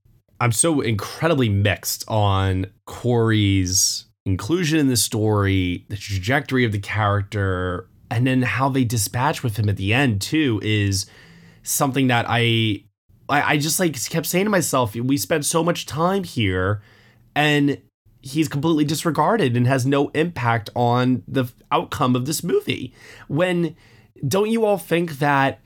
I'm 0.43 0.51
so 0.51 0.81
incredibly 0.81 1.47
mixed 1.47 2.03
on 2.09 2.65
Corey's 2.85 4.07
inclusion 4.25 4.77
in 4.77 4.89
the 4.89 4.97
story, 4.97 5.85
the 5.87 5.95
trajectory 5.95 6.65
of 6.65 6.73
the 6.73 6.79
character, 6.79 7.87
and 8.11 8.27
then 8.27 8.41
how 8.41 8.67
they 8.67 8.83
dispatch 8.83 9.41
with 9.41 9.55
him 9.55 9.69
at 9.69 9.77
the 9.77 9.93
end 9.93 10.21
too 10.21 10.59
is 10.61 11.05
something 11.61 12.07
that 12.07 12.25
I 12.27 12.83
I, 13.29 13.53
I 13.53 13.57
just 13.57 13.79
like 13.79 13.93
kept 14.09 14.25
saying 14.25 14.43
to 14.43 14.49
myself, 14.49 14.95
we 14.95 15.15
spent 15.15 15.45
so 15.45 15.63
much 15.63 15.85
time 15.85 16.25
here 16.25 16.81
and 17.33 17.81
he's 18.21 18.49
completely 18.49 18.83
disregarded 18.83 19.55
and 19.55 19.65
has 19.65 19.85
no 19.85 20.09
impact 20.09 20.69
on 20.75 21.23
the 21.25 21.45
outcome 21.71 22.17
of 22.17 22.25
this 22.25 22.43
movie. 22.43 22.93
When 23.29 23.77
don't 24.27 24.49
you 24.49 24.65
all 24.65 24.77
think 24.77 25.19
that 25.19 25.61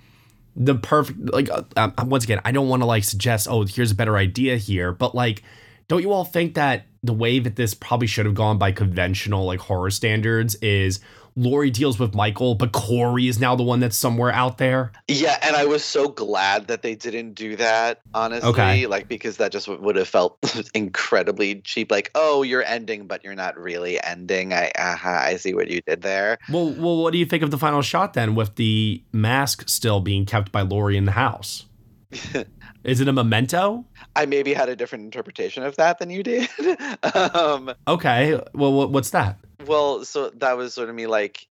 the 0.58 0.76
perfect 0.76 1.32
like 1.32 1.50
uh, 1.50 1.64
um, 1.78 1.94
once 2.10 2.24
again, 2.24 2.42
I 2.44 2.52
don't 2.52 2.68
want 2.68 2.82
to 2.82 2.88
like 2.88 3.04
suggest 3.04 3.48
oh 3.50 3.64
here's 3.64 3.92
a 3.92 3.96
better 3.96 4.18
idea 4.18 4.58
here, 4.58 4.92
but 4.92 5.14
like 5.14 5.44
don't 5.88 6.02
you 6.02 6.12
all 6.12 6.26
think 6.26 6.56
that 6.56 6.88
the 7.04 7.14
way 7.14 7.40
that 7.40 7.56
this 7.56 7.74
probably 7.74 8.08
should 8.08 8.26
have 8.26 8.36
gone 8.36 8.58
by 8.58 8.72
conventional 8.72 9.46
like 9.46 9.60
horror 9.60 9.92
standards 9.92 10.56
is 10.56 11.00
Laurie 11.38 11.70
deals 11.70 12.00
with 12.00 12.16
Michael, 12.16 12.56
but 12.56 12.72
Corey 12.72 13.28
is 13.28 13.40
now 13.40 13.56
the 13.56 13.62
one 13.64 13.80
that's 13.80 13.96
somewhere 13.96 14.32
out 14.32 14.58
there. 14.58 14.92
yeah 15.08 15.38
and 15.44 15.56
i 15.56 15.64
was 15.66 15.84
so 15.84 16.10
glad 16.10 16.68
that 16.68 16.82
they 16.82 16.96
didn't 16.96 17.34
do 17.34 17.56
that 17.56 18.02
honestly 18.14 18.50
Okay. 18.50 18.88
like 18.88 19.08
because 19.08 19.38
that 19.38 19.52
just 19.52 19.68
would 19.68 19.96
have 19.96 20.08
felt 20.08 20.38
incredibly 20.74 21.62
cheap 21.62 21.92
like 21.92 22.10
oh 22.16 22.42
you're 22.44 22.64
ending 22.64 23.06
but 23.08 23.24
you're 23.24 23.36
not 23.36 23.58
really 23.58 24.04
ending 24.04 24.52
i 24.54 24.72
uh 24.78 24.98
i 25.04 25.36
see 25.38 25.54
what 25.54 25.70
you 25.70 25.80
did 25.88 26.02
there 26.02 26.38
Well, 26.52 26.72
well, 26.74 26.98
what 26.98 27.12
do 27.14 27.20
you 27.20 27.26
think 27.26 27.44
of 27.44 27.52
the 27.52 27.58
final 27.58 27.82
shot 27.82 28.14
then, 28.14 28.34
with 28.36 28.56
the 28.56 29.04
mask 29.14 29.70
still 29.70 30.00
being 30.02 30.26
kept 30.26 30.52
by 30.52 30.62
Laurie 30.62 30.98
in 30.98 31.06
the 31.06 31.12
house? 31.12 31.66
Is 32.84 33.00
it 33.02 33.08
a 33.08 33.14
memento? 33.14 33.86
i 34.16 34.26
maybe 34.26 34.54
had 34.54 34.70
a 34.70 34.76
different 34.76 35.04
interpretation 35.06 35.62
of 35.64 35.76
that 35.76 36.00
than 36.00 36.10
you 36.10 36.24
did 36.24 36.50
um 37.14 37.72
Okay. 37.88 38.42
Well, 38.54 38.74
what, 38.74 38.90
what's 38.92 39.12
that? 39.12 39.38
Well, 39.66 40.06
so 40.06 40.30
that 40.36 40.58
was 40.58 40.74
sort 40.74 40.90
of 40.90 40.96
me 40.96 41.08
like 41.08 41.48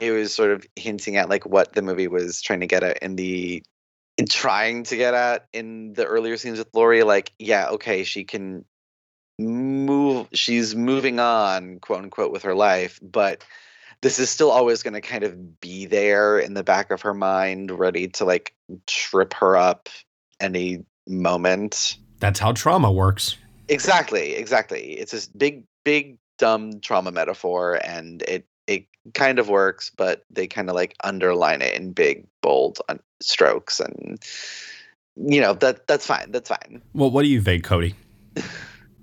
it 0.00 0.10
was 0.10 0.34
sort 0.34 0.50
of 0.50 0.66
hinting 0.76 1.16
at 1.16 1.28
like 1.28 1.46
what 1.46 1.72
the 1.72 1.82
movie 1.82 2.08
was 2.08 2.42
trying 2.42 2.60
to 2.60 2.66
get 2.66 2.82
at 2.82 2.98
in 2.98 3.16
the 3.16 3.62
in 4.18 4.26
trying 4.26 4.84
to 4.84 4.96
get 4.96 5.14
at 5.14 5.46
in 5.52 5.92
the 5.94 6.04
earlier 6.04 6.36
scenes 6.36 6.58
with 6.58 6.68
Laurie. 6.74 7.02
Like, 7.02 7.32
yeah, 7.38 7.68
okay, 7.70 8.04
she 8.04 8.24
can 8.24 8.64
move 9.38 10.28
she's 10.32 10.74
moving 10.74 11.20
on, 11.20 11.78
quote 11.80 12.02
unquote, 12.02 12.32
with 12.32 12.42
her 12.42 12.54
life, 12.54 12.98
but 13.02 13.44
this 14.02 14.18
is 14.18 14.30
still 14.30 14.50
always 14.50 14.82
going 14.82 14.94
to 14.94 15.00
kind 15.00 15.24
of 15.24 15.60
be 15.60 15.86
there 15.86 16.38
in 16.38 16.54
the 16.54 16.62
back 16.62 16.90
of 16.90 17.02
her 17.02 17.14
mind, 17.14 17.70
ready 17.70 18.08
to 18.08 18.24
like 18.24 18.54
trip 18.86 19.34
her 19.34 19.56
up 19.56 19.88
any 20.40 20.84
moment. 21.06 21.96
That's 22.20 22.38
how 22.38 22.52
trauma 22.52 22.90
works. 22.90 23.36
Exactly, 23.68 24.34
exactly. 24.34 24.92
It's 24.92 25.12
this 25.12 25.26
big, 25.26 25.64
big, 25.84 26.18
dumb 26.38 26.80
trauma 26.80 27.10
metaphor, 27.12 27.80
and 27.84 28.22
it 28.22 28.46
it 28.66 28.86
kind 29.14 29.38
of 29.38 29.48
works, 29.48 29.90
but 29.96 30.24
they 30.30 30.46
kind 30.46 30.68
of 30.68 30.74
like 30.74 30.94
underline 31.04 31.62
it 31.62 31.74
in 31.74 31.92
big, 31.92 32.26
bold 32.42 32.78
un- 32.88 33.00
strokes, 33.20 33.80
and 33.80 34.18
you 35.16 35.40
know 35.40 35.54
that 35.54 35.86
that's 35.86 36.06
fine. 36.06 36.30
That's 36.32 36.48
fine. 36.48 36.82
Well, 36.94 37.10
what 37.10 37.22
do 37.22 37.28
you 37.28 37.40
think, 37.40 37.64
Cody? 37.64 37.94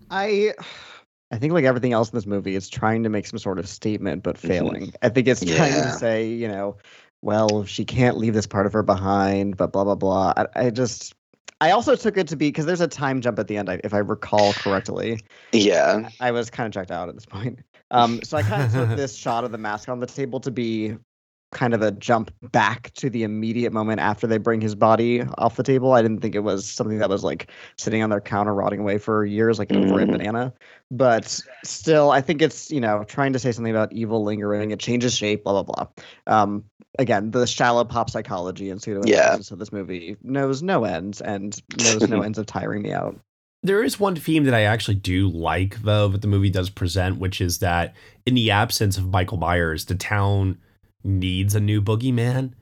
I 0.09 0.53
I 1.31 1.38
think 1.38 1.53
like 1.53 1.65
everything 1.65 1.93
else 1.93 2.11
in 2.11 2.17
this 2.17 2.25
movie, 2.27 2.55
it's 2.55 2.69
trying 2.69 3.03
to 3.03 3.09
make 3.09 3.25
some 3.25 3.39
sort 3.39 3.57
of 3.59 3.67
statement 3.67 4.23
but 4.23 4.36
Mhm. 4.36 4.47
failing. 4.47 4.93
I 5.01 5.09
think 5.09 5.27
it's 5.27 5.39
trying 5.43 5.73
Yeah. 5.73 5.81
to 5.91 5.97
say, 5.97 6.27
you 6.27 6.47
know, 6.47 6.77
well, 7.21 7.63
she 7.65 7.86
can't 7.86 8.17
leave 8.17 8.34
this 8.34 8.45
part 8.45 8.65
of 8.65 8.73
her 8.73 8.84
behind, 8.84 9.57
but 9.57 9.71
blah 9.71 9.84
blah 9.84 9.95
blah. 9.95 10.34
I, 10.38 10.47
I 10.67 10.69
just 10.69 11.15
I 11.64 11.72
also 11.72 11.95
took 11.95 12.18
it 12.18 12.28
to 12.28 12.36
be 12.36 12.49
because 12.49 12.66
there's 12.66 12.82
a 12.82 12.89
time 12.89 13.22
jump 13.22 13.39
at 13.39 13.47
the 13.47 13.55
end, 13.55 13.70
if 13.86 13.93
I 13.93 13.99
recall 13.99 14.51
correctly. 14.51 15.22
Yeah, 15.53 16.09
I 16.20 16.32
was 16.32 16.49
kind 16.49 16.68
of 16.68 16.74
checked 16.74 16.91
out 16.91 17.07
at 17.07 17.16
this 17.16 17.26
point. 17.26 17.59
Um, 17.89 18.22
so 18.22 18.36
I 18.36 18.43
kind 18.43 18.64
of 18.64 18.74
took 18.74 18.89
this 18.97 19.16
shot 19.16 19.45
of 19.45 19.53
the 19.53 19.57
mask 19.57 19.88
on 19.88 20.01
the 20.01 20.05
table 20.05 20.41
to 20.41 20.51
be 20.51 20.97
kind 21.54 21.74
of 21.74 21.82
a 21.82 21.91
jump 21.91 22.32
back 22.51 22.91
to 22.95 23.10
the 23.10 23.24
immediate 23.24 23.72
moment 23.72 23.99
after 24.01 24.28
they 24.28 24.38
bring 24.38 24.60
his 24.62 24.76
body 24.76 25.22
off 25.38 25.56
the 25.56 25.64
table. 25.64 25.93
I 25.93 26.01
didn't 26.01 26.22
think 26.22 26.36
it 26.36 26.39
was 26.43 26.70
something 26.70 26.97
that 26.99 27.10
was 27.10 27.24
like 27.24 27.49
sitting 27.78 28.01
on 28.01 28.10
their 28.10 28.22
counter 28.22 28.54
rotting 28.54 28.80
away 28.80 28.97
for 28.97 29.26
years, 29.26 29.60
like 29.60 29.70
an 29.70 29.78
overripe 29.78 30.10
Mm. 30.10 30.12
banana. 30.12 30.54
But 30.91 31.39
still, 31.64 32.12
I 32.12 32.22
think 32.22 32.41
it's 32.41 32.70
you 32.72 32.82
know 32.82 33.04
trying 33.06 33.34
to 33.34 33.39
say 33.39 33.51
something 33.51 33.72
about 33.72 33.93
evil 33.93 34.24
lingering. 34.24 34.72
It 34.72 34.80
changes 34.80 35.16
shape, 35.16 35.43
blah 35.43 35.64
blah 35.64 35.64
blah. 35.64 35.88
Um, 36.41 36.64
again, 36.99 37.32
the 37.32 37.47
shallow 37.47 37.84
pop 37.86 38.10
psychology 38.10 38.70
and 38.70 38.82
pseudo 38.82 39.08
Yeah. 39.08 39.36
of 39.51 39.60
this 39.60 39.72
movie 39.72 40.18
knows 40.24 40.62
no 40.62 40.84
ends 40.84 41.22
and 41.22 41.60
knows 41.78 42.08
no 42.10 42.22
ends 42.24 42.38
of 42.38 42.45
tiring 42.45 42.82
me 42.84 42.91
out. 42.91 43.20
There 43.66 43.82
is 43.82 43.97
one 43.97 44.18
theme 44.18 44.43
that 44.43 44.54
I 44.54 44.64
actually 44.64 44.95
do 44.95 45.30
like, 45.30 45.82
though, 45.84 46.10
that 46.10 46.22
the 46.22 46.28
movie 46.28 46.49
does 46.49 46.70
present, 46.70 47.18
which 47.18 47.39
is 47.39 47.60
that 47.60 47.95
in 48.26 48.34
the 48.34 48.51
absence 48.51 48.97
of 48.97 49.08
Michael 49.08 49.38
Myers, 49.38 49.86
the 49.86 49.95
town 49.95 50.58
needs 51.04 51.56
a 51.56 51.60
new 51.60 51.82
boogeyman. 51.82 52.54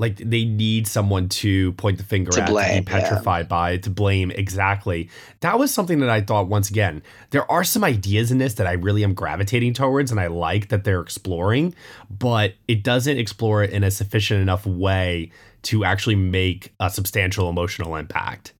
Like 0.00 0.16
they 0.18 0.44
need 0.44 0.86
someone 0.86 1.28
to 1.28 1.72
point 1.72 1.98
the 1.98 2.04
finger 2.04 2.30
To 2.30 2.42
at, 2.42 2.48
blame, 2.48 2.84
to 2.84 2.90
be 2.90 3.00
petrified 3.00 3.48
by, 3.48 3.78
to 3.78 3.90
blame. 3.90 4.30
Exactly. 4.30 5.10
That 5.40 5.58
was 5.58 5.74
something 5.74 5.98
that 6.00 6.08
I 6.08 6.20
thought. 6.20 6.46
Once 6.46 6.70
again, 6.70 7.02
there 7.30 7.50
are 7.50 7.64
some 7.64 7.82
ideas 7.82 8.30
in 8.30 8.38
this 8.38 8.54
that 8.54 8.66
I 8.68 8.72
really 8.72 9.02
am 9.02 9.12
gravitating 9.12 9.74
towards, 9.74 10.12
and 10.12 10.20
I 10.20 10.28
like 10.28 10.68
that 10.68 10.84
they're 10.84 11.00
exploring, 11.00 11.74
but 12.08 12.54
it 12.68 12.84
doesn't 12.84 13.18
explore 13.18 13.64
it 13.64 13.70
in 13.70 13.82
a 13.82 13.90
sufficient 13.90 14.40
enough 14.40 14.64
way 14.66 15.32
to 15.62 15.84
actually 15.84 16.16
make 16.16 16.72
a 16.78 16.90
substantial 16.90 17.50
emotional 17.50 17.96
impact. 17.96 18.52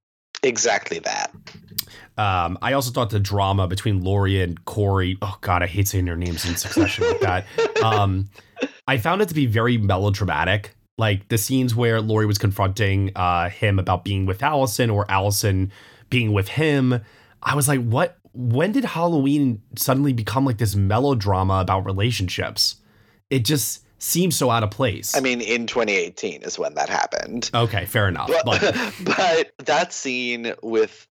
Exactly 0.42 0.98
that. 1.00 1.32
Um, 2.16 2.58
I 2.62 2.72
also 2.72 2.90
thought 2.90 3.10
the 3.10 3.20
drama 3.20 3.68
between 3.68 4.02
Laurie 4.02 4.42
and 4.42 4.64
Corey. 4.64 5.16
Oh 5.22 5.36
God, 5.40 5.62
I 5.62 5.66
hate 5.66 5.86
saying 5.86 6.04
their 6.04 6.16
names 6.16 6.44
in 6.48 6.56
succession 6.56 7.06
like 7.06 7.20
that. 7.20 7.46
Um, 7.78 8.28
I 8.86 8.98
found 8.98 9.22
it 9.22 9.28
to 9.28 9.34
be 9.34 9.46
very 9.46 9.78
melodramatic. 9.78 10.74
Like 10.96 11.28
the 11.28 11.38
scenes 11.38 11.74
where 11.74 12.00
Laurie 12.00 12.26
was 12.26 12.38
confronting 12.38 13.12
uh, 13.14 13.50
him 13.50 13.78
about 13.78 14.04
being 14.04 14.26
with 14.26 14.42
Allison 14.42 14.90
or 14.90 15.08
Allison 15.08 15.70
being 16.10 16.32
with 16.32 16.48
him. 16.48 17.00
I 17.42 17.54
was 17.54 17.68
like, 17.68 17.80
what? 17.84 18.18
When 18.32 18.72
did 18.72 18.84
Halloween 18.84 19.62
suddenly 19.76 20.12
become 20.12 20.44
like 20.44 20.58
this 20.58 20.74
melodrama 20.74 21.60
about 21.60 21.84
relationships? 21.84 22.76
It 23.30 23.44
just 23.44 23.84
seems 23.98 24.36
so 24.36 24.50
out 24.50 24.62
of 24.62 24.70
place. 24.70 25.16
I 25.16 25.20
mean, 25.20 25.40
in 25.40 25.66
2018 25.66 26.42
is 26.42 26.58
when 26.58 26.74
that 26.74 26.88
happened. 26.88 27.50
okay, 27.54 27.84
fair 27.86 28.08
enough. 28.08 28.30
But, 28.44 28.94
But 29.04 29.52
that 29.66 29.92
scene 29.92 30.52
with 30.62 31.06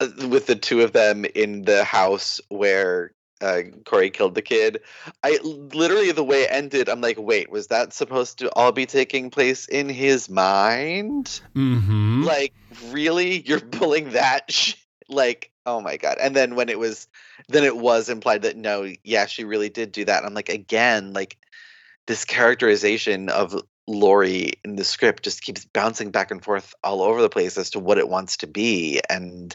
uh, 0.00 0.08
with 0.28 0.46
the 0.46 0.56
two 0.56 0.80
of 0.82 0.92
them 0.92 1.24
in 1.24 1.62
the 1.62 1.84
house 1.84 2.40
where 2.48 3.12
uh, 3.44 3.62
Corey 3.84 4.10
killed 4.10 4.34
the 4.34 4.42
kid, 4.42 4.80
I 5.22 5.38
literally 5.42 6.12
the 6.12 6.24
way 6.24 6.42
it 6.44 6.50
ended, 6.50 6.88
I'm 6.88 7.00
like, 7.00 7.18
wait, 7.18 7.50
was 7.50 7.68
that 7.68 7.92
supposed 7.92 8.38
to 8.38 8.50
all 8.54 8.72
be 8.72 8.86
taking 8.86 9.30
place 9.30 9.66
in 9.66 9.88
his 9.88 10.28
mind? 10.28 11.40
mhm. 11.56 12.24
Like, 12.24 12.54
really, 12.90 13.42
you're 13.42 13.60
pulling 13.78 14.10
that? 14.10 14.50
Sh- 14.50 14.74
like, 15.08 15.50
oh 15.66 15.80
my 15.80 15.96
god! 15.98 16.16
And 16.20 16.34
then 16.34 16.54
when 16.56 16.68
it 16.68 16.78
was, 16.78 17.08
then 17.48 17.64
it 17.64 17.76
was 17.76 18.08
implied 18.08 18.42
that 18.42 18.56
no, 18.56 18.90
yeah, 19.04 19.26
she 19.26 19.44
really 19.44 19.68
did 19.68 19.92
do 19.92 20.04
that. 20.06 20.24
I'm 20.24 20.34
like, 20.34 20.48
again, 20.48 21.12
like 21.12 21.36
this 22.06 22.24
characterization 22.24 23.28
of 23.28 23.54
Laurie 23.86 24.54
in 24.64 24.76
the 24.76 24.84
script 24.84 25.24
just 25.24 25.42
keeps 25.42 25.64
bouncing 25.64 26.10
back 26.10 26.30
and 26.30 26.42
forth 26.42 26.74
all 26.82 27.02
over 27.02 27.20
the 27.20 27.28
place 27.28 27.58
as 27.58 27.70
to 27.70 27.78
what 27.78 27.98
it 27.98 28.08
wants 28.08 28.36
to 28.38 28.46
be. 28.46 29.00
And 29.10 29.54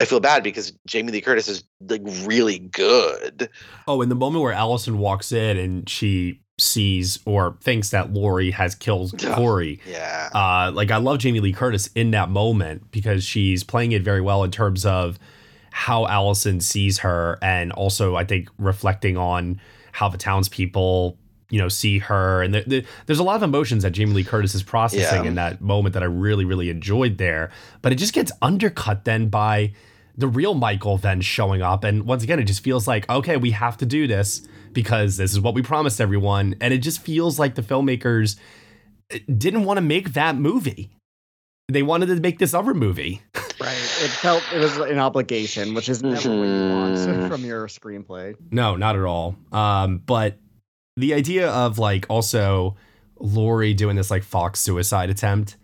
I 0.00 0.04
feel 0.04 0.20
bad 0.20 0.42
because 0.42 0.72
Jamie 0.86 1.12
Lee 1.12 1.20
Curtis 1.20 1.48
is 1.48 1.64
like 1.88 2.02
really 2.24 2.58
good. 2.58 3.48
Oh, 3.88 4.02
in 4.02 4.08
the 4.08 4.14
moment 4.14 4.42
where 4.42 4.52
Allison 4.52 4.98
walks 4.98 5.32
in 5.32 5.56
and 5.56 5.88
she 5.88 6.40
sees 6.60 7.18
or 7.24 7.56
thinks 7.62 7.90
that 7.90 8.12
Laurie 8.12 8.50
has 8.50 8.74
killed. 8.74 9.18
Corey. 9.34 9.80
Yeah. 9.86 10.28
Uh, 10.34 10.70
like 10.72 10.90
I 10.90 10.98
love 10.98 11.18
Jamie 11.18 11.40
Lee 11.40 11.52
Curtis 11.52 11.88
in 11.94 12.10
that 12.12 12.28
moment 12.28 12.90
because 12.90 13.24
she's 13.24 13.64
playing 13.64 13.92
it 13.92 14.02
very 14.02 14.20
well 14.20 14.44
in 14.44 14.50
terms 14.50 14.84
of 14.84 15.18
how 15.72 16.06
Allison 16.06 16.60
sees 16.60 16.98
her, 16.98 17.38
and 17.40 17.72
also 17.72 18.16
I 18.16 18.24
think 18.24 18.48
reflecting 18.58 19.16
on 19.16 19.60
how 19.92 20.08
the 20.08 20.18
townspeople, 20.18 21.16
you 21.50 21.58
know, 21.58 21.68
see 21.68 21.98
her, 21.98 22.42
and 22.42 22.54
the, 22.54 22.64
the, 22.66 22.84
there's 23.06 23.18
a 23.18 23.22
lot 23.24 23.36
of 23.36 23.42
emotions 23.42 23.82
that 23.82 23.90
Jamie 23.90 24.12
Lee 24.14 24.24
Curtis 24.24 24.54
is 24.54 24.62
processing 24.62 25.24
Yeah. 25.24 25.28
in 25.28 25.34
that 25.34 25.60
moment 25.60 25.92
that 25.94 26.02
I 26.02 26.06
really, 26.06 26.44
really 26.44 26.70
enjoyed 26.70 27.18
there. 27.18 27.50
But 27.82 27.92
it 27.92 27.96
just 27.96 28.12
gets 28.14 28.30
undercut 28.40 29.04
then 29.04 29.28
by 29.28 29.72
the 30.16 30.28
real 30.28 30.54
Michael 30.54 30.96
then 30.98 31.20
showing 31.20 31.60
up, 31.62 31.82
and 31.84 32.04
once 32.04 32.22
again, 32.22 32.38
it 32.38 32.44
just 32.44 32.62
feels 32.62 32.86
like 32.88 33.08
okay, 33.10 33.36
we 33.36 33.50
have 33.52 33.76
to 33.78 33.86
do 33.86 34.06
this 34.06 34.46
because 34.72 35.16
this 35.16 35.32
is 35.32 35.40
what 35.40 35.54
we 35.54 35.62
promised 35.62 36.00
everyone, 36.00 36.54
and 36.60 36.72
it 36.72 36.78
just 36.78 37.02
feels 37.02 37.38
like 37.38 37.54
the 37.56 37.62
filmmakers 37.62 38.36
didn't 39.36 39.64
want 39.64 39.76
to 39.78 39.82
make 39.82 40.12
that 40.12 40.36
movie. 40.36 40.90
They 41.68 41.82
wanted 41.82 42.06
to 42.06 42.16
make 42.16 42.38
this 42.38 42.54
other 42.54 42.74
movie. 42.74 43.22
Right. 43.60 43.74
It 43.74 44.08
felt 44.08 44.42
it 44.54 44.58
was 44.58 44.78
an 44.78 44.98
obligation, 44.98 45.74
which 45.74 45.90
is 45.90 46.02
never 46.02 46.14
what 46.30 46.46
you 46.46 46.70
want 46.70 46.96
Mhm. 46.96 47.28
from 47.30 47.44
your 47.44 47.66
screenplay. 47.66 48.34
No, 48.50 48.74
not 48.76 48.96
at 48.96 49.02
all. 49.04 49.36
Um, 49.52 49.98
but 49.98 50.38
the 51.00 51.14
idea 51.14 51.50
of 51.50 51.78
like 51.78 52.06
also 52.08 52.76
Laurie 53.18 53.74
doing 53.74 53.96
this 53.96 54.10
like 54.10 54.22
Fox 54.22 54.60
suicide 54.60 55.10
attempt. 55.10 55.56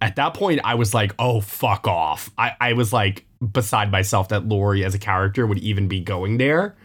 At 0.00 0.16
that 0.16 0.34
point, 0.34 0.60
I 0.64 0.74
was 0.74 0.92
like, 0.92 1.14
oh, 1.18 1.40
fuck 1.40 1.86
off. 1.86 2.30
I, 2.36 2.52
I 2.60 2.72
was 2.74 2.92
like 2.92 3.24
beside 3.52 3.90
myself 3.90 4.28
that 4.28 4.46
Laurie 4.46 4.84
as 4.84 4.94
a 4.94 4.98
character 4.98 5.46
would 5.46 5.58
even 5.58 5.88
be 5.88 6.00
going 6.00 6.38
there. 6.38 6.76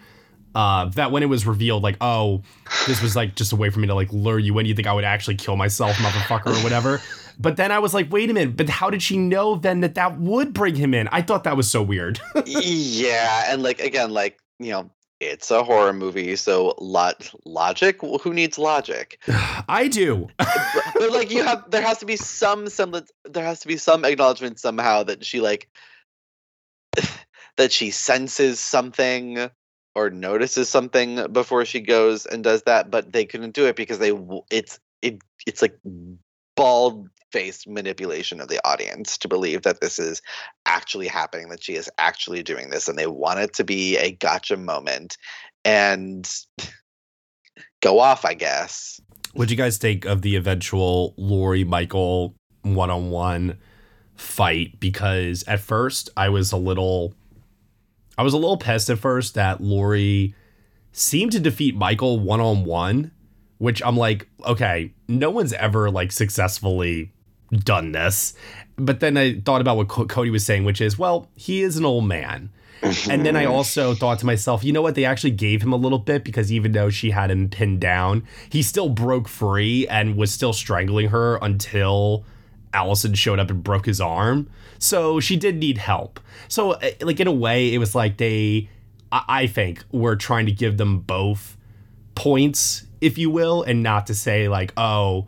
Uh, 0.55 0.85
that 0.89 1.11
when 1.11 1.21
it 1.21 1.27
was 1.27 1.45
revealed, 1.45 1.83
like, 1.83 1.97
oh, 2.01 2.41
this 2.87 3.01
was 3.01 3.15
like 3.15 3.35
just 3.35 3.51
a 3.51 3.55
way 3.55 3.69
for 3.69 3.79
me 3.79 3.87
to 3.87 3.93
like 3.93 4.11
lure 4.11 4.39
you 4.39 4.57
in. 4.59 4.65
You 4.65 4.73
think 4.73 4.87
I 4.87 4.93
would 4.93 5.03
actually 5.03 5.35
kill 5.35 5.55
myself, 5.55 5.95
motherfucker, 5.97 6.57
or 6.57 6.63
whatever. 6.63 7.01
But 7.41 7.55
then 7.55 7.71
I 7.71 7.79
was 7.79 7.93
like, 7.93 8.11
wait 8.11 8.29
a 8.29 8.33
minute, 8.33 8.57
but 8.57 8.67
how 8.67 8.89
did 8.89 9.01
she 9.01 9.17
know 9.17 9.55
then 9.55 9.79
that 9.79 9.95
that 9.95 10.19
would 10.19 10.51
bring 10.51 10.75
him 10.75 10.93
in? 10.93 11.07
I 11.07 11.21
thought 11.21 11.45
that 11.45 11.55
was 11.55 11.71
so 11.71 11.81
weird. 11.81 12.19
yeah. 12.45 13.45
And 13.47 13.63
like, 13.63 13.79
again, 13.79 14.11
like, 14.11 14.37
you 14.59 14.71
know, 14.71 14.91
it's 15.19 15.51
a 15.51 15.63
horror 15.63 15.93
movie. 15.93 16.35
So 16.35 16.75
lot 16.79 17.31
logic. 17.45 18.01
Well, 18.01 18.19
Who 18.19 18.33
needs 18.33 18.57
logic? 18.57 19.21
I 19.27 19.87
do. 19.87 20.29
but, 20.37 20.47
but 20.95 21.11
like 21.11 21.31
you 21.31 21.43
have 21.43 21.69
there 21.69 21.81
has 21.81 21.99
to 21.99 22.05
be 22.05 22.15
some 22.15 22.69
semblance 22.69 23.11
there 23.25 23.43
has 23.43 23.59
to 23.61 23.67
be 23.67 23.77
some 23.77 24.05
acknowledgement 24.05 24.59
somehow 24.59 25.03
that 25.03 25.25
she 25.25 25.41
like 25.41 25.69
that 27.57 27.71
she 27.71 27.91
senses 27.91 28.59
something 28.59 29.49
or 29.95 30.09
notices 30.09 30.69
something 30.69 31.31
before 31.31 31.65
she 31.65 31.81
goes 31.81 32.25
and 32.25 32.43
does 32.43 32.63
that 32.63 32.89
but 32.89 33.11
they 33.11 33.25
couldn't 33.25 33.53
do 33.53 33.65
it 33.65 33.75
because 33.75 33.99
they 33.99 34.13
it's 34.49 34.79
it 35.01 35.21
it's 35.45 35.61
like 35.61 35.77
bald 36.55 37.09
faced 37.31 37.67
manipulation 37.67 38.41
of 38.41 38.47
the 38.47 38.59
audience 38.67 39.17
to 39.17 39.27
believe 39.27 39.61
that 39.63 39.81
this 39.81 39.99
is 39.99 40.21
actually 40.65 41.07
happening 41.07 41.49
that 41.49 41.63
she 41.63 41.75
is 41.75 41.89
actually 41.97 42.43
doing 42.43 42.69
this 42.69 42.87
and 42.87 42.97
they 42.97 43.07
want 43.07 43.39
it 43.39 43.53
to 43.53 43.63
be 43.63 43.97
a 43.97 44.11
gotcha 44.11 44.57
moment 44.57 45.17
and 45.63 46.29
go 47.81 47.99
off 47.99 48.25
i 48.25 48.33
guess 48.33 48.99
What'd 49.33 49.51
you 49.51 49.57
guys 49.57 49.77
think 49.77 50.05
of 50.05 50.21
the 50.21 50.35
eventual 50.35 51.13
Laurie 51.17 51.63
Michael 51.63 52.35
one 52.63 52.89
on 52.89 53.09
one 53.11 53.59
fight? 54.15 54.79
Because 54.79 55.43
at 55.47 55.59
first 55.59 56.09
I 56.17 56.29
was 56.29 56.51
a 56.51 56.57
little 56.57 57.13
I 58.17 58.23
was 58.23 58.33
a 58.33 58.37
little 58.37 58.57
pissed 58.57 58.89
at 58.89 58.97
first 58.97 59.35
that 59.35 59.61
Laurie 59.61 60.33
seemed 60.91 61.31
to 61.33 61.39
defeat 61.39 61.75
Michael 61.75 62.19
one 62.19 62.41
on 62.41 62.65
one, 62.65 63.11
which 63.59 63.83
I'm 63.85 63.95
like, 63.95 64.27
okay, 64.45 64.93
no 65.07 65.29
one's 65.29 65.53
ever 65.53 65.91
like 65.91 66.11
successfully 66.11 67.11
done 67.51 67.91
this. 67.91 68.33
But 68.75 68.99
then 68.99 69.17
I 69.17 69.39
thought 69.41 69.61
about 69.61 69.77
what 69.77 69.87
Co- 69.87 70.05
Cody 70.05 70.29
was 70.29 70.45
saying, 70.45 70.63
which 70.63 70.81
is, 70.81 70.97
well, 70.97 71.29
he 71.35 71.61
is 71.61 71.77
an 71.77 71.85
old 71.85 72.05
man. 72.05 72.51
And 73.09 73.25
then 73.25 73.35
I 73.35 73.43
also 73.43 73.93
thought 73.93 74.19
to 74.19 74.25
myself, 74.25 74.63
you 74.63 74.71
know 74.71 74.81
what? 74.81 74.95
They 74.95 75.03
actually 75.03 75.31
gave 75.31 75.61
him 75.61 75.73
a 75.73 75.75
little 75.75 75.99
bit 75.99 76.23
because 76.23 76.49
even 76.49 76.71
though 76.71 76.89
she 76.89 77.11
had 77.11 77.29
him 77.29 77.49
pinned 77.49 77.81
down, 77.81 78.25
he 78.49 78.61
still 78.63 78.87
broke 78.87 79.27
free 79.27 79.85
and 79.87 80.15
was 80.15 80.31
still 80.31 80.53
strangling 80.53 81.09
her 81.09 81.37
until 81.41 82.23
Allison 82.73 83.15
showed 83.15 83.37
up 83.37 83.49
and 83.49 83.63
broke 83.63 83.85
his 83.85 83.99
arm. 83.99 84.49
So 84.77 85.19
she 85.19 85.35
did 85.35 85.57
need 85.57 85.77
help. 85.77 86.21
So, 86.47 86.73
eh, 86.73 86.93
like, 87.01 87.19
in 87.19 87.27
a 87.27 87.33
way, 87.33 87.73
it 87.73 87.79
was 87.79 87.95
like 87.95 88.15
they, 88.15 88.69
I 89.11 89.23
I 89.27 89.47
think, 89.47 89.83
were 89.91 90.15
trying 90.15 90.45
to 90.45 90.53
give 90.53 90.77
them 90.77 90.99
both 90.99 91.57
points, 92.15 92.85
if 93.01 93.17
you 93.17 93.29
will, 93.29 93.61
and 93.63 93.83
not 93.83 94.07
to 94.07 94.15
say, 94.15 94.47
like, 94.47 94.71
oh, 94.77 95.27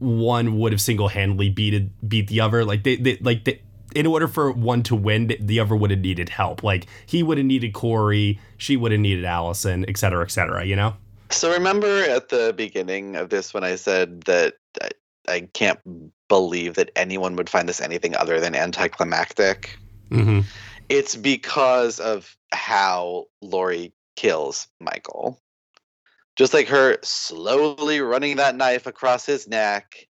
one 0.00 0.58
would 0.58 0.72
have 0.72 0.80
single-handedly 0.80 1.50
beat 1.50 2.08
beat 2.08 2.26
the 2.26 2.40
other 2.40 2.64
like 2.64 2.82
they, 2.82 2.96
they 2.96 3.16
like 3.20 3.44
they, 3.44 3.62
in 3.94 4.06
order 4.06 4.26
for 4.26 4.50
one 4.50 4.82
to 4.82 4.96
win 4.96 5.32
the 5.40 5.60
other 5.60 5.76
would 5.76 5.90
have 5.90 6.00
needed 6.00 6.28
help 6.28 6.62
like 6.62 6.86
he 7.06 7.22
would 7.22 7.38
have 7.38 7.46
needed 7.46 7.72
corey 7.72 8.40
she 8.56 8.76
would 8.76 8.92
have 8.92 9.00
needed 9.00 9.24
allison 9.24 9.84
et 9.88 9.96
cetera 9.96 10.24
et 10.24 10.30
cetera 10.30 10.64
you 10.64 10.74
know 10.74 10.96
So 11.30 11.52
remember 11.52 12.02
at 12.04 12.28
the 12.28 12.52
beginning 12.56 13.14
of 13.16 13.30
this 13.30 13.54
when 13.54 13.62
I 13.62 13.76
said 13.76 14.22
that 14.22 14.54
I, 14.82 14.90
I 15.28 15.40
can't 15.52 15.78
believe 16.28 16.74
that 16.74 16.90
anyone 16.96 17.36
would 17.36 17.48
find 17.48 17.68
this 17.68 17.80
anything 17.80 18.16
other 18.16 18.40
than 18.40 18.54
anticlimactic? 18.56 19.78
mm-hmm. 20.10 20.40
It's 20.88 21.14
because 21.14 22.00
of 22.00 22.36
how 22.50 23.26
Laurie 23.42 23.92
kills 24.16 24.66
Michael. 24.80 25.38
Just 26.40 26.54
like 26.54 26.68
her 26.68 26.96
slowly 27.02 28.00
running 28.00 28.36
that 28.36 28.56
knife 28.56 28.86
across 28.86 29.26
his 29.26 29.46
neck 29.46 30.06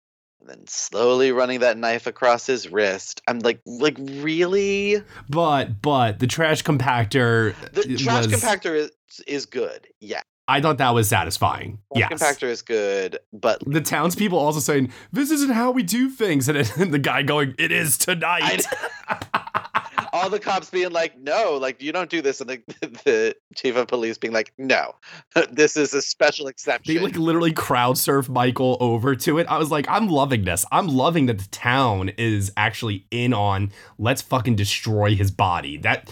and 0.40 0.48
then 0.48 0.66
slowly 0.66 1.32
running 1.32 1.60
that 1.60 1.76
knife 1.76 2.06
across 2.06 2.46
his 2.46 2.72
wrist. 2.72 3.20
I'm 3.28 3.40
like 3.40 3.60
like 3.66 3.98
really? 3.98 5.02
but 5.28 5.82
but 5.82 6.20
the 6.20 6.26
trash 6.26 6.62
compactor 6.64 7.54
The 7.74 7.98
trash 7.98 8.26
was- 8.26 8.42
compactor 8.42 8.74
is 8.74 8.90
is 9.26 9.44
good. 9.44 9.86
Yeah. 10.00 10.22
i 10.48 10.62
thought 10.62 10.78
that 10.78 10.94
was 10.94 11.10
satisfying 11.10 11.78
Trash 11.94 12.10
compactor 12.12 12.48
is 12.48 12.62
good, 12.62 13.18
but 13.34 13.62
the 13.66 13.82
townspeople 13.82 14.38
also 14.38 14.60
saying 14.60 14.92
this 15.12 15.30
isn't 15.30 15.52
how 15.52 15.72
we 15.72 15.82
do 15.82 16.08
things 16.08 16.48
and, 16.48 16.56
it, 16.56 16.74
and 16.78 16.94
the 16.94 16.98
guy 16.98 17.22
going 17.22 17.54
it 17.58 17.70
is 17.70 17.98
tonight 17.98 18.64
all 20.14 20.30
the 20.30 20.38
cops 20.38 20.70
being 20.70 20.92
like, 20.92 21.18
"No, 21.18 21.58
like 21.60 21.82
you 21.82 21.90
don't 21.92 22.08
do 22.08 22.22
this," 22.22 22.40
and 22.40 22.48
the, 22.48 22.62
the 23.04 23.36
chief 23.56 23.74
of 23.76 23.88
police 23.88 24.16
being 24.16 24.32
like, 24.32 24.52
"No, 24.56 24.94
this 25.50 25.76
is 25.76 25.92
a 25.92 26.00
special 26.00 26.46
exception." 26.46 26.94
They 26.94 27.00
like 27.00 27.16
literally 27.16 27.52
crowd 27.52 27.98
surf 27.98 28.28
Michael 28.28 28.78
over 28.80 29.16
to 29.16 29.38
it. 29.38 29.48
I 29.48 29.58
was 29.58 29.70
like, 29.70 29.86
I'm 29.88 30.08
loving 30.08 30.44
this. 30.44 30.64
I'm 30.70 30.86
loving 30.86 31.26
that 31.26 31.40
the 31.40 31.48
town 31.48 32.10
is 32.16 32.52
actually 32.56 33.06
in 33.10 33.34
on 33.34 33.72
let's 33.98 34.22
fucking 34.22 34.54
destroy 34.54 35.16
his 35.16 35.32
body. 35.32 35.78
That 35.78 36.10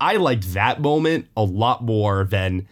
I 0.00 0.16
liked 0.16 0.52
that 0.54 0.80
moment 0.80 1.28
a 1.36 1.44
lot 1.44 1.84
more 1.84 2.24
than 2.24 2.66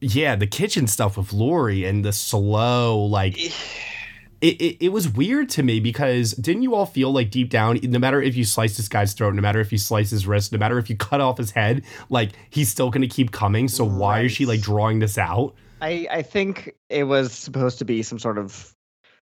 yeah, 0.00 0.36
the 0.36 0.46
kitchen 0.46 0.86
stuff 0.86 1.18
with 1.18 1.34
Laurie 1.34 1.84
and 1.84 2.02
the 2.02 2.14
slow 2.14 2.98
like 3.04 3.38
it, 4.40 4.60
it, 4.60 4.84
it 4.86 4.88
was 4.90 5.08
weird 5.08 5.48
to 5.50 5.62
me 5.62 5.80
because 5.80 6.32
didn't 6.32 6.62
you 6.62 6.74
all 6.74 6.86
feel 6.86 7.12
like 7.12 7.30
deep 7.30 7.50
down, 7.50 7.78
no 7.82 7.98
matter 7.98 8.22
if 8.22 8.36
you 8.36 8.44
slice 8.44 8.76
this 8.76 8.88
guy's 8.88 9.12
throat, 9.12 9.34
no 9.34 9.42
matter 9.42 9.60
if 9.60 9.72
you 9.72 9.78
slice 9.78 10.10
his 10.10 10.26
wrist, 10.26 10.52
no 10.52 10.58
matter 10.58 10.78
if 10.78 10.88
you 10.88 10.96
cut 10.96 11.20
off 11.20 11.38
his 11.38 11.50
head, 11.50 11.82
like 12.08 12.30
he's 12.50 12.68
still 12.68 12.90
gonna 12.90 13.08
keep 13.08 13.32
coming. 13.32 13.68
So 13.68 13.84
why 13.84 14.20
is 14.20 14.32
she 14.32 14.46
like 14.46 14.60
drawing 14.60 14.98
this 15.00 15.18
out? 15.18 15.54
I 15.80 16.06
I 16.10 16.22
think 16.22 16.74
it 16.88 17.04
was 17.04 17.32
supposed 17.32 17.78
to 17.78 17.84
be 17.84 18.02
some 18.02 18.18
sort 18.18 18.38
of 18.38 18.74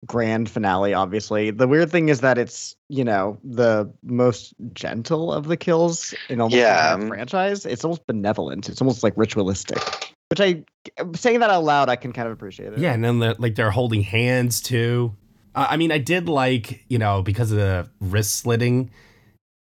grand 0.06 0.48
finale 0.48 0.94
obviously 0.94 1.50
the 1.50 1.68
weird 1.68 1.90
thing 1.90 2.10
is 2.10 2.20
that 2.22 2.38
it's 2.38 2.76
you 2.90 3.04
know 3.04 3.40
the 3.44 3.92
most 4.04 4.54
gentle 4.74 5.34
of 5.34 5.48
the 5.48 5.58
kills 5.58 6.14
in 6.30 6.40
almost 6.40 6.54
the 6.54 6.60
Yeah. 6.60 6.94
entire 6.94 7.02
um, 7.06 7.08
franchise 7.08 7.66
it's 7.66 7.84
almost 7.84 8.06
benevolent 8.06 8.70
it's 8.70 8.82
almost 8.82 9.02
like 9.02 9.14
ritualistic 9.16 9.80
which 10.36 10.42
i 10.42 10.64
saying 11.16 11.40
that 11.40 11.50
out 11.50 11.64
loud 11.64 11.90
i 11.90 11.96
can 11.96 12.12
kind 12.12 12.28
of 12.28 12.34
appreciate 12.34 12.74
it 12.74 12.80
Yeah, 12.80 12.94
and 12.94 13.04
then 13.04 13.20
the, 13.20 13.36
like 13.40 13.56
they're 13.56 13.72
holding 13.72 14.02
hands 14.02 14.62
too. 14.62 15.16
Uh, 15.56 15.68
I 15.70 15.78
mean, 15.78 15.92
I 15.92 15.98
did 15.98 16.28
like 16.28 16.84
you 16.90 16.98
know 17.00 17.22
because 17.22 17.52
of 17.52 17.58
the 17.58 17.90
wrist 18.00 18.36
slitting. 18.38 18.92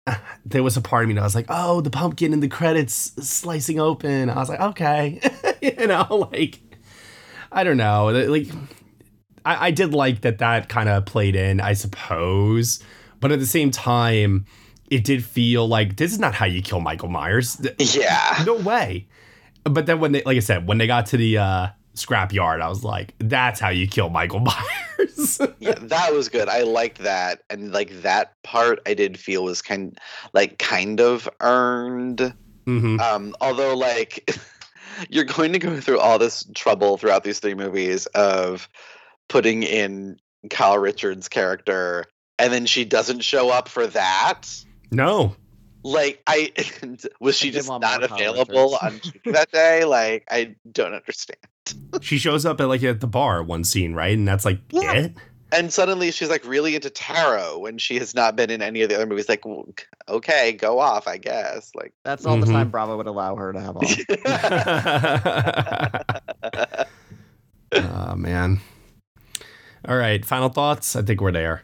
There 0.45 0.63
was 0.63 0.75
a 0.75 0.81
part 0.81 1.03
of 1.03 1.07
me 1.07 1.15
that 1.15 1.23
was 1.23 1.35
like, 1.35 1.45
oh, 1.47 1.79
the 1.79 1.89
pumpkin 1.89 2.33
in 2.33 2.41
the 2.41 2.49
credits 2.49 3.13
slicing 3.25 3.79
open. 3.79 4.29
I 4.29 4.35
was 4.35 4.49
like, 4.49 4.59
okay, 4.59 5.21
you 5.61 5.87
know, 5.87 6.05
like 6.33 6.59
I 7.51 7.63
don't 7.63 7.77
know, 7.77 8.07
like 8.07 8.47
I, 9.45 9.67
I 9.67 9.71
did 9.71 9.93
like 9.93 10.21
that 10.21 10.39
that 10.39 10.67
kind 10.67 10.89
of 10.89 11.05
played 11.05 11.35
in, 11.35 11.61
I 11.61 11.73
suppose, 11.73 12.83
but 13.21 13.31
at 13.31 13.39
the 13.39 13.45
same 13.45 13.71
time, 13.71 14.45
it 14.89 15.05
did 15.05 15.23
feel 15.23 15.67
like 15.67 15.95
this 15.95 16.11
is 16.11 16.19
not 16.19 16.33
how 16.33 16.45
you 16.45 16.61
kill 16.61 16.81
Michael 16.81 17.09
Myers. 17.09 17.61
Yeah, 17.79 18.43
no 18.45 18.55
way. 18.55 19.07
But 19.63 19.85
then 19.85 19.99
when 19.99 20.11
they, 20.11 20.21
like 20.23 20.37
I 20.37 20.41
said, 20.41 20.67
when 20.67 20.77
they 20.77 20.87
got 20.87 21.05
to 21.07 21.17
the 21.17 21.37
uh, 21.37 21.67
scrap 21.93 22.33
yard, 22.33 22.61
I 22.61 22.67
was 22.67 22.83
like, 22.83 23.13
that's 23.19 23.59
how 23.59 23.69
you 23.69 23.87
kill 23.87 24.09
Michael 24.09 24.39
Myers. 24.99 25.39
yeah, 25.59 25.75
that 25.79 26.13
was 26.13 26.29
good. 26.29 26.49
I 26.49 26.63
liked 26.63 26.99
that, 26.99 27.43
and 27.49 27.71
like 27.71 28.01
that 28.01 28.33
part, 28.43 28.79
I 28.85 28.93
did 28.93 29.17
feel 29.19 29.43
was 29.43 29.61
kind, 29.61 29.97
like 30.33 30.59
kind 30.59 30.99
of 30.99 31.29
earned. 31.41 32.33
hmm 32.65 32.99
Um, 32.99 33.35
although, 33.41 33.75
like, 33.75 34.29
you're 35.09 35.23
going 35.23 35.53
to 35.53 35.59
go 35.59 35.79
through 35.79 35.99
all 35.99 36.19
this 36.19 36.45
trouble 36.55 36.97
throughout 36.97 37.23
these 37.23 37.39
three 37.39 37.55
movies 37.55 38.05
of 38.07 38.67
putting 39.29 39.63
in 39.63 40.17
Kyle 40.49 40.77
Richards' 40.77 41.29
character, 41.29 42.05
and 42.37 42.51
then 42.51 42.65
she 42.65 42.83
doesn't 42.85 43.21
show 43.21 43.49
up 43.49 43.69
for 43.69 43.87
that. 43.87 44.43
No. 44.91 45.35
Like, 45.83 46.21
I 46.27 46.51
was 47.19 47.37
she 47.37 47.49
I 47.49 47.51
just 47.51 47.69
not 47.69 48.03
available 48.03 48.77
on 48.81 48.99
that 49.25 49.51
day? 49.51 49.83
Like, 49.85 50.25
I 50.31 50.55
don't 50.71 50.93
understand. 50.93 51.37
She 52.01 52.17
shows 52.17 52.45
up 52.45 52.59
at 52.61 52.67
like 52.67 52.83
at 52.83 52.99
the 53.01 53.07
bar 53.07 53.43
one 53.43 53.63
scene, 53.63 53.93
right? 53.93 54.17
And 54.17 54.27
that's 54.27 54.45
like 54.45 54.59
Yeah. 54.71 54.93
it. 54.93 55.13
And 55.51 55.71
suddenly 55.71 56.09
she's 56.11 56.29
like 56.29 56.43
really 56.47 56.73
into 56.75 56.89
tarot 56.89 57.59
when 57.59 57.77
she 57.77 57.99
has 57.99 58.15
not 58.15 58.35
been 58.35 58.49
in 58.49 58.63
any 58.63 58.81
of 58.81 58.89
the 58.89 58.95
other 58.95 59.05
movies. 59.05 59.29
Like, 59.29 59.43
okay, 60.09 60.53
go 60.53 60.79
off, 60.79 61.07
I 61.07 61.17
guess. 61.17 61.71
Like, 61.75 61.93
that's 62.03 62.25
all 62.25 62.37
the 62.37 62.47
Mhm. 62.47 62.53
time 62.53 62.69
bravo 62.71 62.97
would 62.97 63.05
allow 63.05 63.35
her 63.35 63.53
to 63.53 63.61
have 63.61 63.77
on 63.77 63.85
oh 67.73 68.15
man. 68.15 68.59
All 69.87 69.97
right, 69.97 70.23
final 70.25 70.49
thoughts. 70.49 70.95
I 70.95 71.01
think 71.01 71.21
we're 71.21 71.31
there. 71.31 71.63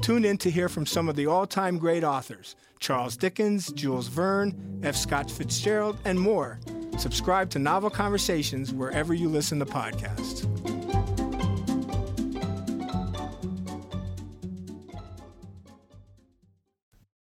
Tune 0.00 0.24
in 0.24 0.38
to 0.38 0.50
hear 0.50 0.68
from 0.68 0.86
some 0.86 1.08
of 1.08 1.16
the 1.16 1.26
all 1.26 1.46
time 1.46 1.78
great 1.78 2.04
authors 2.04 2.56
Charles 2.78 3.16
Dickens, 3.16 3.72
Jules 3.72 4.08
Verne, 4.08 4.80
F. 4.82 4.96
Scott 4.96 5.30
Fitzgerald, 5.30 5.98
and 6.04 6.18
more. 6.18 6.60
Subscribe 6.98 7.50
to 7.50 7.58
Novel 7.58 7.90
Conversations 7.90 8.72
wherever 8.72 9.12
you 9.14 9.28
listen 9.28 9.58
to 9.58 9.66
podcasts. 9.66 10.46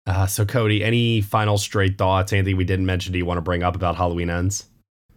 Uh, 0.05 0.25
so 0.25 0.43
Cody, 0.43 0.83
any 0.83 1.21
final 1.21 1.57
straight 1.57 1.97
thoughts? 1.97 2.33
Anything 2.33 2.57
we 2.57 2.63
didn't 2.63 2.85
mention? 2.85 3.11
Do 3.13 3.19
you 3.19 3.25
want 3.25 3.37
to 3.37 3.43
bring 3.43 3.61
up 3.61 3.75
about 3.75 3.95
Halloween 3.95 4.29
ends? 4.29 4.68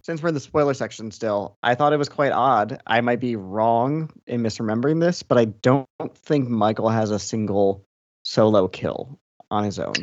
Since 0.03 0.23
we're 0.23 0.29
in 0.29 0.35
the 0.35 0.41
spoiler 0.41 0.75
section 0.75 1.11
still, 1.11 1.57
I 1.63 1.75
thought 1.75 1.93
it 1.93 1.99
was 1.99 2.09
quite 2.09 2.33
odd. 2.33 2.81
I 2.87 3.01
might 3.01 3.21
be 3.21 3.37
wrong 3.37 4.11
in 4.27 4.43
misremembering 4.43 5.01
this, 5.01 5.23
but 5.23 5.39
I 5.39 5.47
don't 5.47 5.87
think 6.15 6.49
Michael 6.49 6.89
has 6.89 7.11
a 7.11 7.19
single 7.19 7.85
solo 8.25 8.69
kill 8.69 9.19
on 9.51 9.65
his 9.65 9.79
own. 9.79 9.95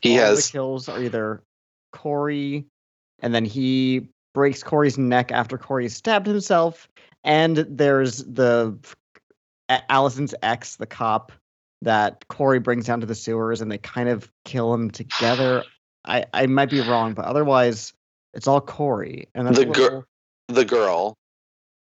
he 0.00 0.18
All 0.18 0.26
has 0.26 0.46
the 0.46 0.52
kills 0.52 0.88
are 0.88 1.02
either 1.02 1.42
Corey, 1.92 2.66
and 3.20 3.34
then 3.34 3.44
he 3.44 4.08
breaks 4.34 4.62
Corey's 4.62 4.98
neck 4.98 5.30
after 5.30 5.56
Corey 5.56 5.88
stabbed 5.88 6.26
himself, 6.26 6.88
and 7.22 7.58
there's 7.68 8.18
the 8.24 8.76
Allison's 9.88 10.34
ex, 10.42 10.76
the 10.76 10.86
cop 10.86 11.32
that 11.82 12.26
Corey 12.28 12.58
brings 12.58 12.86
down 12.86 13.00
to 13.00 13.06
the 13.06 13.14
sewers, 13.14 13.60
and 13.60 13.70
they 13.70 13.78
kind 13.78 14.08
of 14.08 14.30
kill 14.44 14.74
him 14.74 14.90
together. 14.90 15.62
I 16.04 16.24
I 16.34 16.46
might 16.46 16.70
be 16.70 16.80
wrong, 16.80 17.14
but 17.14 17.24
otherwise 17.24 17.92
it's 18.34 18.46
all 18.46 18.60
Corey, 18.60 19.28
and 19.34 19.46
that's 19.46 19.58
The 19.58 19.66
girl. 19.66 20.04
the 20.48 20.64
girl, 20.64 21.14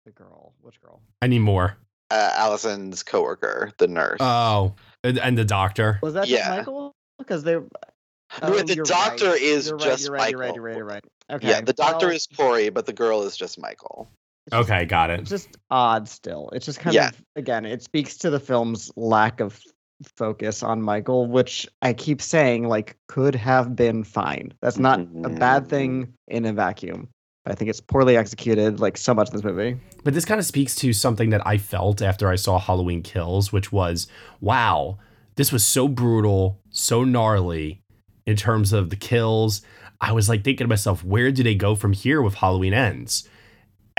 the 0.06 0.12
girl. 0.12 0.54
Which 0.62 0.80
girl? 0.82 1.02
I 1.22 1.28
need 1.28 1.40
more. 1.40 1.78
uh, 2.12 2.32
Allison's 2.36 3.04
coworker, 3.04 3.72
the 3.78 3.88
nurse. 3.88 4.18
Oh, 4.20 4.74
and, 5.04 5.20
and 5.20 5.38
the 5.38 5.46
doctor. 5.46 6.00
Was 6.02 6.14
that 6.16 6.28
just 6.28 6.32
Yeah. 6.44 6.58
Michael? 6.58 6.94
Because 7.18 7.44
they. 7.44 7.54
No, 7.54 7.68
Oh, 8.44 8.62
the 8.62 8.76
doctor 8.76 9.30
right. 9.32 9.42
is 9.42 9.68
You're 9.70 9.78
right, 9.78 9.86
just 9.86 10.04
you're 10.06 10.14
right, 10.14 10.36
Michael. 10.36 10.56
You're 10.56 10.64
right. 10.64 10.78
You're 10.78 10.86
right. 10.86 11.04
You're 11.30 11.38
right. 11.38 11.38
Okay. 11.44 11.50
yeah, 11.50 11.62
the 11.62 11.74
doctor 11.74 12.08
well, 12.08 12.16
is 12.16 12.28
Corey, 12.28 12.70
but 12.70 12.86
the 12.86 12.94
girl 12.94 13.24
is 13.24 13.36
just 13.36 13.60
Michael. 13.60 14.08
it's 14.48 14.56
just- 14.56 14.70
Okay, 14.70 14.86
got 14.86 15.10
It's 15.10 15.30
it. 15.32 15.34
just 15.36 15.50
odd 15.72 16.08
still. 16.08 16.50
It's 16.54 16.66
just 16.66 16.80
kind 16.80 16.94
Yeah. 16.96 17.10
of 17.10 17.22
again, 17.36 17.66
it 17.66 17.82
speaks 17.84 18.18
to 18.20 18.30
the 18.30 18.40
film's 18.40 18.92
lack 18.96 19.40
of 19.40 19.60
focus 20.16 20.64
on 20.64 20.82
Michael, 20.82 21.28
which 21.28 21.68
I 21.82 21.94
keep 21.94 22.22
saying 22.22 22.68
like 22.68 22.98
could 23.08 23.36
have 23.36 23.76
been 23.76 24.04
fine. 24.04 24.54
That's 24.62 24.80
not 24.80 25.00
mm-hmm. 25.00 25.26
a 25.26 25.30
bad 25.30 25.68
thing 25.68 26.14
in 26.28 26.46
a 26.46 26.54
vacuum. 26.54 27.10
I 27.46 27.56
think 27.56 27.70
it's 27.70 27.82
poorly 27.82 28.16
executed, 28.16 28.80
like 28.80 28.98
so 28.98 29.14
much 29.14 29.30
in 29.30 29.34
this 29.34 29.44
movie. 29.44 29.80
But 30.04 30.14
this 30.14 30.26
kind 30.26 30.40
of 30.40 30.46
speaks 30.46 30.76
to 30.76 30.94
something 30.94 31.30
that 31.32 31.46
I 31.48 31.58
felt 31.58 32.02
after 32.02 32.30
I 32.30 32.36
saw 32.36 32.60
Halloween 32.60 33.02
Kills, 33.02 33.52
which 33.52 33.72
was, 33.72 34.08
wow, 34.40 35.00
this 35.36 35.52
was 35.52 35.66
so 35.66 35.88
brutal, 35.88 36.62
so 36.70 37.04
gnarly 37.04 37.82
in 38.26 38.36
terms 38.36 38.74
of 38.74 38.90
the 38.90 38.96
kills. 38.96 39.62
I 40.02 40.12
was 40.12 40.30
like 40.30 40.44
thinking 40.44 40.66
to 40.66 40.70
myself, 40.70 41.04
where 41.04 41.32
do 41.32 41.44
they 41.44 41.56
go 41.56 41.76
from 41.76 41.94
here 41.94 42.22
with 42.22 42.36
Halloween 42.36 42.74
Ends? 42.74 43.28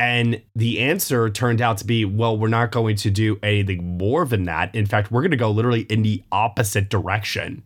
And 0.01 0.41
the 0.55 0.81
answer 0.81 1.29
turned 1.29 1.61
out 1.61 1.77
to 1.79 1.85
be, 1.85 2.07
well, 2.07 2.39
we're 2.39 2.49
not 2.49 2.73
going 2.73 2.97
to 2.97 3.11
do 3.11 3.39
anything 3.43 3.99
more 3.99 4.25
than 4.25 4.45
that. 4.45 4.75
In 4.75 4.87
fact, 4.87 5.11
we're 5.13 5.21
going 5.21 5.31
to 5.31 5.37
go 5.37 5.51
literally 5.51 5.83
in 5.83 6.01
the 6.01 6.23
opposite 6.33 6.89
direction, 6.89 7.63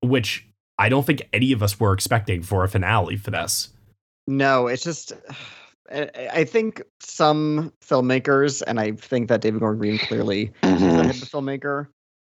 which 0.00 0.46
I 0.78 0.88
don't 0.88 1.04
think 1.04 1.28
any 1.30 1.52
of 1.52 1.62
us 1.62 1.78
were 1.78 1.92
expecting 1.92 2.42
for 2.42 2.64
a 2.64 2.68
finale 2.68 3.16
for 3.16 3.30
this. 3.30 3.68
No, 4.26 4.66
it's 4.66 4.82
just 4.82 5.12
I 5.92 6.08
I 6.32 6.44
think 6.44 6.80
some 7.00 7.70
filmmakers, 7.84 8.62
and 8.66 8.80
I 8.80 8.92
think 8.92 9.28
that 9.28 9.42
David 9.42 9.60
Gordon 9.60 9.78
Green 9.78 9.98
clearly 9.98 10.50
is 10.62 10.80
Mhm. 10.80 11.22
a 11.22 11.26
filmmaker, 11.26 11.88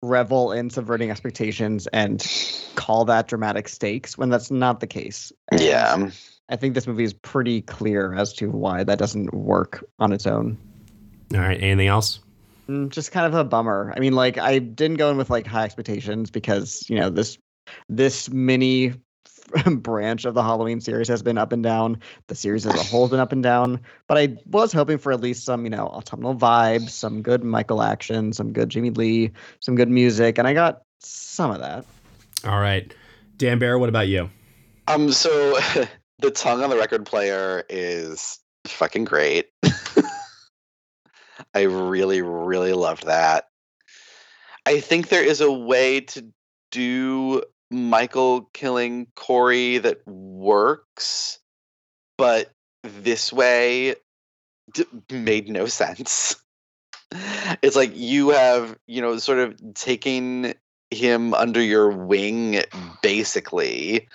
revel 0.01 0.51
in 0.53 0.71
subverting 0.71 1.11
expectations 1.11 1.85
and 1.93 2.25
call 2.73 3.05
that 3.05 3.27
dramatic 3.27 3.67
stakes 3.69 4.17
when 4.17 4.29
that's 4.29 4.49
not 4.49 4.79
the 4.79 4.87
case. 4.87 5.31
And 5.51 5.61
Yeah. 5.61 6.09
I 6.49 6.55
think 6.55 6.73
this 6.73 6.87
movie 6.87 7.03
is 7.03 7.13
pretty 7.13 7.61
clear 7.61 8.13
as 8.13 8.33
to 8.33 8.49
why 8.49 8.83
that 8.83 8.97
doesn't 8.99 9.33
work 9.33 9.83
on 9.99 10.11
its 10.11 10.25
own. 10.25 10.57
All 11.33 11.39
right. 11.39 11.61
Anything 11.61 11.87
else? 11.87 12.19
Mm, 12.67 12.89
Just 12.89 13.11
kind 13.11 13.25
of 13.25 13.33
a 13.35 13.43
bummer. 13.43 13.93
I 13.95 13.99
mean, 13.99 14.13
like 14.13 14.37
I 14.37 14.59
didn't 14.59 14.97
go 14.97 15.11
in 15.11 15.17
with 15.17 15.29
like 15.29 15.45
high 15.45 15.63
expectations 15.65 16.31
because 16.31 16.83
you 16.89 16.97
know 16.99 17.09
this 17.09 17.37
this 17.87 18.29
mini 18.29 18.93
branch 19.65 20.25
of 20.25 20.33
the 20.33 20.43
Halloween 20.43 20.81
series 20.81 21.07
has 21.07 21.21
been 21.21 21.37
up 21.37 21.51
and 21.51 21.63
down. 21.63 21.99
The 22.27 22.35
series 22.35 22.65
as 22.65 22.75
a 22.75 22.83
whole 22.83 23.03
has 23.05 23.11
been 23.11 23.19
up 23.19 23.31
and 23.31 23.43
down. 23.43 23.79
But 24.07 24.17
I 24.17 24.37
was 24.47 24.71
hoping 24.71 24.97
for 24.97 25.11
at 25.11 25.21
least 25.21 25.43
some, 25.45 25.63
you 25.63 25.69
know, 25.69 25.87
autumnal 25.87 26.35
vibes, 26.35 26.89
some 26.89 27.21
good 27.21 27.43
Michael 27.43 27.81
action, 27.81 28.33
some 28.33 28.53
good 28.53 28.69
Jamie 28.69 28.91
Lee, 28.91 29.31
some 29.59 29.75
good 29.75 29.89
music, 29.89 30.37
and 30.37 30.47
I 30.47 30.53
got 30.53 30.81
some 30.99 31.51
of 31.51 31.59
that. 31.59 31.85
All 32.45 32.59
right. 32.59 32.93
Dan 33.37 33.59
Bayer, 33.59 33.77
what 33.79 33.89
about 33.89 34.07
you? 34.07 34.29
Um, 34.87 35.11
so 35.11 35.57
the 36.19 36.31
tongue 36.31 36.63
on 36.63 36.69
the 36.69 36.77
record 36.77 37.05
player 37.05 37.63
is 37.69 38.39
fucking 38.67 39.05
great. 39.05 39.47
I 41.53 41.61
really, 41.61 42.21
really 42.21 42.73
loved 42.73 43.05
that. 43.07 43.45
I 44.65 44.81
think 44.81 45.07
there 45.07 45.23
is 45.23 45.41
a 45.41 45.51
way 45.51 46.01
to 46.01 46.25
do 46.71 47.43
Michael 47.71 48.49
killing 48.53 49.07
Corey 49.15 49.77
that 49.77 50.05
works, 50.05 51.39
but 52.17 52.51
this 52.83 53.31
way 53.31 53.95
d- 54.73 54.85
made 55.11 55.49
no 55.49 55.65
sense. 55.67 56.35
It's 57.63 57.75
like 57.75 57.95
you 57.95 58.29
have, 58.29 58.77
you 58.85 59.01
know, 59.01 59.17
sort 59.17 59.39
of 59.39 59.73
taking 59.73 60.53
him 60.91 61.33
under 61.33 61.61
your 61.61 61.89
wing, 61.89 62.61
basically. 63.01 64.07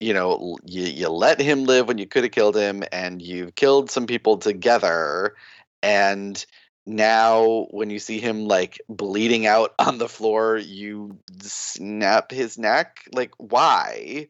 You 0.00 0.14
know, 0.14 0.58
you, 0.64 0.82
you 0.84 1.08
let 1.08 1.40
him 1.40 1.64
live 1.64 1.88
when 1.88 1.98
you 1.98 2.06
could 2.06 2.24
have 2.24 2.32
killed 2.32 2.56
him, 2.56 2.82
and 2.92 3.22
you've 3.22 3.54
killed 3.54 3.90
some 3.90 4.06
people 4.06 4.38
together. 4.38 5.34
And 5.82 6.44
now 6.86 7.66
when 7.70 7.90
you 7.90 7.98
see 7.98 8.18
him 8.18 8.46
like 8.46 8.80
bleeding 8.88 9.46
out 9.46 9.74
on 9.78 9.98
the 9.98 10.08
floor 10.08 10.56
you 10.56 11.16
snap 11.40 12.30
his 12.30 12.58
neck 12.58 13.04
like 13.12 13.30
why 13.38 14.28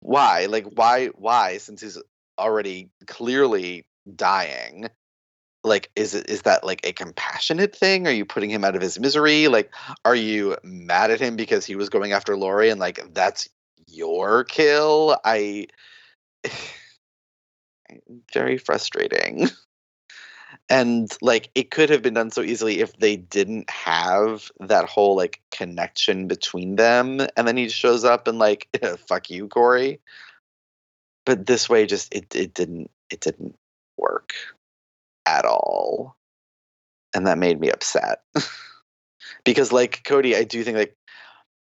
why 0.00 0.46
like 0.46 0.66
why 0.74 1.06
why 1.14 1.56
since 1.56 1.80
he's 1.80 1.98
already 2.38 2.90
clearly 3.06 3.86
dying 4.14 4.88
like 5.66 5.90
is 5.96 6.14
it 6.14 6.30
is 6.30 6.42
that 6.42 6.64
like 6.64 6.86
a 6.86 6.92
compassionate 6.92 7.74
thing? 7.74 8.06
Are 8.06 8.12
you 8.12 8.24
putting 8.24 8.50
him 8.50 8.64
out 8.64 8.76
of 8.76 8.82
his 8.82 8.98
misery? 8.98 9.48
Like 9.48 9.72
are 10.04 10.14
you 10.14 10.56
mad 10.62 11.10
at 11.10 11.20
him 11.20 11.36
because 11.36 11.66
he 11.66 11.76
was 11.76 11.88
going 11.88 12.12
after 12.12 12.36
Laurie 12.36 12.70
and 12.70 12.80
like 12.80 13.12
that's 13.12 13.48
your 13.88 14.44
kill? 14.44 15.18
I 15.24 15.66
very 18.32 18.58
frustrating. 18.58 19.48
And 20.68 21.12
like 21.20 21.50
it 21.54 21.70
could 21.70 21.90
have 21.90 22.02
been 22.02 22.14
done 22.14 22.30
so 22.30 22.40
easily 22.40 22.80
if 22.80 22.96
they 22.96 23.16
didn't 23.16 23.68
have 23.70 24.50
that 24.58 24.88
whole 24.88 25.14
like 25.14 25.40
connection 25.52 26.26
between 26.26 26.76
them 26.76 27.20
and 27.36 27.46
then 27.46 27.56
he 27.56 27.68
shows 27.68 28.04
up 28.04 28.26
and 28.26 28.38
like 28.38 28.68
fuck 29.06 29.30
you 29.30 29.48
corey. 29.48 30.00
But 31.24 31.46
this 31.46 31.68
way 31.68 31.86
just 31.86 32.12
it, 32.12 32.34
it 32.34 32.54
didn't 32.54 32.90
it 33.10 33.20
didn't 33.20 33.56
work 33.96 34.34
at 35.26 35.44
all 35.44 36.16
and 37.14 37.26
that 37.26 37.38
made 37.38 37.60
me 37.60 37.70
upset 37.70 38.20
because 39.44 39.72
like 39.72 40.02
cody 40.04 40.36
i 40.36 40.44
do 40.44 40.62
think 40.62 40.76
like 40.76 40.96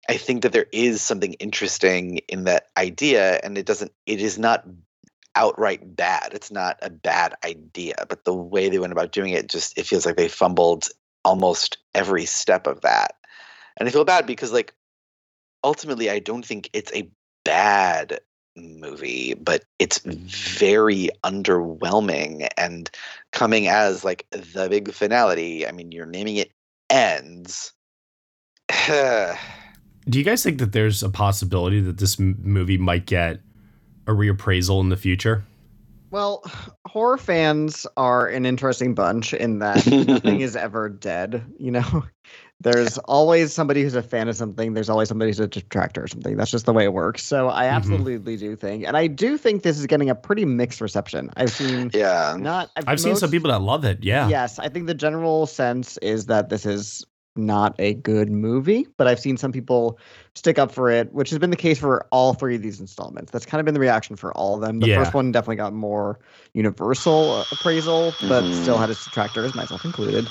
i 0.09 0.17
think 0.17 0.41
that 0.41 0.51
there 0.51 0.67
is 0.71 1.01
something 1.01 1.33
interesting 1.33 2.17
in 2.27 2.43
that 2.43 2.67
idea 2.77 3.39
and 3.43 3.57
it 3.57 3.65
doesn't 3.65 3.91
it 4.05 4.21
is 4.21 4.37
not 4.37 4.65
outright 5.35 5.95
bad. 5.95 6.31
It's 6.33 6.51
not 6.51 6.77
a 6.81 6.89
bad 6.89 7.33
idea, 7.43 7.95
but 8.07 8.25
the 8.25 8.33
way 8.33 8.69
they 8.69 8.79
went 8.79 8.93
about 8.93 9.11
doing 9.11 9.31
it 9.31 9.49
just 9.49 9.77
it 9.77 9.85
feels 9.85 10.05
like 10.05 10.15
they 10.15 10.27
fumbled 10.27 10.89
almost 11.25 11.77
every 11.95 12.25
step 12.25 12.67
of 12.67 12.81
that. 12.81 13.15
And 13.77 13.87
I 13.87 13.91
feel 13.91 14.05
bad 14.05 14.25
because 14.27 14.51
like 14.51 14.73
ultimately 15.63 16.09
I 16.09 16.19
don't 16.19 16.45
think 16.45 16.69
it's 16.73 16.93
a 16.93 17.09
bad 17.43 18.19
movie, 18.55 19.33
but 19.33 19.65
it's 19.79 19.99
very 19.99 21.09
underwhelming 21.23 22.47
and 22.57 22.89
coming 23.31 23.67
as 23.67 24.03
like 24.03 24.25
the 24.31 24.67
big 24.69 24.91
finality. 24.93 25.67
I 25.67 25.71
mean, 25.71 25.91
you're 25.91 26.05
naming 26.05 26.37
it 26.37 26.51
ends. 26.89 27.73
Do 28.87 30.19
you 30.19 30.25
guys 30.25 30.43
think 30.43 30.59
that 30.59 30.73
there's 30.73 31.01
a 31.01 31.09
possibility 31.09 31.79
that 31.81 31.97
this 31.97 32.19
m- 32.19 32.37
movie 32.41 32.77
might 32.77 33.05
get 33.05 33.39
a 34.05 34.11
reappraisal 34.11 34.81
in 34.81 34.89
the 34.89 34.97
future? 34.97 35.43
Well, 36.11 36.43
horror 36.85 37.17
fans 37.17 37.87
are 37.97 38.27
an 38.27 38.45
interesting 38.45 38.93
bunch 38.93 39.33
in 39.33 39.59
that 39.59 39.87
nothing 39.87 40.41
is 40.41 40.55
ever 40.55 40.89
dead. 40.89 41.43
You 41.57 41.71
know, 41.71 42.03
there's 42.63 42.97
always 42.99 43.53
somebody 43.53 43.83
who's 43.83 43.95
a 43.95 44.01
fan 44.01 44.27
of 44.27 44.35
something. 44.35 44.73
There's 44.73 44.89
always 44.89 45.09
somebody 45.09 45.29
who's 45.29 45.39
a 45.39 45.47
detractor 45.47 46.03
or 46.03 46.07
something. 46.07 46.35
That's 46.37 46.51
just 46.51 46.65
the 46.65 46.73
way 46.73 46.85
it 46.85 46.93
works. 46.93 47.23
So 47.23 47.49
I 47.49 47.65
mm-hmm. 47.65 47.75
absolutely 47.75 48.37
do 48.37 48.55
think, 48.55 48.85
and 48.85 48.97
I 48.97 49.07
do 49.07 49.37
think 49.37 49.63
this 49.63 49.77
is 49.77 49.85
getting 49.85 50.09
a 50.09 50.15
pretty 50.15 50.45
mixed 50.45 50.81
reception. 50.81 51.29
I've 51.35 51.51
seen 51.51 51.91
yeah. 51.93 52.35
not. 52.39 52.71
I've 52.87 52.99
seen 52.99 53.15
some 53.15 53.29
people 53.29 53.51
that 53.51 53.61
love 53.61 53.85
it. 53.85 54.03
Yeah. 54.03 54.27
Yes, 54.29 54.59
I 54.59 54.69
think 54.69 54.87
the 54.87 54.93
general 54.93 55.45
sense 55.45 55.97
is 55.97 56.25
that 56.27 56.49
this 56.49 56.65
is 56.65 57.05
not 57.35 57.75
a 57.79 57.95
good 57.95 58.29
movie, 58.29 58.87
but 58.97 59.07
I've 59.07 59.19
seen 59.19 59.37
some 59.37 59.51
people 59.51 59.99
stick 60.35 60.59
up 60.59 60.71
for 60.71 60.89
it, 60.89 61.11
which 61.13 61.29
has 61.31 61.39
been 61.39 61.49
the 61.49 61.55
case 61.55 61.79
for 61.79 62.05
all 62.11 62.33
three 62.33 62.55
of 62.55 62.61
these 62.61 62.79
installments. 62.79 63.31
That's 63.31 63.45
kind 63.45 63.59
of 63.59 63.65
been 63.65 63.73
the 63.73 63.79
reaction 63.79 64.15
for 64.15 64.31
all 64.33 64.55
of 64.55 64.61
them. 64.61 64.79
The 64.79 64.89
Yeah. 64.89 65.03
first 65.03 65.13
one 65.13 65.31
definitely 65.31 65.55
got 65.55 65.73
more 65.73 66.19
universal 66.53 67.41
appraisal, 67.51 68.13
but 68.21 68.41
still 68.53 68.75
mm-hmm. 68.75 68.81
had 68.81 68.89
its 68.89 69.03
detractors, 69.05 69.55
myself 69.55 69.83
included. 69.83 70.27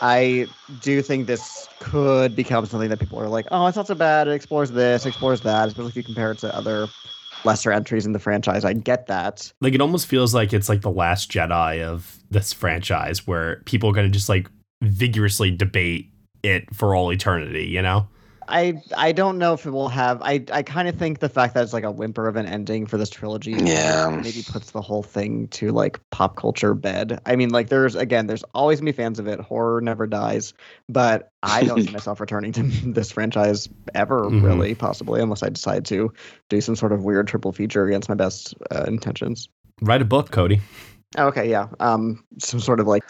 I 0.00 0.46
do 0.80 1.02
think 1.02 1.26
this 1.26 1.68
could 1.78 2.34
become 2.34 2.66
something 2.66 2.88
that 2.88 2.98
people 2.98 3.18
are 3.20 3.28
like, 3.28 3.46
oh, 3.50 3.66
it's 3.66 3.76
not 3.76 3.86
so 3.86 3.94
bad. 3.94 4.28
It 4.28 4.32
explores 4.32 4.70
this, 4.70 5.04
explores 5.04 5.42
that, 5.42 5.68
especially 5.68 5.90
if 5.90 5.96
you 5.96 6.04
compare 6.04 6.32
it 6.32 6.38
to 6.38 6.54
other 6.54 6.88
lesser 7.44 7.72
entries 7.72 8.06
in 8.06 8.12
the 8.12 8.18
franchise. 8.18 8.64
I 8.64 8.72
get 8.72 9.06
that. 9.06 9.52
Like 9.60 9.74
it 9.74 9.80
almost 9.80 10.06
feels 10.06 10.34
like 10.34 10.52
it's 10.52 10.68
like 10.68 10.82
the 10.82 10.90
last 10.90 11.30
Jedi 11.30 11.82
of 11.82 12.18
this 12.30 12.52
franchise 12.52 13.26
where 13.26 13.62
people 13.66 13.90
are 13.90 13.92
going 13.92 14.06
to 14.06 14.12
just 14.12 14.28
like 14.28 14.50
vigorously 14.82 15.50
debate 15.50 16.10
it 16.42 16.74
for 16.74 16.94
all 16.94 17.12
eternity, 17.12 17.66
you 17.66 17.82
know? 17.82 18.08
I 18.50 18.82
I 18.96 19.12
don't 19.12 19.38
know 19.38 19.54
if 19.54 19.64
it 19.64 19.70
will 19.70 19.88
have. 19.88 20.20
I 20.22 20.44
I 20.52 20.62
kind 20.62 20.88
of 20.88 20.96
think 20.96 21.20
the 21.20 21.28
fact 21.28 21.54
that 21.54 21.62
it's 21.62 21.72
like 21.72 21.84
a 21.84 21.90
whimper 21.90 22.28
of 22.28 22.36
an 22.36 22.46
ending 22.46 22.86
for 22.86 22.98
this 22.98 23.08
trilogy, 23.10 23.52
Yeah. 23.52 24.20
maybe 24.22 24.42
puts 24.42 24.72
the 24.72 24.80
whole 24.82 25.02
thing 25.02 25.48
to 25.48 25.70
like 25.70 26.00
pop 26.10 26.36
culture 26.36 26.74
bed. 26.74 27.20
I 27.26 27.36
mean, 27.36 27.50
like 27.50 27.68
there's 27.68 27.94
again, 27.94 28.26
there's 28.26 28.42
always 28.54 28.80
gonna 28.80 28.92
be 28.92 28.96
fans 28.96 29.18
of 29.18 29.26
it. 29.28 29.40
Horror 29.40 29.80
never 29.80 30.06
dies, 30.06 30.52
but 30.88 31.30
I 31.42 31.62
don't 31.64 31.82
see 31.82 31.90
myself 31.92 32.20
returning 32.20 32.52
to 32.52 32.62
this 32.84 33.12
franchise 33.12 33.68
ever, 33.94 34.28
Mhm. 34.30 34.42
really, 34.42 34.74
possibly, 34.74 35.20
unless 35.22 35.42
I 35.42 35.48
decide 35.48 35.84
to 35.86 36.12
do 36.48 36.60
some 36.60 36.76
sort 36.76 36.92
of 36.92 37.04
weird 37.04 37.28
triple 37.28 37.52
feature 37.52 37.86
against 37.86 38.08
my 38.08 38.14
best 38.14 38.54
uh, 38.70 38.84
intentions. 38.86 39.48
Write 39.80 40.02
a 40.02 40.04
book, 40.04 40.30
Cody. 40.30 40.60
Oh, 41.18 41.26
Okay, 41.26 41.50
yeah. 41.50 41.66
Um, 41.80 42.22
some 42.38 42.60
sort 42.60 42.78
of 42.78 42.86
like 42.86 43.02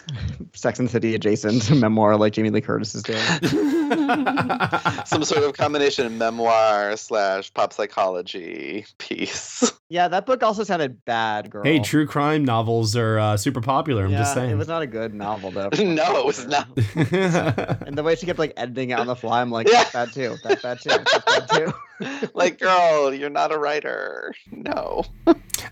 Sex 0.55 0.79
and 0.79 0.91
City 0.91 1.15
adjacent 1.15 1.71
memoir, 1.81 2.17
like 2.17 2.33
Jamie 2.33 2.49
Lee 2.51 2.61
Curtis 2.63 2.95
is 2.95 3.03
doing. 3.03 3.21
Some 5.05 5.25
sort 5.25 5.43
of 5.43 5.53
combination 5.55 6.07
of 6.07 6.13
memoir 6.13 6.97
slash 6.97 7.53
pop 7.53 7.73
psychology 7.73 8.87
piece. 8.99 9.73
Yeah, 9.89 10.07
that 10.09 10.25
book 10.27 10.43
also 10.45 10.63
sounded 10.63 11.05
bad, 11.05 11.51
girl. 11.51 11.65
hey, 11.65 11.81
true 11.81 12.07
crime 12.07 12.45
novels 12.45 12.95
are 12.95 13.19
uh, 13.19 13.37
super 13.37 13.61
popular. 13.61 14.05
I'm 14.05 14.13
yeah, 14.13 14.19
just 14.19 14.35
saying. 14.35 14.51
it 14.51 14.55
was 14.55 14.69
not 14.69 14.83
a 14.83 14.87
good 14.87 15.13
novel 15.13 15.51
though. 15.51 15.69
no, 15.83 16.19
it 16.21 16.25
was 16.27 16.47
not. 16.47 16.69
And 17.87 17.99
the 17.99 18.03
way 18.05 18.15
she 18.15 18.27
kept 18.27 18.39
like 18.39 18.53
editing 18.57 18.91
it 18.91 18.99
on 19.01 19.09
the 19.09 19.17
fly, 19.17 19.41
I'm 19.41 19.51
like, 19.51 19.67
Yeah. 19.69 19.83
that's 19.83 19.93
bad 19.93 20.13
too. 20.13 20.37
That's 20.45 20.63
bad 20.63 20.81
too. 20.81 20.91
That's 20.91 21.49
bad 21.49 21.49
too. 21.51 22.31
like, 22.35 22.61
girl, 22.61 23.13
you're 23.13 23.29
not 23.31 23.53
a 23.53 23.59
writer. 23.59 24.33
No. 24.53 25.05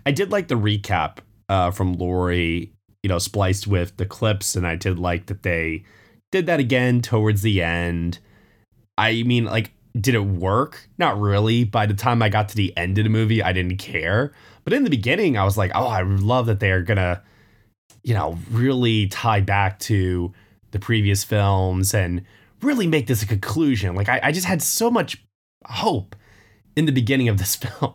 I 0.05 0.11
did 0.11 0.33
like 0.33 0.49
the 0.49 0.57
recap 0.57 1.19
uh, 1.49 1.71
from 1.71 1.95
Laurie, 1.95 2.73
you 3.03 3.09
know, 3.09 3.19
spliced 3.19 3.67
with 3.67 3.97
the 3.97 4.07
clips, 4.07 4.57
and 4.57 4.67
I 4.67 4.77
did 4.77 4.99
like 4.99 5.27
that 5.27 5.43
they 5.43 5.85
did 6.31 6.47
that 6.47 6.61
again 6.61 7.01
towards 7.01 7.43
the 7.43 7.63
end. 7.63 8.19
I 8.97 9.23
mean, 9.23 9.45
like, 9.45 9.73
did 9.99 10.15
it 10.15 10.25
work? 10.25 10.89
Not 10.99 11.19
really. 11.19 11.65
By 11.65 11.87
the 11.87 11.95
time 11.95 12.23
I 12.23 12.29
got 12.29 12.49
to 12.51 12.57
the 12.57 12.77
end 12.77 12.99
of 12.99 13.05
the 13.05 13.11
movie, 13.11 13.43
I 13.43 13.53
didn't 13.53 13.79
care. 13.79 14.33
But 14.65 14.73
in 14.73 14.85
the 14.85 14.91
beginning, 14.91 15.37
I 15.37 15.45
was 15.45 15.57
like, 15.57 15.73
oh, 15.75 15.87
I 15.87 16.03
love 16.03 16.47
that 16.47 16.61
they're 16.61 16.83
gonna, 16.83 17.23
you 18.03 18.15
know, 18.15 18.39
really 18.51 19.09
tie 19.09 19.41
back 19.41 19.79
to 19.81 20.33
the 20.73 20.79
previous 20.79 21.25
films 21.25 21.95
and 21.95 22.25
really 22.61 22.87
make 22.87 23.07
this 23.07 23.23
a 23.23 23.27
conclusion. 23.27 23.95
Like, 23.95 24.09
I, 24.09 24.21
I 24.25 24.33
just 24.33 24.47
had 24.47 24.61
so 24.61 24.91
much 24.91 25.25
hope 25.65 26.15
in 26.77 26.85
the 26.85 26.93
beginning 26.93 27.29
of 27.29 27.39
this 27.39 27.57
film, 27.57 27.95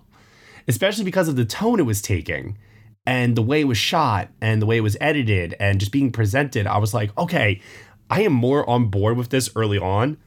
especially 0.67 1.03
because 1.03 1.27
of 1.27 1.35
the 1.35 1.45
tone 1.45 1.79
it 1.79 1.83
was 1.83 2.01
taking 2.01 2.57
and 3.05 3.35
the 3.35 3.41
way 3.41 3.61
it 3.61 3.67
was 3.67 3.77
shot 3.77 4.29
and 4.41 4.61
the 4.61 4.65
way 4.65 4.77
it 4.77 4.81
was 4.81 4.97
edited 5.01 5.55
and 5.59 5.79
just 5.79 5.91
being 5.91 6.11
presented. 6.11 6.67
I 6.67 6.77
was 6.77 6.93
like, 6.93 7.15
okay, 7.17 7.61
I 8.09 8.21
am 8.21 8.33
more 8.33 8.67
on 8.69 8.87
board 8.87 9.17
with 9.17 9.29
this 9.29 9.49
early 9.55 9.77
on 9.77 10.17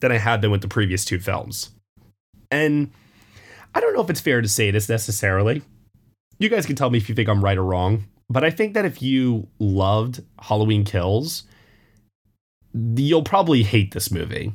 than 0.00 0.10
I 0.10 0.18
had 0.18 0.40
been 0.40 0.50
with 0.50 0.62
the 0.62 0.68
previous 0.68 1.04
two 1.04 1.18
films. 1.18 1.70
And 2.50 2.90
I 3.74 3.80
don't 3.80 3.94
know 3.94 4.02
if 4.02 4.10
it's 4.10 4.20
fair 4.20 4.40
to 4.42 4.48
say 4.48 4.70
this 4.70 4.88
necessarily. 4.88 5.62
You 6.38 6.48
guys 6.48 6.66
can 6.66 6.76
tell 6.76 6.90
me 6.90 6.98
if 6.98 7.08
you 7.08 7.14
think 7.14 7.28
I'm 7.28 7.44
right 7.44 7.58
or 7.58 7.64
wrong, 7.64 8.06
but 8.28 8.44
I 8.44 8.50
think 8.50 8.74
that 8.74 8.84
if 8.84 9.00
you 9.00 9.48
loved 9.58 10.22
Halloween 10.40 10.84
Kills, 10.84 11.44
you'll 12.72 13.22
probably 13.22 13.62
hate 13.62 13.94
this 13.94 14.10
movie. 14.10 14.52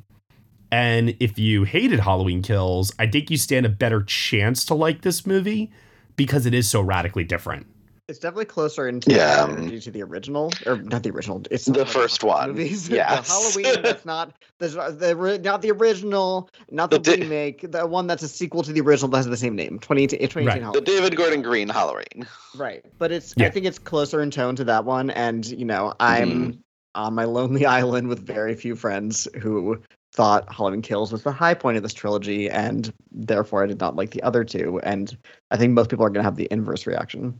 And 0.71 1.15
if 1.19 1.39
you 1.39 1.63
hated 1.63 2.01
Halloween 2.01 2.41
Kills, 2.41 2.91
I 2.99 3.07
think 3.07 3.32
you 3.32 3.38
stand 3.38 3.65
a 3.65 3.69
better 3.69 4.03
chance 4.03 4.65
to 4.65 4.75
like 4.75 5.01
this 5.01 5.25
movie 5.25 5.71
because 6.20 6.45
it 6.45 6.53
is 6.53 6.70
so 6.70 6.82
radically 6.82 7.24
different. 7.24 7.65
It's 8.09 8.20
definitely 8.20 8.45
closer 8.45 8.88
into 8.89 9.11
Yeah. 9.11 9.45
energy 9.47 9.80
to 9.82 9.91
the 9.91 10.01
original, 10.03 10.51
or 10.65 10.78
not 10.78 11.03
the 11.03 11.11
original. 11.11 11.43
It's 11.51 11.65
The 11.65 11.80
like 11.80 11.88
first 11.88 12.24
one. 12.24 12.49
Movies. 12.49 12.89
Yes. 13.01 13.28
the 13.28 13.34
Halloween. 13.63 13.82
That's 13.84 14.03
not 14.03 14.34
there's 14.59 14.74
the 14.74 15.39
not 15.43 15.61
the 15.61 15.72
original, 15.72 16.49
not 16.72 16.89
the, 16.89 16.97
The 16.99 17.17
di- 17.17 17.22
remake. 17.24 17.72
The 17.72 17.86
one 17.86 18.07
that's 18.07 18.24
a 18.24 18.28
sequel 18.28 18.63
to 18.63 18.74
the 18.74 18.82
original 18.82 19.09
that 19.11 19.17
has 19.17 19.28
the 19.28 19.38
same 19.38 19.55
name. 19.55 19.78
2018, 19.80 20.20
2018 20.28 20.63
Right. 20.63 20.74
The 20.74 20.82
David 20.82 21.15
Gordon 21.15 21.41
Green 21.43 21.70
Halloween. 21.70 22.28
Right. 22.57 22.84
But 22.97 23.11
it's 23.11 23.34
I 23.39 23.49
think 23.49 23.65
it's 23.67 23.80
closer 23.80 24.22
in 24.22 24.32
tone 24.32 24.55
to 24.57 24.63
that 24.65 24.86
one. 24.86 25.11
And 25.11 25.45
you 25.45 25.65
know, 25.65 25.93
I'm 25.99 26.30
Mm-hmm. 26.30 26.59
on 26.95 27.13
my 27.13 27.26
lonely 27.26 27.65
island 27.80 28.07
with 28.07 28.26
very 28.26 28.55
few 28.55 28.76
friends 28.76 29.28
who 29.39 29.80
thought 30.14 30.51
Halloween 30.53 30.82
Kills 30.82 31.12
was 31.12 31.24
the 31.24 31.32
high 31.32 31.53
point 31.53 31.78
of 31.78 31.84
this 31.84 31.93
trilogy, 31.93 32.49
and 32.49 32.91
therefore 33.12 33.64
I 33.64 33.68
did 33.68 33.80
not 33.80 33.95
like 33.95 34.12
the 34.12 34.24
other 34.24 34.43
two. 34.43 34.80
And 34.84 35.16
I 35.51 35.57
think 35.57 35.74
most 35.74 35.89
people 35.89 36.05
are 36.05 36.10
gonna 36.10 36.24
have 36.24 36.36
the 36.36 36.47
inverse 36.51 36.86
reaction. 36.88 37.39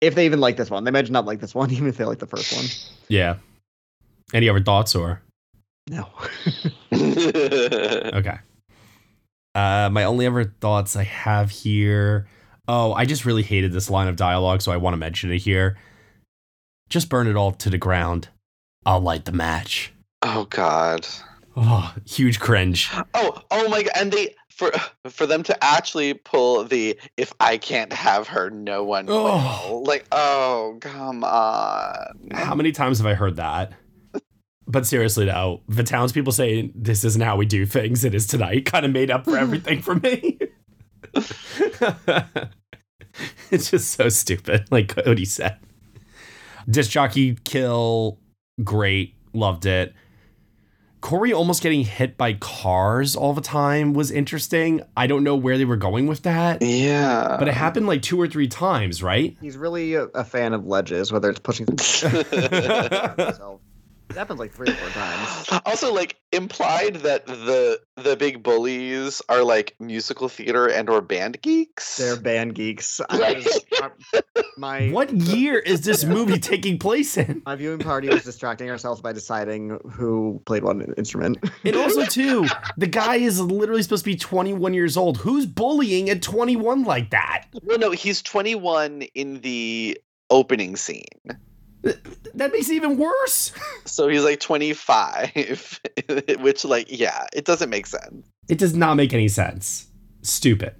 If 0.00 0.14
they 0.14 0.24
even 0.24 0.40
like 0.40 0.56
this 0.56 0.70
one. 0.70 0.84
They 0.84 0.90
might 0.90 1.10
not 1.10 1.26
like 1.26 1.40
this 1.40 1.54
one, 1.54 1.70
even 1.72 1.88
if 1.88 1.96
they 1.96 2.04
like 2.04 2.18
the 2.18 2.26
first 2.26 2.52
one. 2.54 2.64
Yeah. 3.08 3.36
Any 4.32 4.48
other 4.48 4.62
thoughts 4.62 4.94
or? 4.94 5.22
No. 5.88 6.08
Okay. 6.92 8.38
Uh, 9.54 9.88
my 9.90 10.04
only 10.04 10.26
other 10.26 10.44
thoughts 10.60 10.94
I 10.96 11.02
have 11.04 11.50
here. 11.50 12.26
Oh, 12.68 12.92
I 12.92 13.04
just 13.04 13.24
really 13.24 13.42
hated 13.42 13.72
this 13.72 13.90
line 13.90 14.06
of 14.08 14.16
dialogue, 14.16 14.62
so 14.62 14.70
I 14.70 14.76
want 14.76 14.94
to 14.94 14.98
mention 14.98 15.32
it 15.32 15.38
here. 15.38 15.76
Just 16.88 17.08
burn 17.08 17.26
it 17.26 17.36
all 17.36 17.52
to 17.52 17.70
the 17.70 17.78
ground. 17.78 18.28
I'll 18.86 19.00
light 19.00 19.24
the 19.24 19.32
match. 19.32 19.92
oh 20.22 20.46
God. 20.50 21.06
Oh, 21.56 21.94
huge 22.06 22.38
cringe. 22.40 22.90
Oh, 23.14 23.42
oh 23.50 23.68
my 23.68 23.82
god! 23.82 23.92
And 23.96 24.12
they 24.12 24.34
for 24.50 24.70
for 25.08 25.26
them 25.26 25.42
to 25.44 25.64
actually 25.64 26.14
pull 26.14 26.64
the 26.64 26.98
"if 27.16 27.32
I 27.40 27.56
can't 27.58 27.92
have 27.92 28.28
her, 28.28 28.50
no 28.50 28.84
one 28.84 29.06
Oh. 29.08 29.68
will." 29.70 29.84
Like, 29.84 30.06
oh 30.12 30.78
come 30.80 31.24
on! 31.24 32.28
How 32.32 32.54
many 32.54 32.72
times 32.72 32.98
have 32.98 33.06
I 33.06 33.14
heard 33.14 33.36
that? 33.36 33.72
But 34.66 34.86
seriously, 34.86 35.24
though, 35.24 35.62
the 35.68 35.82
townspeople 35.82 36.30
say 36.32 36.70
this 36.76 37.02
isn't 37.02 37.20
how 37.22 37.36
we 37.36 37.44
do 37.46 37.66
things, 37.66 38.04
it 38.04 38.14
is 38.14 38.28
tonight, 38.28 38.64
kind 38.70 38.86
of 38.86 38.92
made 38.92 39.10
up 39.10 39.24
for 39.24 39.36
everything 39.44 39.82
for 39.82 39.96
me. 39.96 40.38
it's 43.50 43.70
just 43.70 43.90
so 43.92 44.08
stupid, 44.08 44.66
like 44.70 44.88
Cody 44.94 45.24
said. 45.24 45.58
Disc 46.68 46.90
jockey 46.92 47.36
kill, 47.44 48.20
great, 48.62 49.14
loved 49.32 49.66
it. 49.66 49.92
Corey 51.00 51.32
almost 51.32 51.62
getting 51.62 51.82
hit 51.84 52.16
by 52.16 52.34
cars 52.34 53.16
all 53.16 53.32
the 53.32 53.40
time 53.40 53.94
was 53.94 54.10
interesting. 54.10 54.82
I 54.96 55.06
don't 55.06 55.24
know 55.24 55.34
where 55.34 55.56
they 55.56 55.64
were 55.64 55.76
going 55.76 56.06
with 56.06 56.22
that, 56.22 56.60
Yeah, 56.62 57.36
but 57.38 57.48
it 57.48 57.54
happened 57.54 57.86
like 57.86 58.02
two 58.02 58.20
or 58.20 58.28
three 58.28 58.48
times, 58.48 59.02
right? 59.02 59.36
He's 59.40 59.56
really 59.56 59.94
a, 59.94 60.04
a 60.04 60.24
fan 60.24 60.52
of 60.52 60.66
ledges, 60.66 61.10
whether 61.10 61.30
it's 61.30 61.40
pushing 61.40 61.66
himself. 61.70 63.60
It 64.10 64.16
happens 64.16 64.40
like 64.40 64.52
three 64.52 64.68
or 64.68 64.74
four 64.74 64.88
times. 64.90 65.60
also 65.64 65.94
like 65.94 66.16
implied 66.32 66.96
that 66.96 67.26
the 67.26 67.80
the 67.96 68.16
big 68.16 68.42
bullies 68.42 69.22
are 69.28 69.44
like 69.44 69.76
musical 69.78 70.28
theater 70.28 70.66
and 70.66 70.90
or 70.90 71.00
band 71.00 71.40
geeks. 71.42 71.96
They're 71.96 72.16
band 72.16 72.56
geeks. 72.56 73.00
I 73.08 73.34
was, 73.34 73.64
uh, 73.80 74.42
my 74.58 74.88
What 74.92 75.12
year 75.12 75.60
is 75.60 75.82
this 75.82 76.04
movie 76.04 76.38
taking 76.52 76.76
place 76.76 77.16
in? 77.16 77.42
my 77.46 77.54
viewing 77.54 77.78
party 77.78 78.08
was 78.08 78.24
distracting 78.24 78.68
ourselves 78.68 79.00
by 79.00 79.12
deciding 79.12 79.78
who 79.92 80.42
played 80.44 80.64
one 80.64 80.92
instrument. 80.98 81.38
And 81.64 81.76
also, 81.76 82.04
too, 82.06 82.46
the 82.76 82.88
guy 82.88 83.16
is 83.16 83.40
literally 83.40 83.82
supposed 83.84 84.04
to 84.04 84.10
be 84.10 84.16
21 84.16 84.74
years 84.74 84.96
old. 84.96 85.18
Who's 85.18 85.46
bullying 85.46 86.10
at 86.10 86.20
21 86.20 86.82
like 86.82 87.10
that? 87.10 87.44
well, 87.62 87.78
no, 87.78 87.92
he's 87.92 88.22
21 88.22 89.02
in 89.14 89.40
the 89.42 90.00
opening 90.30 90.74
scene. 90.74 91.04
That 91.82 92.52
makes 92.52 92.68
it 92.68 92.74
even 92.74 92.96
worse. 92.96 93.52
So 93.86 94.08
he's 94.08 94.24
like 94.24 94.40
25, 94.40 95.80
which, 96.40 96.64
like, 96.64 96.86
yeah, 96.90 97.26
it 97.32 97.44
doesn't 97.44 97.70
make 97.70 97.86
sense. 97.86 98.26
It 98.48 98.58
does 98.58 98.74
not 98.74 98.94
make 98.94 99.12
any 99.12 99.28
sense. 99.28 99.88
Stupid. 100.22 100.74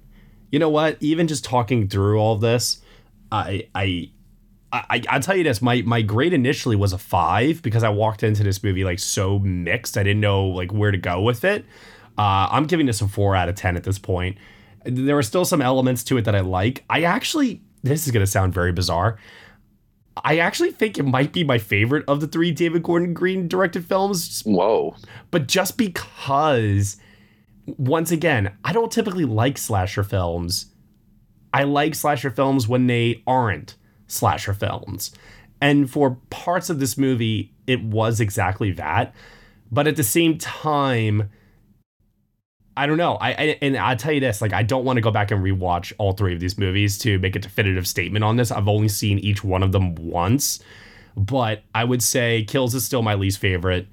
You 0.51 0.59
know 0.59 0.69
what? 0.69 0.97
Even 0.99 1.27
just 1.27 1.43
talking 1.43 1.87
through 1.87 2.19
all 2.19 2.35
this, 2.35 2.81
I, 3.31 3.67
I, 3.73 4.11
I, 4.73 5.01
I'll 5.09 5.19
tell 5.19 5.35
you 5.35 5.43
this. 5.43 5.61
My 5.61 5.81
my 5.81 6.01
grade 6.01 6.33
initially 6.33 6.75
was 6.75 6.93
a 6.93 6.97
five 6.97 7.61
because 7.61 7.83
I 7.83 7.89
walked 7.89 8.23
into 8.23 8.43
this 8.43 8.63
movie 8.63 8.83
like 8.83 8.99
so 8.99 9.39
mixed. 9.39 9.97
I 9.97 10.03
didn't 10.03 10.21
know 10.21 10.47
like 10.47 10.71
where 10.71 10.91
to 10.91 10.97
go 10.97 11.21
with 11.21 11.43
it. 11.43 11.65
Uh, 12.17 12.47
I'm 12.51 12.65
giving 12.65 12.85
this 12.85 13.01
a 13.01 13.07
four 13.07 13.35
out 13.35 13.49
of 13.49 13.55
ten 13.55 13.75
at 13.75 13.83
this 13.83 13.99
point. 13.99 14.37
There 14.85 15.17
are 15.17 15.23
still 15.23 15.45
some 15.45 15.61
elements 15.61 16.03
to 16.05 16.17
it 16.17 16.25
that 16.25 16.35
I 16.35 16.39
like. 16.41 16.83
I 16.89 17.03
actually, 17.03 17.61
this 17.83 18.05
is 18.05 18.11
gonna 18.11 18.27
sound 18.27 18.53
very 18.53 18.71
bizarre. 18.71 19.17
I 20.17 20.39
actually 20.39 20.71
think 20.71 20.97
it 20.97 21.03
might 21.03 21.31
be 21.31 21.43
my 21.43 21.57
favorite 21.57 22.03
of 22.07 22.19
the 22.19 22.27
three 22.27 22.51
David 22.51 22.83
Gordon 22.83 23.13
Green 23.13 23.47
directed 23.47 23.85
films. 23.85 24.41
Whoa. 24.45 24.95
but 25.29 25.47
just 25.47 25.77
because 25.77 26.97
once 27.77 28.11
again 28.11 28.51
i 28.65 28.73
don't 28.73 28.91
typically 28.91 29.23
like 29.25 29.57
slasher 29.57 30.03
films. 30.03 30.67
I 31.53 31.63
like 31.63 31.95
slasher 31.95 32.29
films 32.31 32.67
when 32.67 32.87
they 32.87 33.23
aren't 33.27 33.75
slasher 34.07 34.53
films. 34.53 35.11
And 35.61 35.89
for 35.89 36.17
parts 36.29 36.69
of 36.69 36.79
this 36.79 36.97
movie 36.97 37.53
it 37.67 37.83
was 37.83 38.19
exactly 38.19 38.71
that. 38.73 39.13
But 39.71 39.87
at 39.87 39.95
the 39.95 40.03
same 40.03 40.37
time 40.37 41.29
i 42.77 42.85
don't 42.85 42.97
know 42.97 43.17
i, 43.21 43.31
and 43.61 43.77
i'll 43.77 43.95
tell 43.95 44.11
you 44.11 44.19
this 44.19 44.41
like 44.41 44.53
i 44.53 44.63
don't 44.63 44.85
want 44.85 44.97
to 44.97 45.01
go 45.01 45.11
back 45.11 45.31
and 45.31 45.43
rewatch 45.43 45.93
all 45.97 46.13
three 46.13 46.33
of 46.33 46.39
these 46.39 46.57
movies 46.57 46.97
to 46.97 47.19
make 47.19 47.35
a 47.35 47.39
definitive 47.39 47.87
statement 47.87 48.23
on 48.23 48.37
this 48.37 48.51
i've 48.51 48.67
only 48.67 48.87
seen 48.87 49.19
each 49.19 49.43
one 49.43 49.63
of 49.63 49.71
them 49.71 49.95
once 49.95 50.63
but 51.15 51.63
i 51.75 51.83
would 51.83 52.01
say 52.01 52.43
kills 52.43 52.73
is 52.73 52.85
still 52.85 53.01
my 53.01 53.13
least 53.13 53.39
favorite 53.39 53.87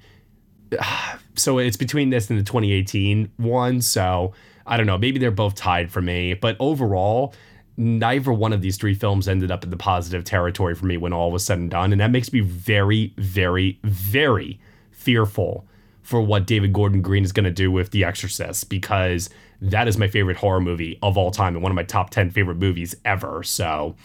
so 1.35 1.57
it's 1.57 1.77
between 1.77 2.09
this 2.09 2.29
and 2.29 2.39
the 2.39 2.43
2018 2.43 3.31
one. 3.37 3.81
So 3.81 4.33
I 4.65 4.77
don't 4.77 4.85
know. 4.85 4.97
Maybe 4.97 5.19
they're 5.19 5.31
both 5.31 5.55
tied 5.55 5.91
for 5.91 6.01
me. 6.01 6.33
But 6.33 6.57
overall, 6.59 7.33
neither 7.77 8.31
one 8.31 8.53
of 8.53 8.61
these 8.61 8.77
three 8.77 8.93
films 8.93 9.27
ended 9.27 9.51
up 9.51 9.63
in 9.63 9.69
the 9.69 9.77
positive 9.77 10.23
territory 10.23 10.75
for 10.75 10.85
me 10.85 10.97
when 10.97 11.13
all 11.13 11.31
was 11.31 11.45
said 11.45 11.59
and 11.59 11.71
done. 11.71 11.91
And 11.91 12.01
that 12.01 12.11
makes 12.11 12.31
me 12.31 12.41
very, 12.41 13.13
very, 13.17 13.79
very 13.83 14.59
fearful 14.91 15.65
for 16.09 16.19
what 16.19 16.47
David 16.47 16.73
Gordon 16.73 17.03
Green 17.03 17.23
is 17.23 17.31
going 17.31 17.43
to 17.43 17.51
do 17.51 17.71
with 17.71 17.91
The 17.91 18.03
Exorcist 18.03 18.67
because 18.67 19.29
that 19.61 19.87
is 19.87 19.95
my 19.95 20.07
favorite 20.07 20.37
horror 20.37 20.59
movie 20.59 20.97
of 21.03 21.19
all 21.19 21.29
time 21.29 21.53
and 21.53 21.61
one 21.61 21.71
of 21.71 21.75
my 21.75 21.83
top 21.83 22.09
10 22.09 22.31
favorite 22.31 22.57
movies 22.57 22.95
ever. 23.05 23.43
So, 23.43 23.95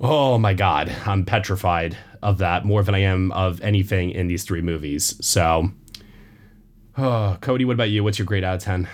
oh 0.00 0.36
my 0.36 0.52
God, 0.52 0.92
I'm 1.06 1.24
petrified 1.24 1.96
of 2.22 2.38
that 2.38 2.64
more 2.64 2.82
than 2.82 2.96
I 2.96 3.02
am 3.02 3.30
of 3.30 3.60
anything 3.60 4.10
in 4.10 4.26
these 4.26 4.42
three 4.42 4.62
movies. 4.62 5.14
So, 5.24 5.70
oh, 6.98 7.38
Cody, 7.40 7.64
what 7.64 7.74
about 7.74 7.90
you? 7.90 8.02
What's 8.02 8.18
your 8.18 8.26
grade 8.26 8.42
out 8.42 8.56
of 8.56 8.62
10? 8.62 8.88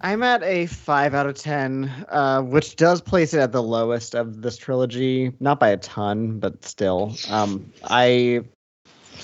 I'm 0.00 0.22
at 0.22 0.42
a 0.42 0.66
five 0.66 1.14
out 1.14 1.26
of 1.26 1.36
ten, 1.36 1.90
uh, 2.10 2.42
which 2.42 2.76
does 2.76 3.00
place 3.00 3.32
it 3.32 3.40
at 3.40 3.52
the 3.52 3.62
lowest 3.62 4.14
of 4.14 4.42
this 4.42 4.58
trilogy. 4.58 5.32
Not 5.40 5.58
by 5.58 5.70
a 5.70 5.78
ton, 5.78 6.38
but 6.38 6.64
still. 6.66 7.16
Um, 7.30 7.72
I 7.84 8.42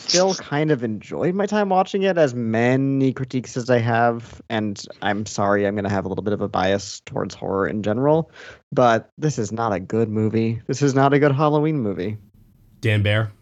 still 0.02 0.34
kind 0.34 0.70
of 0.70 0.82
enjoyed 0.82 1.34
my 1.34 1.46
time 1.46 1.68
watching 1.68 2.02
it, 2.02 2.18
as 2.18 2.34
many 2.34 3.12
critiques 3.12 3.56
as 3.56 3.70
I 3.70 3.78
have, 3.78 4.42
and 4.50 4.82
I'm 5.00 5.26
sorry, 5.26 5.66
I'm 5.66 5.74
going 5.74 5.84
to 5.84 5.90
have 5.90 6.04
a 6.04 6.08
little 6.08 6.24
bit 6.24 6.32
of 6.32 6.40
a 6.40 6.48
bias 6.48 7.00
towards 7.00 7.34
horror 7.34 7.66
in 7.68 7.82
general. 7.82 8.30
But 8.72 9.10
this 9.18 9.38
is 9.38 9.52
not 9.52 9.72
a 9.72 9.80
good 9.80 10.08
movie. 10.08 10.60
This 10.66 10.82
is 10.82 10.94
not 10.94 11.12
a 11.12 11.18
good 11.18 11.32
Halloween 11.32 11.80
movie. 11.80 12.18
Dan 12.80 13.02
Bayer? 13.02 13.32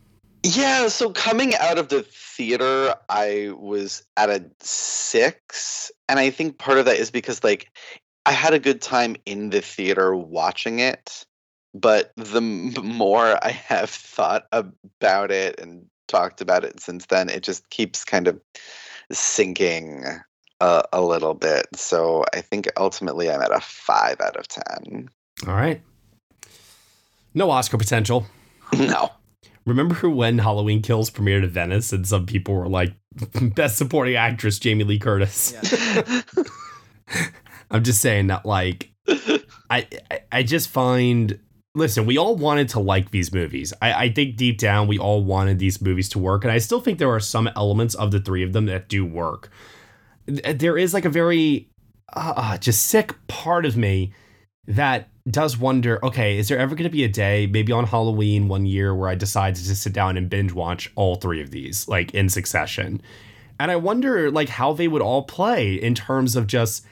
Yeah, 0.43 0.89
so 0.89 1.11
coming 1.11 1.55
out 1.57 1.79
of 1.79 1.89
the 1.89 2.03
theater, 2.03 2.95
I 3.09 3.53
was 3.57 4.03
at 4.17 4.31
a 4.31 4.45
six. 4.61 5.93
And 6.09 6.19
I 6.19 6.31
think 6.31 6.59
part 6.59 6.79
of 6.79 6.87
that 6.87 6.97
is 6.97 7.11
because, 7.11 7.45
like, 7.45 7.71
I 8.25 8.33
had 8.33 8.55
a 8.55 8.59
good 8.59 8.81
time 8.81 9.17
in 9.27 9.51
the 9.51 9.61
theater 9.61 10.15
watching 10.15 10.79
it. 10.79 11.25
But 11.75 12.13
the 12.17 12.39
m- 12.39 12.73
more 12.83 13.39
I 13.45 13.51
have 13.51 13.91
thought 13.91 14.47
about 14.53 15.31
it 15.31 15.61
and 15.61 15.87
talked 16.11 16.41
about 16.41 16.65
it 16.65 16.81
since 16.81 17.07
then, 17.07 17.29
it 17.29 17.43
just 17.43 17.69
keeps 17.71 18.05
kind 18.05 18.29
of 18.29 18.41
sinking 19.13 20.05
a, 20.61 20.85
a 20.93 21.01
little 21.01 21.35
bit. 21.35 21.67
So 21.75 22.25
I 22.35 22.41
think 22.41 22.69
ultimately 22.77 23.31
I'm 23.31 23.41
at 23.41 23.55
a 23.55 23.61
five 23.61 24.21
out 24.21 24.37
of 24.37 24.47
10. 24.49 25.09
All 25.47 25.55
right. 25.55 25.81
No 27.35 27.51
Oscar 27.51 27.79
potential. 27.79 28.27
No. 28.77 29.11
Remember 29.67 30.09
when 30.09 30.39
Halloween 30.39 30.83
Kills 30.83 31.11
premiered 31.11 31.45
at 31.45 31.51
Venice 31.51 31.93
and 31.93 32.07
some 32.07 32.27
people 32.27 32.55
were 32.55 32.69
like, 32.69 32.95
Best 33.55 33.77
Supporting 33.79 34.17
Actress 34.17 34.59
Jamie 34.59 34.85
Lee 34.85 34.99
Curtis? 34.99 35.55
I'm 37.71 37.85
just 37.85 38.01
saying 38.01 38.29
that, 38.29 38.45
like, 38.45 38.91
I, 39.71 39.87
I 40.11 40.21
I 40.33 40.43
just 40.43 40.69
find 40.69 41.39
listen, 41.75 42.07
we 42.07 42.19
all 42.19 42.37
wanted 42.37 42.69
to 42.71 42.81
like 42.81 43.11
these 43.11 43.33
movies. 43.33 43.73
I, 43.81 43.93
I 43.93 44.13
think 44.13 44.37
deep 44.37 44.59
down 44.59 44.89
we 44.89 44.99
all 44.99 45.23
wanted 45.23 45.59
these 45.59 45.81
movies 45.81 46.09
to 46.11 46.19
work, 46.19 46.45
and 46.45 46.53
I 46.53 46.59
still 46.59 46.81
think 46.81 46.99
there 46.99 47.11
are 47.11 47.21
some 47.21 47.49
elements 47.57 47.95
of 47.95 48.11
the 48.11 48.21
three 48.21 48.43
of 48.43 48.53
them 48.53 48.67
that 48.67 48.89
do 48.89 49.05
work. 49.05 49.51
there 50.27 50.77
is 50.77 50.95
like 50.95 51.05
a 51.05 51.11
very 51.11 51.69
uh, 52.13 52.59
just 52.59 52.87
sick 52.87 53.15
part 53.29 53.65
of 53.65 53.77
me 53.77 54.13
that 54.67 55.09
does 55.29 55.59
wonder 55.59 56.05
okay, 56.05 56.39
is 56.39 56.49
there 56.49 56.59
ever 56.59 56.75
going 56.75 56.89
to 56.89 56.91
be 56.91 57.05
a 57.05 57.09
day, 57.09 57.47
maybe 57.47 57.73
on 57.73 57.87
Halloween 57.87 58.49
one 58.49 58.67
year, 58.67 58.95
where 58.95 59.09
I 59.09 59.15
decide 59.15 59.55
to 59.57 59.65
just 59.65 59.83
sit 59.83 59.93
down 59.93 60.17
and 60.17 60.31
binge 60.31 60.53
watch 60.53 60.91
all 60.97 61.17
three 61.17 61.43
of 61.43 61.51
these, 61.51 61.89
like 61.89 62.15
in 62.15 62.29
succession? 62.29 63.01
And 63.59 63.71
I 63.71 63.77
wonder, 63.77 64.31
like, 64.31 64.49
how 64.49 64.73
they 64.73 64.89
would 64.89 65.03
all 65.03 65.23
play 65.25 65.75
in 65.75 65.95
terms 65.95 66.35
of 66.35 66.47
just 66.47 66.85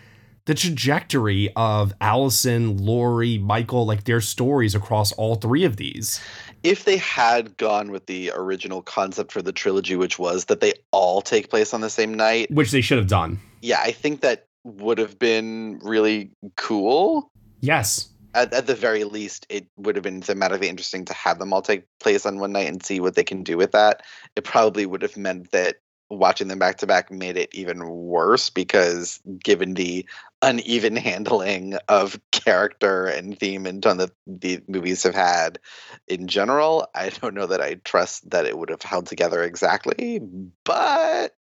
the 0.49 0.55
trajectory 0.55 1.53
of 1.57 1.93
Allyson, 2.01 2.79
Laurie, 2.79 3.37
Michael, 3.37 3.85
like 3.85 4.05
their 4.05 4.23
stories 4.23 4.75
across 4.75 5.13
all 5.13 5.35
three 5.35 5.63
of 5.63 5.77
these. 5.77 6.23
If 6.63 6.87
they 6.87 6.97
had 6.97 7.55
gone 7.59 7.91
with 7.91 8.07
the 8.07 8.33
original 8.35 8.81
concept 8.81 9.31
for 9.31 9.43
the 9.43 9.53
trilogy, 9.53 9.95
which 9.95 10.19
was 10.19 10.47
that 10.47 10.61
they 10.61 10.73
all 10.91 11.21
take 11.21 11.51
place 11.51 11.75
on 11.75 11.83
the 11.83 11.91
same 11.91 12.15
night, 12.15 12.51
which 12.51 12.71
they 12.71 12.81
should 12.81 12.97
have 12.97 13.09
done. 13.09 13.39
Yeah, 13.61 13.81
I 13.83 13.93
think 13.93 14.23
that 14.23 14.47
would 14.65 14.97
have 14.97 15.19
been 15.19 15.81
really 15.83 16.31
cool. 16.57 17.31
Yes. 17.61 18.09
At, 18.33 18.51
at 18.55 18.67
the 18.67 18.75
very 18.75 19.05
least, 19.05 19.45
it 19.51 19.67
would 19.77 19.97
have 19.97 20.03
been 20.03 20.23
thematically 20.23 20.65
interesting 20.65 21.05
to 21.05 21.13
have 21.13 21.39
them 21.39 21.53
all 21.53 21.61
take 21.61 21.85
place 22.01 22.25
on 22.25 22.39
one 22.39 22.53
night 22.53 22.69
and 22.69 22.83
see 22.83 23.01
what 23.01 23.17
they 23.17 23.25
can 23.25 23.43
do 23.43 23.59
with 23.59 23.73
that. 23.73 24.03
It 24.35 24.45
probably 24.45 24.87
would 24.87 25.03
have 25.03 25.19
meant 25.19 25.51
that 25.51 25.77
watching 26.11 26.49
them 26.49 26.59
back 26.59 26.79
to 26.79 26.87
back 26.87 27.11
made 27.11 27.37
it 27.37 27.51
even 27.53 27.87
worse 27.87 28.51
because 28.51 29.21
given 29.43 29.75
the 29.75 30.07
uneven 30.43 30.97
handling 30.97 31.77
of 31.89 32.19
character 32.33 33.07
and 33.07 33.39
theme 33.39 33.67
and 33.67 33.83
tone 33.83 33.99
that 33.99 34.11
the 34.27 34.61
movies 34.69 35.03
have 35.03 35.15
had 35.15 35.59
in 36.07 36.27
general 36.27 36.87
i 36.95 37.09
don't 37.09 37.35
know 37.35 37.47
that 37.47 37.61
i 37.61 37.75
trust 37.85 38.29
that 38.31 38.47
it 38.47 38.59
would 38.59 38.71
have 38.71 38.83
held 38.83 39.07
together 39.07 39.43
exactly 39.43 40.21
but 40.65 41.35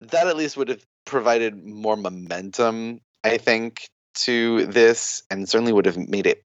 that 0.00 0.28
at 0.28 0.36
least 0.36 0.56
would 0.56 0.68
have 0.68 0.84
provided 1.04 1.64
more 1.64 1.96
momentum 1.96 3.00
i 3.24 3.36
think 3.36 3.88
to 4.14 4.66
this 4.66 5.22
and 5.30 5.48
certainly 5.48 5.72
would 5.72 5.86
have 5.86 5.98
made 5.98 6.26
it 6.26 6.44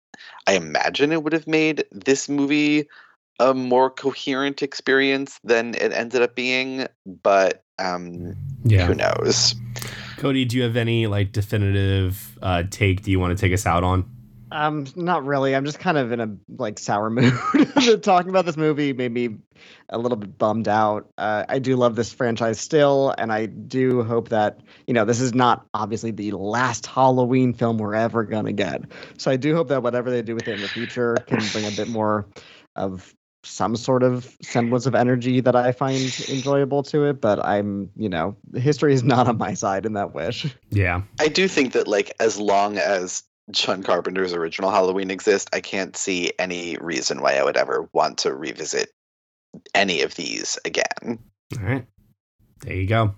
i 0.47 0.54
imagine 0.54 1.12
it 1.12 1.24
would 1.24 1.34
have 1.34 1.47
made 1.47 1.84
this 1.91 2.30
movie 2.30 2.88
a 3.40 3.54
more 3.54 3.90
coherent 3.90 4.62
experience 4.62 5.40
than 5.44 5.74
it 5.76 5.94
ended 5.94 6.22
up 6.22 6.36
being, 6.36 6.88
but 7.06 7.64
um, 7.80 8.36
yeah. 8.64 8.86
who 8.86 8.96
knows? 8.96 9.56
Cody, 10.18 10.46
do 10.46 10.58
you 10.58 10.64
have 10.64 10.76
any 10.76 11.08
like 11.08 11.32
definitive 11.32 12.38
uh, 12.42 12.64
take? 12.70 13.04
Do 13.04 13.12
you 13.12 13.20
want 13.20 13.38
to 13.38 13.42
take 13.42 13.54
us 13.54 13.66
out 13.66 13.84
on? 13.84 14.10
Um, 14.52 14.88
not 14.96 15.26
really. 15.26 15.56
I'm 15.56 15.64
just 15.64 15.80
kind 15.80 15.98
of 15.98 16.12
in 16.12 16.20
a 16.20 16.36
like 16.58 16.80
sour 16.80 17.10
mood. 17.12 17.34
Talking 18.02 18.30
about 18.30 18.46
this 18.46 18.58
movie 18.58 18.94
made 18.94 19.12
me 19.12 19.38
a 19.90 19.98
little 19.98 20.18
bit 20.18 20.38
bummed 20.38 20.68
out. 20.68 21.10
Uh, 21.18 21.46
I 21.48 21.60
do 21.60 21.76
love 21.76 21.96
this 21.96 22.12
franchise 22.12 22.60
still, 22.60 23.14
and 23.18 23.32
I 23.32 23.46
do 23.46 24.04
hope 24.04 24.30
that 24.30 24.60
you 24.88 24.94
know 24.94 25.06
this 25.06 25.22
is 25.22 25.34
not 25.34 25.66
obviously 25.74 26.12
the 26.12 26.32
last 26.32 26.88
Halloween 26.88 27.54
film 27.54 27.78
we're 27.78 27.96
ever 27.96 28.24
gonna 28.24 28.54
get. 28.54 28.82
So 29.18 29.30
I 29.30 29.38
do 29.38 29.56
hope 29.56 29.68
that 29.70 29.84
whatever 29.84 30.10
they 30.10 30.22
do 30.22 30.36
with 30.36 30.48
it 30.48 30.56
in 30.56 30.62
the 30.62 30.68
future 30.68 31.16
can 31.28 31.42
bring 31.52 31.66
a 31.66 31.72
bit 31.72 31.88
more 31.88 32.28
of 32.76 33.14
some 33.44 33.76
sort 33.76 34.04
of 34.04 34.36
semblance 34.42 34.86
of 34.86 34.96
energy 34.96 35.40
that 35.42 35.56
I 35.56 35.72
find 35.72 36.02
enjoyable 36.30 36.84
to 36.84 37.06
it, 37.06 37.22
but 37.22 37.44
I'm, 37.44 37.90
you 37.96 38.10
know, 38.10 38.36
history 38.56 38.94
is 38.94 39.04
not 39.04 39.28
on 39.28 39.38
my 39.38 39.54
side 39.54 39.86
in 39.86 39.94
that 39.94 40.14
wish. 40.14 40.54
Yeah. 40.70 41.02
I 41.20 41.28
do 41.28 41.48
think 41.48 41.74
that 41.74 41.88
like 41.88 42.14
as 42.20 42.38
long 42.38 42.78
as 42.78 43.24
John 43.52 43.82
Carpenter's 43.82 44.34
original 44.34 44.72
Halloween 44.72 45.10
exists, 45.10 45.50
I 45.54 45.62
can't 45.62 45.96
see 45.96 46.32
any 46.38 46.78
reason 46.78 47.22
why 47.22 47.36
I 47.36 47.44
would 47.44 47.58
ever 47.58 47.90
want 47.94 48.18
to 48.20 48.36
revisit 48.36 48.92
any 49.74 50.02
of 50.02 50.16
these 50.16 50.60
again. 50.66 51.20
All 51.58 51.64
right. 51.64 51.86
There 52.62 52.76
you 52.76 52.88
go. 52.88 53.16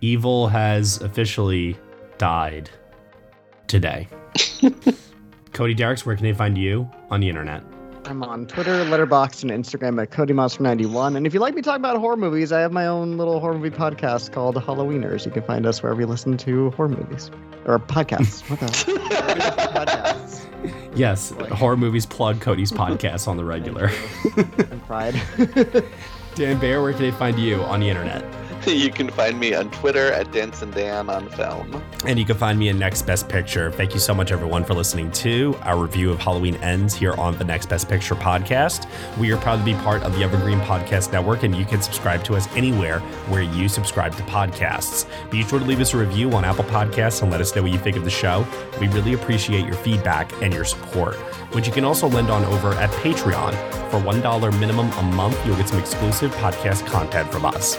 Evil 0.00 0.48
has 0.48 1.00
officially 1.00 1.76
died 2.18 2.70
today. 3.66 4.08
Cody 5.52 5.74
Dericks, 5.74 6.06
where 6.06 6.16
can 6.16 6.24
they 6.24 6.32
find 6.32 6.56
you 6.56 6.88
on 7.10 7.20
the 7.20 7.28
internet? 7.28 7.62
I'm 8.06 8.22
on 8.22 8.46
Twitter, 8.46 8.84
Letterboxd, 8.84 9.50
and 9.50 9.64
Instagram 9.64 10.00
at 10.02 10.10
CodyMonster91. 10.10 11.16
And 11.16 11.26
if 11.26 11.32
you 11.32 11.40
like 11.40 11.54
me 11.54 11.62
talking 11.62 11.80
about 11.80 11.96
horror 11.96 12.18
movies, 12.18 12.52
I 12.52 12.60
have 12.60 12.70
my 12.70 12.86
own 12.86 13.16
little 13.16 13.40
horror 13.40 13.54
movie 13.54 13.74
podcast 13.74 14.30
called 14.32 14.56
Halloweeners. 14.56 15.24
You 15.24 15.30
can 15.30 15.42
find 15.42 15.64
us 15.64 15.82
wherever 15.82 16.00
you 16.02 16.06
listen 16.06 16.36
to 16.36 16.70
horror 16.72 16.90
movies 16.90 17.30
or 17.64 17.78
podcasts. 17.78 18.48
What 18.50 18.60
the? 18.60 18.66
podcasts. 18.66 20.40
Yes, 20.94 21.30
horror 21.50 21.76
movies 21.76 22.06
plug 22.06 22.40
Cody's 22.40 22.70
podcast 22.70 23.26
on 23.26 23.36
the 23.36 23.44
regular. 23.44 23.90
and 24.36 24.82
pride. 24.86 25.20
Dan 26.36 26.60
Bayer, 26.60 26.80
where 26.80 26.92
can 26.92 27.02
they 27.02 27.10
find 27.10 27.36
you 27.38 27.56
on 27.64 27.80
the 27.80 27.88
internet? 27.88 28.22
you 28.66 28.90
can 28.90 29.10
find 29.10 29.38
me 29.38 29.54
on 29.54 29.70
Twitter 29.70 30.12
at 30.12 30.32
Dancing 30.32 30.70
Dan 30.70 31.10
on 31.10 31.28
Film. 31.30 31.82
And 32.06 32.18
you 32.18 32.24
can 32.24 32.36
find 32.36 32.58
me 32.58 32.68
in 32.68 32.78
Next 32.78 33.02
Best 33.02 33.28
Picture. 33.28 33.70
Thank 33.70 33.92
you 33.92 34.00
so 34.00 34.14
much, 34.14 34.32
everyone, 34.32 34.64
for 34.64 34.74
listening 34.74 35.10
to 35.12 35.56
our 35.62 35.76
review 35.76 36.10
of 36.10 36.18
Halloween 36.18 36.56
Ends 36.56 36.94
here 36.94 37.12
on 37.14 37.36
the 37.36 37.44
Next 37.44 37.68
Best 37.68 37.88
Picture 37.88 38.14
podcast. 38.14 38.88
We 39.18 39.32
are 39.32 39.36
proud 39.36 39.58
to 39.58 39.64
be 39.64 39.74
part 39.74 40.02
of 40.02 40.14
the 40.16 40.22
Evergreen 40.22 40.60
Podcast 40.60 41.12
Network, 41.12 41.42
and 41.42 41.54
you 41.54 41.64
can 41.64 41.82
subscribe 41.82 42.24
to 42.24 42.36
us 42.36 42.48
anywhere 42.56 43.00
where 43.28 43.42
you 43.42 43.68
subscribe 43.68 44.14
to 44.16 44.22
podcasts. 44.24 45.06
Be 45.30 45.42
sure 45.42 45.58
to 45.58 45.64
leave 45.64 45.80
us 45.80 45.92
a 45.92 45.98
review 45.98 46.30
on 46.32 46.44
Apple 46.44 46.64
Podcasts 46.64 47.22
and 47.22 47.30
let 47.30 47.40
us 47.40 47.54
know 47.54 47.62
what 47.62 47.72
you 47.72 47.78
think 47.78 47.96
of 47.96 48.04
the 48.04 48.10
show. 48.10 48.46
We 48.80 48.88
really 48.88 49.14
appreciate 49.14 49.66
your 49.66 49.76
feedback 49.76 50.32
and 50.42 50.54
your 50.54 50.64
support, 50.64 51.16
which 51.52 51.66
you 51.66 51.72
can 51.72 51.84
also 51.84 52.08
lend 52.08 52.30
on 52.30 52.44
over 52.44 52.72
at 52.72 52.90
Patreon. 52.90 53.52
For 53.90 54.00
$1 54.00 54.58
minimum 54.58 54.90
a 54.92 55.02
month, 55.02 55.38
you'll 55.46 55.56
get 55.56 55.68
some 55.68 55.78
exclusive 55.78 56.34
podcast 56.36 56.86
content 56.86 57.30
from 57.30 57.44
us. 57.44 57.78